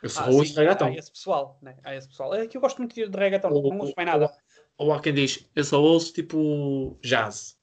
Eu 0.02 0.08
só 0.08 0.22
Ah, 0.24 0.30
ouço 0.30 0.52
sim, 0.52 0.58
reggaeton. 0.58 0.86
Há 0.86 0.94
esse 0.94 1.10
pessoal, 1.10 1.58
né? 1.62 1.76
Há 1.82 1.94
esse 1.96 2.08
pessoal. 2.08 2.34
É 2.34 2.46
que 2.46 2.56
eu 2.56 2.60
gosto 2.60 2.78
muito 2.78 2.94
de 2.94 3.04
reggaeton, 3.18 3.50
Ou- 3.50 3.70
não 3.70 3.78
ouço 3.78 3.88
ou- 3.88 3.94
mais 3.96 4.08
nada. 4.08 4.32
Ou 4.80 4.94
há 4.94 5.00
quem 5.02 5.12
diz, 5.12 5.46
eu 5.54 5.62
só 5.62 5.78
ouço 5.78 6.10
tipo 6.10 6.98
jazz. 7.02 7.54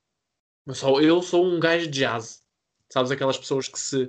Mas 0.63 0.77
só 0.77 1.01
eu 1.01 1.19
sou 1.23 1.43
um 1.43 1.59
gajo 1.59 1.87
de 1.87 1.97
jazz. 2.01 2.43
Sabes 2.93 3.09
aquelas 3.09 3.39
pessoas 3.39 3.67
que 3.67 3.79
se 3.79 4.07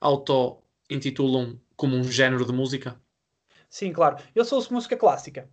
auto-intitulam 0.00 1.60
como 1.76 1.96
um 1.96 2.04
género 2.04 2.46
de 2.46 2.52
música? 2.54 2.98
Sim, 3.68 3.92
claro. 3.92 4.16
Eu 4.34 4.42
sou 4.42 4.56
ouço 4.58 4.72
música 4.72 4.96
clássica. 4.96 5.50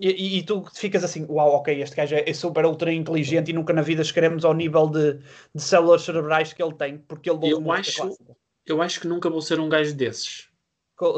E, 0.00 0.10
e- 0.10 0.38
e 0.38 0.42
tu 0.44 0.64
ficas 0.72 1.02
assim, 1.02 1.26
uau, 1.28 1.54
ok, 1.54 1.82
este 1.82 1.96
gajo 1.96 2.14
é, 2.14 2.28
é 2.30 2.32
super 2.32 2.64
ultra 2.66 2.92
inteligente 2.92 3.48
e 3.48 3.52
nunca 3.52 3.72
na 3.72 3.82
vida 3.82 4.04
chegaremos 4.04 4.44
ao 4.44 4.54
nível 4.54 4.86
de, 4.88 5.14
de 5.54 5.60
células 5.62 6.02
cerebrais 6.02 6.52
que 6.52 6.62
ele 6.62 6.74
tem, 6.74 6.98
porque 6.98 7.28
ele 7.28 7.50
Eu 7.50 7.72
acho- 7.72 8.00
clássica. 8.02 8.36
Eu 8.64 8.80
acho 8.80 9.00
que 9.00 9.08
nunca 9.08 9.28
vou 9.28 9.42
ser 9.42 9.58
um 9.58 9.68
gajo 9.68 9.92
desses. 9.94 10.48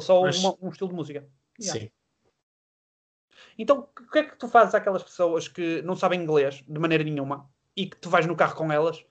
Só 0.00 0.22
mas- 0.22 0.38
uma- 0.38 0.56
um 0.62 0.70
estilo 0.70 0.88
de 0.88 0.94
música. 0.96 1.28
Yeah. 1.60 1.80
Sim. 1.80 1.90
Então, 3.58 3.88
o 4.00 4.10
que 4.10 4.20
é 4.20 4.22
que 4.22 4.36
tu 4.36 4.46
fazes 4.46 4.74
àquelas 4.74 5.02
pessoas 5.02 5.48
que 5.48 5.82
não 5.82 5.96
sabem 5.96 6.22
inglês 6.22 6.64
de 6.66 6.78
maneira 6.78 7.02
nenhuma 7.02 7.50
e 7.76 7.86
que 7.86 7.96
tu 7.96 8.08
vais 8.08 8.24
no 8.24 8.36
carro 8.36 8.54
com 8.54 8.72
elas 8.72 9.04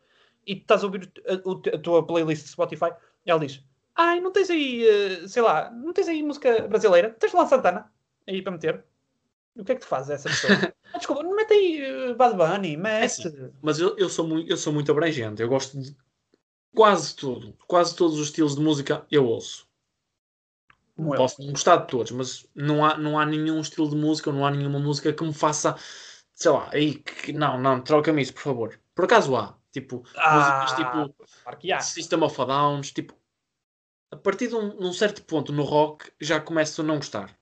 e 0.46 0.56
tu 0.56 0.62
estás 0.62 0.84
a 0.84 0.86
ouvir 0.86 1.12
a, 1.28 1.76
a 1.76 1.80
tua 1.80 2.08
playlist 2.08 2.44
de 2.44 2.50
Spotify 2.50 2.92
e 3.26 3.30
ela 3.30 3.40
diz: 3.40 3.62
Ai, 3.94 4.22
não 4.22 4.32
tens 4.32 4.50
aí, 4.50 4.88
eh, 4.88 5.28
sei 5.28 5.42
lá, 5.42 5.70
não 5.70 5.92
tens 5.92 6.08
aí 6.08 6.24
música 6.24 6.68
brasileira? 6.68 7.10
Tens 7.10 7.34
lá 7.34 7.46
Santana 7.46 7.92
aí 8.26 8.42
para 8.42 8.54
meter? 8.54 8.86
O 9.56 9.66
que 9.66 9.72
é 9.72 9.76
que 9.76 9.82
tu 9.82 9.88
fazes 9.88 10.12
a 10.12 10.14
essa 10.14 10.30
pessoa? 10.30 10.54
ah, 10.94 10.98
desculpa, 10.98 11.24
não 11.24 11.36
mete 11.36 11.54
aí 11.54 11.82
eh, 11.82 12.14
Bad 12.14 12.38
Bunny, 12.38 12.78
mete. 12.78 13.28
assim, 13.28 13.52
Mas 13.62 13.80
eu, 13.80 13.98
eu, 13.98 14.08
sou 14.08 14.26
muito, 14.26 14.50
eu 14.50 14.56
sou 14.56 14.72
muito 14.72 14.92
abrangente. 14.92 15.42
Eu 15.42 15.50
gosto 15.50 15.80
de 15.80 15.96
quase 16.74 17.16
tudo. 17.16 17.54
Quase 17.68 17.96
todos 17.96 18.20
os 18.20 18.28
estilos 18.28 18.56
de 18.56 18.62
música 18.62 19.06
eu 19.12 19.26
ouço. 19.26 19.67
Eu. 20.98 21.16
Posso 21.16 21.42
não 21.42 21.52
gostar 21.52 21.78
de 21.78 21.88
todos, 21.88 22.12
mas 22.12 22.48
não 22.56 22.84
há, 22.84 22.98
não 22.98 23.20
há 23.20 23.26
nenhum 23.26 23.60
estilo 23.60 23.90
de 23.90 23.96
música, 23.96 24.32
não 24.32 24.46
há 24.46 24.52
nenhuma 24.52 24.80
música 24.80 25.14
que 25.14 25.24
me 25.24 25.34
faça, 25.34 25.76
sei 26.34 26.52
lá, 26.52 26.70
aí, 26.72 26.96
que, 26.96 27.32
não, 27.34 27.60
não, 27.60 27.82
troca-me 27.82 28.22
isso, 28.22 28.34
por 28.34 28.42
favor. 28.42 28.80
Por 28.96 29.06
acaso 29.06 29.36
há, 29.36 29.56
tipo, 29.72 30.04
Ah, 30.16 30.66
músicas 30.66 30.72
tipo 30.72 31.32
claro. 31.44 31.84
System 31.84 32.24
of 32.24 32.42
a 32.42 32.46
Downs, 32.46 32.92
tipo, 32.92 33.14
a 34.12 34.16
partir 34.16 34.48
de 34.48 34.56
um, 34.56 34.74
num 34.76 34.94
certo 34.94 35.24
ponto 35.24 35.52
no 35.52 35.64
rock 35.64 36.12
já 36.20 36.40
começo 36.40 36.82
a 36.82 36.84
não 36.84 36.96
gostar. 36.96 37.38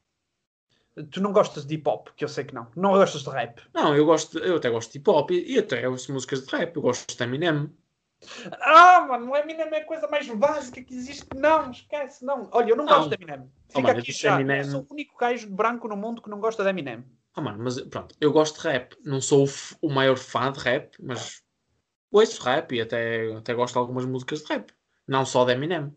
Tu 1.11 1.21
não 1.21 1.33
gostas 1.33 1.65
de 1.65 1.75
hip 1.75 1.89
hop, 1.89 2.07
que 2.15 2.23
eu 2.23 2.29
sei 2.29 2.45
que 2.45 2.55
não. 2.55 2.67
Não 2.75 2.91
gostas 2.91 3.23
de 3.23 3.29
rap. 3.29 3.61
Não, 3.73 3.95
eu 3.95 4.05
gosto, 4.05 4.39
eu 4.39 4.55
até 4.55 4.69
gosto 4.69 4.91
de 4.91 4.97
hip 4.97 5.09
hop 5.09 5.31
e, 5.31 5.53
e 5.53 5.59
até 5.59 5.87
ouço 5.87 6.11
músicas 6.11 6.45
de 6.45 6.55
rap, 6.55 6.75
eu 6.75 6.81
gosto 6.81 7.15
de 7.15 7.23
Eminem. 7.23 7.69
Ah, 8.61 9.01
mano, 9.07 9.31
o 9.31 9.35
Eminem 9.35 9.67
é 9.71 9.77
a 9.81 9.85
coisa 9.85 10.07
mais 10.07 10.27
básica 10.27 10.81
que 10.83 10.93
existe. 10.93 11.25
Não, 11.35 11.71
esquece, 11.71 12.23
não. 12.25 12.49
Olha, 12.51 12.71
eu 12.71 12.75
não, 12.75 12.85
Não. 12.85 12.93
gosto 12.95 13.09
de 13.09 13.15
Eminem. 13.15 13.41
Oh, 13.41 13.67
Fica 13.67 13.81
mano, 13.81 13.95
eu 13.97 14.01
aqui 14.01 14.11
já. 14.11 14.35
Eminem- 14.35 14.57
Eu 14.59 14.63
sou 14.65 14.81
o 14.89 14.93
único 14.93 15.17
gajo 15.17 15.49
branco 15.49 15.87
no 15.87 15.95
mundo 15.97 16.21
que 16.21 16.29
não 16.29 16.39
gosta 16.39 16.63
de 16.63 16.69
Eminem. 16.69 17.03
Ah, 17.35 17.41
mano, 17.41 17.63
mas 17.63 17.79
pronto, 17.81 18.15
eu 18.21 18.31
gosto 18.31 18.61
de 18.61 18.67
rap. 18.67 18.95
Não 19.03 19.19
sou 19.21 19.45
o, 19.45 19.49
o 19.87 19.89
maior 19.93 20.17
fã 20.17 20.51
de 20.51 20.59
rap, 20.59 20.95
mas 21.01 21.43
ouço 22.11 22.41
rap 22.43 22.73
e 22.73 22.81
até, 22.81 23.33
até 23.35 23.53
gosto 23.53 23.73
de 23.73 23.79
algumas 23.79 24.05
músicas 24.05 24.41
de 24.41 24.53
rap. 24.53 24.71
Não 25.07 25.25
só 25.25 25.43
de 25.45 25.51
Eminem. 25.51 25.95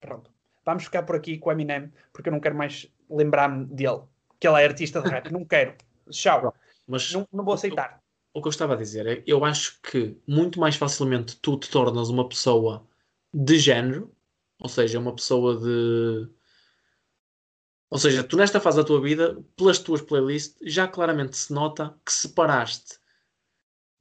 Pronto. 0.00 0.30
Vamos 0.64 0.84
ficar 0.84 1.04
por 1.04 1.16
aqui 1.16 1.38
com 1.38 1.48
o 1.48 1.52
Eminem, 1.52 1.92
porque 2.12 2.28
eu 2.28 2.32
não 2.32 2.40
quero 2.40 2.56
mais 2.56 2.90
lembrar-me 3.08 3.66
dele. 3.66 4.02
que 4.40 4.46
ela 4.46 4.60
é 4.60 4.66
artista 4.66 5.00
de 5.00 5.08
rap. 5.08 5.30
Não 5.32 5.44
quero. 5.44 5.74
Tchau. 6.10 6.52
Mas 6.86 7.12
Não, 7.12 7.26
não 7.32 7.44
vou 7.44 7.54
aceitar. 7.54 8.00
O 8.36 8.42
que 8.42 8.48
eu 8.48 8.50
estava 8.50 8.74
a 8.74 8.76
dizer 8.76 9.06
é, 9.06 9.24
eu 9.26 9.44
acho 9.44 9.80
que 9.80 10.16
muito 10.26 10.60
mais 10.60 10.76
facilmente 10.76 11.36
tu 11.36 11.58
te 11.58 11.70
tornas 11.70 12.10
uma 12.10 12.28
pessoa 12.28 12.86
de 13.32 13.58
género, 13.58 14.14
ou 14.58 14.68
seja, 14.68 14.98
uma 14.98 15.14
pessoa 15.14 15.56
de. 15.58 16.28
Ou 17.90 17.98
seja, 17.98 18.22
tu 18.22 18.36
nesta 18.36 18.60
fase 18.60 18.76
da 18.76 18.84
tua 18.84 19.00
vida, 19.00 19.42
pelas 19.56 19.78
tuas 19.78 20.02
playlists, 20.02 20.56
já 20.62 20.86
claramente 20.86 21.36
se 21.36 21.52
nota 21.52 21.98
que 22.04 22.12
separaste 22.12 22.98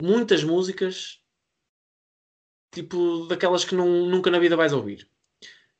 muitas 0.01 0.43
músicas, 0.43 1.21
tipo, 2.71 3.25
daquelas 3.27 3.63
que 3.63 3.73
não- 3.75 4.05
nunca 4.07 4.29
na 4.29 4.39
vida 4.39 4.57
vais 4.57 4.73
ouvir. 4.73 5.09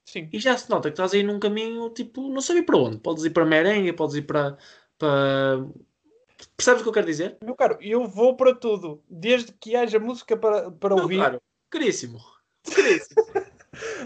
Sim. 0.06 0.30
E 0.32 0.40
já 0.40 0.58
se 0.58 0.70
nota 0.70 0.90
que 0.90 0.94
estás 0.94 1.14
aí 1.14 1.24
num 1.24 1.40
caminho, 1.40 1.90
tipo, 1.90 2.30
não 2.30 2.40
sei 2.40 2.62
para 2.62 2.78
onde. 2.78 3.00
Podes 3.00 3.26
ir 3.26 3.32
para 3.32 3.46
merengue, 3.46 3.92
podes 3.92 4.16
ir 4.16 4.22
para. 4.22 4.58
para... 4.98 5.66
Percebes 6.58 6.82
o 6.82 6.84
que 6.84 6.90
eu 6.90 6.94
quero 6.94 7.06
dizer? 7.06 7.38
Meu 7.44 7.56
caro, 7.56 7.78
eu 7.82 8.08
vou 8.08 8.36
para 8.36 8.56
tudo. 8.56 9.04
Desde 9.10 9.52
que 9.54 9.76
haja 9.76 10.00
música 10.00 10.38
para, 10.38 10.72
para 10.72 10.96
Não, 10.96 11.04
ouvir. 11.04 11.18
claro. 11.18 11.42
Caríssimo. 11.70 12.20
Caríssimo. 12.74 13.26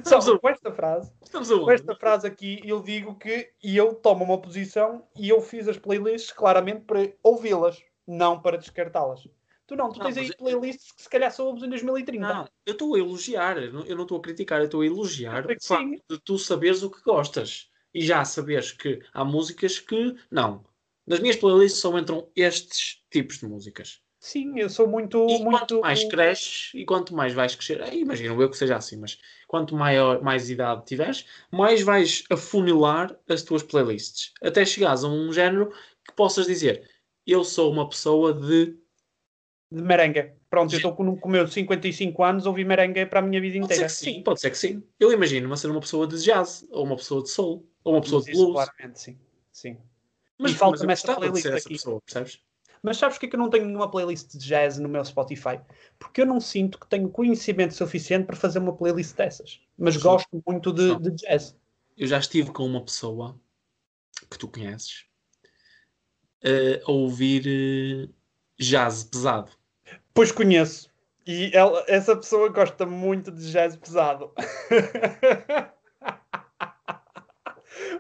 Só 0.03 0.39
com 0.39 0.49
esta 0.49 0.71
frase, 0.71 1.11
Estamos 1.21 1.47
com 1.47 1.69
esta 1.71 1.95
frase 1.95 2.25
aqui, 2.25 2.59
eu 2.65 2.81
digo 2.81 3.15
que 3.19 3.51
eu 3.63 3.93
tomo 3.93 4.23
uma 4.25 4.41
posição 4.41 5.07
e 5.15 5.29
eu 5.29 5.41
fiz 5.41 5.67
as 5.67 5.77
playlists 5.77 6.31
claramente 6.31 6.81
para 6.85 7.13
ouvi-las, 7.21 7.79
não 8.07 8.41
para 8.41 8.57
descartá-las. 8.57 9.27
Tu 9.67 9.75
não, 9.75 9.91
tu 9.91 9.99
Não, 9.99 10.05
tens 10.07 10.17
aí 10.17 10.35
playlists 10.35 10.91
que 10.91 11.03
se 11.03 11.09
calhar 11.09 11.31
só 11.31 11.45
ouves 11.45 11.61
em 11.61 11.69
2030. 11.69 12.27
Não, 12.27 12.47
eu 12.65 12.73
estou 12.73 12.95
a 12.95 12.99
elogiar, 12.99 13.57
eu 13.59 13.71
não 13.95 14.01
estou 14.01 14.17
a 14.17 14.21
criticar, 14.21 14.59
eu 14.59 14.65
estou 14.65 14.81
a 14.81 14.85
elogiar 14.87 15.45
o 15.45 15.63
facto 15.63 16.01
de 16.09 16.19
tu 16.19 16.39
saberes 16.39 16.81
o 16.81 16.89
que 16.89 17.03
gostas 17.03 17.69
e 17.93 18.01
já 18.01 18.25
saberes 18.25 18.71
que 18.71 18.99
há 19.13 19.23
músicas 19.23 19.77
que 19.79 20.15
não. 20.31 20.65
Nas 21.09 21.19
minhas 21.19 21.37
playlists 21.37 21.81
só 21.81 21.97
entram 21.97 22.29
estes 22.35 23.01
tipos 23.09 23.39
de 23.39 23.47
músicas. 23.47 23.99
Sim, 24.19 24.59
eu 24.59 24.69
sou 24.69 24.87
muito. 24.87 25.25
E 25.27 25.39
muito... 25.39 25.49
quanto 25.49 25.81
mais 25.81 26.03
cresces 26.03 26.71
e 26.75 26.85
quanto 26.85 27.15
mais 27.15 27.33
vais 27.33 27.55
crescer, 27.55 27.81
aí 27.81 28.01
imagino 28.01 28.39
eu 28.39 28.49
que 28.49 28.57
seja 28.57 28.75
assim, 28.75 28.97
mas 28.97 29.17
quanto 29.47 29.75
maior, 29.75 30.21
mais 30.21 30.49
idade 30.49 30.85
tiveres, 30.85 31.25
mais 31.51 31.81
vais 31.81 32.23
afunilar 32.29 33.17
as 33.27 33.41
tuas 33.41 33.63
playlists 33.63 34.33
até 34.43 34.63
chegares 34.65 35.03
a 35.03 35.07
um 35.07 35.33
género 35.33 35.73
que 36.05 36.13
possas 36.15 36.45
dizer 36.45 36.87
eu 37.25 37.43
sou 37.43 37.71
uma 37.71 37.87
pessoa 37.87 38.33
de 38.33 38.77
de 39.71 39.83
merengue. 39.83 40.33
Pronto, 40.49 40.73
eu 40.73 40.77
estou 40.77 40.95
com, 40.95 41.15
com 41.15 41.29
meus 41.29 41.53
55 41.53 42.23
anos, 42.23 42.45
ouvi 42.45 42.65
merengue 42.65 43.05
para 43.05 43.19
a 43.19 43.21
minha 43.21 43.39
vida 43.39 43.59
Pode 43.59 43.67
ser 43.67 43.73
inteira. 43.75 43.87
que 43.87 43.93
sim, 43.93 44.23
pode 44.23 44.41
ser 44.41 44.49
que 44.49 44.57
sim. 44.57 44.83
Eu 44.99 45.11
imagino-me 45.11 45.55
ser 45.55 45.69
uma 45.69 45.79
pessoa 45.79 46.07
de 46.07 46.21
jazz, 46.23 46.67
ou 46.71 46.85
uma 46.85 46.95
pessoa 46.95 47.21
de 47.21 47.29
soul, 47.29 47.67
ou 47.83 47.93
uma 47.93 48.01
pessoa 48.01 48.19
Mas 48.19 48.25
de 48.25 48.31
blues. 48.31 48.53
claramente, 48.53 48.99
sim. 48.99 49.17
sim. 49.51 49.77
Mas, 50.39 50.51
E 50.53 50.55
falta-me 50.55 50.95
de 50.95 51.01
playlist 51.01 51.45
aqui. 51.47 51.69
pessoa, 51.69 52.01
percebes? 52.01 52.39
Mas 52.81 52.95
sabes 52.95 53.17
porque 53.17 53.25
é 53.25 53.29
que 53.29 53.35
eu 53.35 53.39
não 53.39 53.49
tenho 53.49 53.65
nenhuma 53.65 53.91
playlist 53.91 54.31
de 54.31 54.37
jazz 54.37 54.79
no 54.79 54.87
meu 54.87 55.03
Spotify? 55.03 55.59
Porque 55.99 56.21
eu 56.21 56.25
não 56.25 56.39
sinto 56.39 56.79
que 56.79 56.87
tenho 56.87 57.09
conhecimento 57.09 57.73
suficiente 57.73 58.25
para 58.25 58.37
fazer 58.37 58.59
uma 58.59 58.73
playlist 58.73 59.15
dessas. 59.17 59.59
Mas 59.77 59.95
Sim. 59.95 59.99
gosto 60.01 60.43
muito 60.47 60.71
de, 60.71 60.97
de 60.97 61.11
jazz. 61.11 61.57
Eu 61.97 62.07
já 62.07 62.17
estive 62.17 62.51
com 62.51 62.65
uma 62.65 62.81
pessoa 62.81 63.37
que 64.31 64.39
tu 64.39 64.47
conheces 64.47 65.05
a 66.85 66.89
ouvir 66.91 67.43
eh, 67.45 68.09
jazz 68.57 69.03
pesado. 69.03 69.51
Pois 70.13 70.31
conheço. 70.31 70.89
E 71.27 71.51
ela- 71.53 71.83
essa 71.87 72.15
pessoa 72.15 72.47
gosta 72.47 72.85
muito 72.85 73.29
de 73.29 73.51
jazz 73.51 73.75
pesado. 73.75 74.31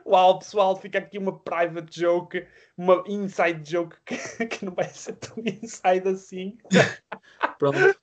Uau, 0.09 0.39
pessoal, 0.39 0.75
fica 0.75 0.97
aqui 0.97 1.19
uma 1.19 1.37
private 1.37 1.99
joke, 1.99 2.47
uma 2.75 3.03
inside 3.07 3.61
joke 3.63 3.95
que, 4.03 4.15
que 4.47 4.65
não 4.65 4.73
vai 4.73 4.89
ser 4.89 5.13
tão 5.13 5.37
inside 5.45 6.09
assim. 6.09 6.57
Pronto. 7.59 7.95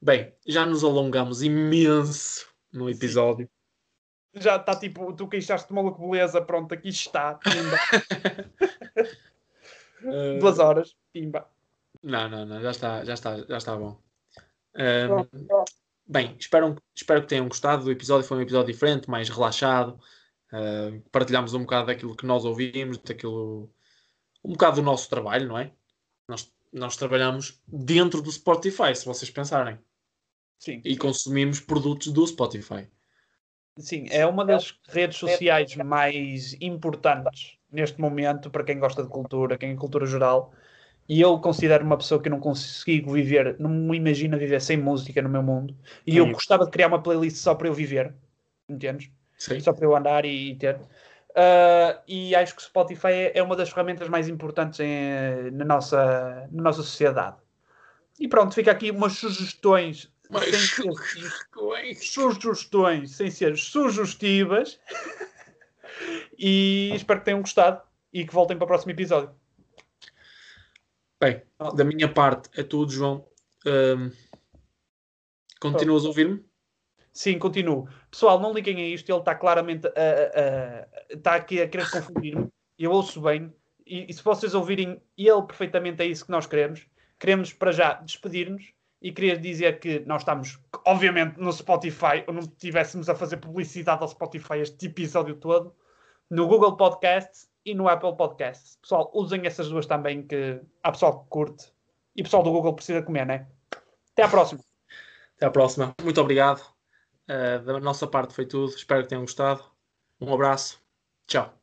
Bem, 0.00 0.32
já 0.46 0.64
nos 0.64 0.84
alongamos 0.84 1.42
imenso 1.42 2.48
no 2.72 2.88
episódio. 2.88 3.50
Já 4.32 4.56
está 4.56 4.76
tipo, 4.76 5.12
tu 5.12 5.26
queixaste 5.26 5.72
maluco, 5.72 6.08
beleza, 6.08 6.40
pronto, 6.40 6.72
aqui 6.72 6.88
está. 6.88 7.34
Pimba. 7.34 7.76
Eh, 10.02 10.38
Duas 10.38 10.58
horas, 10.58 10.96
pimba. 11.12 11.46
Não, 12.02 12.26
não, 12.26 12.46
não, 12.46 12.62
já 12.62 12.70
está, 12.70 13.04
já 13.04 13.12
está, 13.12 13.36
já 13.36 13.58
está 13.58 13.76
bom. 13.76 14.00
Ahm, 14.74 15.26
bem, 16.06 16.34
espero, 16.40 16.74
espero 16.94 17.20
que 17.20 17.26
tenham 17.26 17.46
gostado 17.46 17.84
do 17.84 17.90
episódio. 17.90 18.26
Foi 18.26 18.38
um 18.38 18.40
episódio 18.40 18.72
diferente, 18.72 19.10
mais 19.10 19.28
relaxado. 19.28 20.00
Ah, 20.52 20.90
partilhámos 21.12 21.54
um 21.54 21.60
bocado 21.60 21.86
daquilo 21.88 22.16
que 22.16 22.26
nós 22.26 22.44
ouvimos, 22.44 22.98
daquilo, 22.98 23.70
um 24.44 24.52
bocado 24.52 24.76
do 24.76 24.82
nosso 24.82 25.08
trabalho, 25.08 25.48
não 25.48 25.58
é? 25.58 25.72
Nós, 26.28 26.52
nós 26.72 26.96
trabalhamos 26.96 27.62
dentro 27.66 28.22
do 28.22 28.30
Spotify, 28.32 28.94
se 28.94 29.06
vocês 29.06 29.30
pensarem, 29.30 29.78
Sim, 30.58 30.82
e 30.84 30.96
consumimos 30.96 31.60
produtos 31.60 32.12
do 32.12 32.26
Spotify. 32.26 32.88
sim, 33.78 34.06
é 34.10 34.26
uma 34.26 34.44
das 34.44 34.78
redes 34.88 35.18
sociais 35.18 35.74
mais 35.76 36.54
importantes 36.60 37.58
neste 37.70 38.00
momento 38.00 38.50
para 38.50 38.64
quem 38.64 38.78
gosta 38.78 39.02
de 39.02 39.08
cultura, 39.08 39.56
quem 39.58 39.72
é 39.72 39.76
cultura 39.76 40.06
geral. 40.06 40.52
E 41.08 41.20
eu 41.20 41.40
considero 41.40 41.84
uma 41.84 41.98
pessoa 41.98 42.22
que 42.22 42.30
não 42.30 42.40
consigo 42.40 43.12
viver, 43.12 43.58
não 43.58 43.70
me 43.70 43.96
imagino 43.96 44.38
viver 44.38 44.60
sem 44.60 44.76
música 44.76 45.22
no 45.22 45.28
meu 45.28 45.42
mundo. 45.42 45.76
E 46.06 46.16
eu 46.18 46.26
Sim. 46.26 46.32
gostava 46.32 46.64
de 46.64 46.70
criar 46.70 46.88
uma 46.88 47.02
playlist 47.02 47.36
só 47.38 47.54
para 47.54 47.68
eu 47.68 47.74
viver, 47.74 48.14
entendes? 48.68 49.10
Sim, 49.40 49.58
só 49.58 49.72
para 49.72 49.86
eu 49.86 49.96
andar 49.96 50.24
e, 50.26 50.50
e 50.50 50.54
ter. 50.56 50.78
Ah, 51.34 52.02
e 52.06 52.34
acho 52.34 52.54
que 52.54 52.60
o 52.60 52.64
Spotify 52.64 53.08
é, 53.08 53.38
é 53.38 53.42
uma 53.42 53.56
das 53.56 53.70
ferramentas 53.70 54.06
mais 54.08 54.28
importantes 54.28 54.78
em- 54.80 55.50
na, 55.52 55.64
nossa, 55.64 56.46
na 56.52 56.62
nossa 56.62 56.82
sociedade. 56.82 57.38
E 58.18 58.28
pronto, 58.28 58.54
fica 58.54 58.70
aqui 58.70 58.90
umas 58.90 59.14
sugestões. 59.14 60.12
Mas- 60.28 60.44
Sem 60.50 60.60
ser, 60.60 60.92
sugestões 61.96 63.16
sem 63.16 63.30
ser 63.30 63.56
sugestivas. 63.56 64.78
e 66.38 66.92
espero 66.94 67.20
que 67.20 67.24
tenham 67.24 67.40
gostado 67.40 67.80
e 68.12 68.26
que 68.26 68.34
voltem 68.34 68.58
para 68.58 68.64
o 68.64 68.68
próximo 68.68 68.92
episódio. 68.92 69.34
Bem, 71.18 71.42
da 71.74 71.84
minha 71.84 72.12
parte 72.12 72.50
é 72.58 72.62
tudo, 72.62 72.92
João. 72.92 73.26
Ahm, 73.66 74.10
continuas 75.60 76.04
a 76.04 76.08
ouvir-me? 76.08 76.44
Sim, 77.20 77.38
continuo. 77.38 77.86
Pessoal, 78.10 78.40
não 78.40 78.50
liguem 78.50 78.78
a 78.78 78.88
isto, 78.88 79.10
ele 79.12 79.18
está 79.18 79.34
claramente 79.34 79.86
a, 79.88 79.90
a- 79.90 79.92
a- 79.92 81.14
está 81.14 81.34
aqui 81.34 81.60
a 81.60 81.68
querer 81.68 81.90
confundir-me. 81.90 82.48
Eu 82.78 82.92
ouço 82.92 83.20
bem, 83.20 83.52
e, 83.86 84.06
e 84.08 84.14
se 84.14 84.22
vocês 84.24 84.54
ouvirem 84.54 85.02
ele 85.18 85.42
perfeitamente 85.42 86.00
é 86.02 86.06
isso 86.06 86.24
que 86.24 86.30
nós 86.30 86.46
queremos. 86.46 86.86
Queremos 87.18 87.52
para 87.52 87.72
já 87.72 87.92
despedir-nos 87.92 88.72
e 89.02 89.12
queria 89.12 89.36
dizer 89.36 89.80
que 89.80 90.00
nós 90.06 90.22
estamos, 90.22 90.58
obviamente, 90.86 91.36
no 91.38 91.52
Spotify, 91.52 92.24
ou 92.26 92.32
não 92.32 92.40
estivéssemos 92.40 93.06
a 93.10 93.14
fazer 93.14 93.36
publicidade 93.36 94.00
ao 94.00 94.08
Spotify 94.08 94.60
este 94.60 94.86
episódio 94.86 95.34
todo, 95.34 95.74
no 96.30 96.46
Google 96.48 96.74
Podcasts 96.74 97.50
e 97.66 97.74
no 97.74 97.86
Apple 97.86 98.16
Podcasts. 98.16 98.78
Pessoal, 98.80 99.10
usem 99.12 99.46
essas 99.46 99.68
duas 99.68 99.84
também, 99.84 100.22
que 100.22 100.58
há 100.82 100.90
pessoal 100.90 101.22
que 101.22 101.28
curte 101.28 101.70
e 102.16 102.22
pessoal 102.22 102.42
do 102.42 102.50
Google 102.50 102.72
precisa 102.72 103.02
comer, 103.02 103.26
né? 103.26 103.46
Até 104.12 104.22
à 104.22 104.28
próxima. 104.28 104.62
Até 105.36 105.44
à 105.44 105.50
próxima. 105.50 105.94
Muito 106.02 106.18
obrigado. 106.18 106.62
Ah, 107.30 107.58
da 107.58 107.78
nossa 107.80 108.06
parte 108.06 108.34
foi 108.34 108.44
tudo. 108.46 108.74
Espero 108.74 109.02
que 109.02 109.08
tenham 109.08 109.22
gostado. 109.22 109.64
Um 110.20 110.32
abraço. 110.34 110.82
Tchau. 111.26 111.59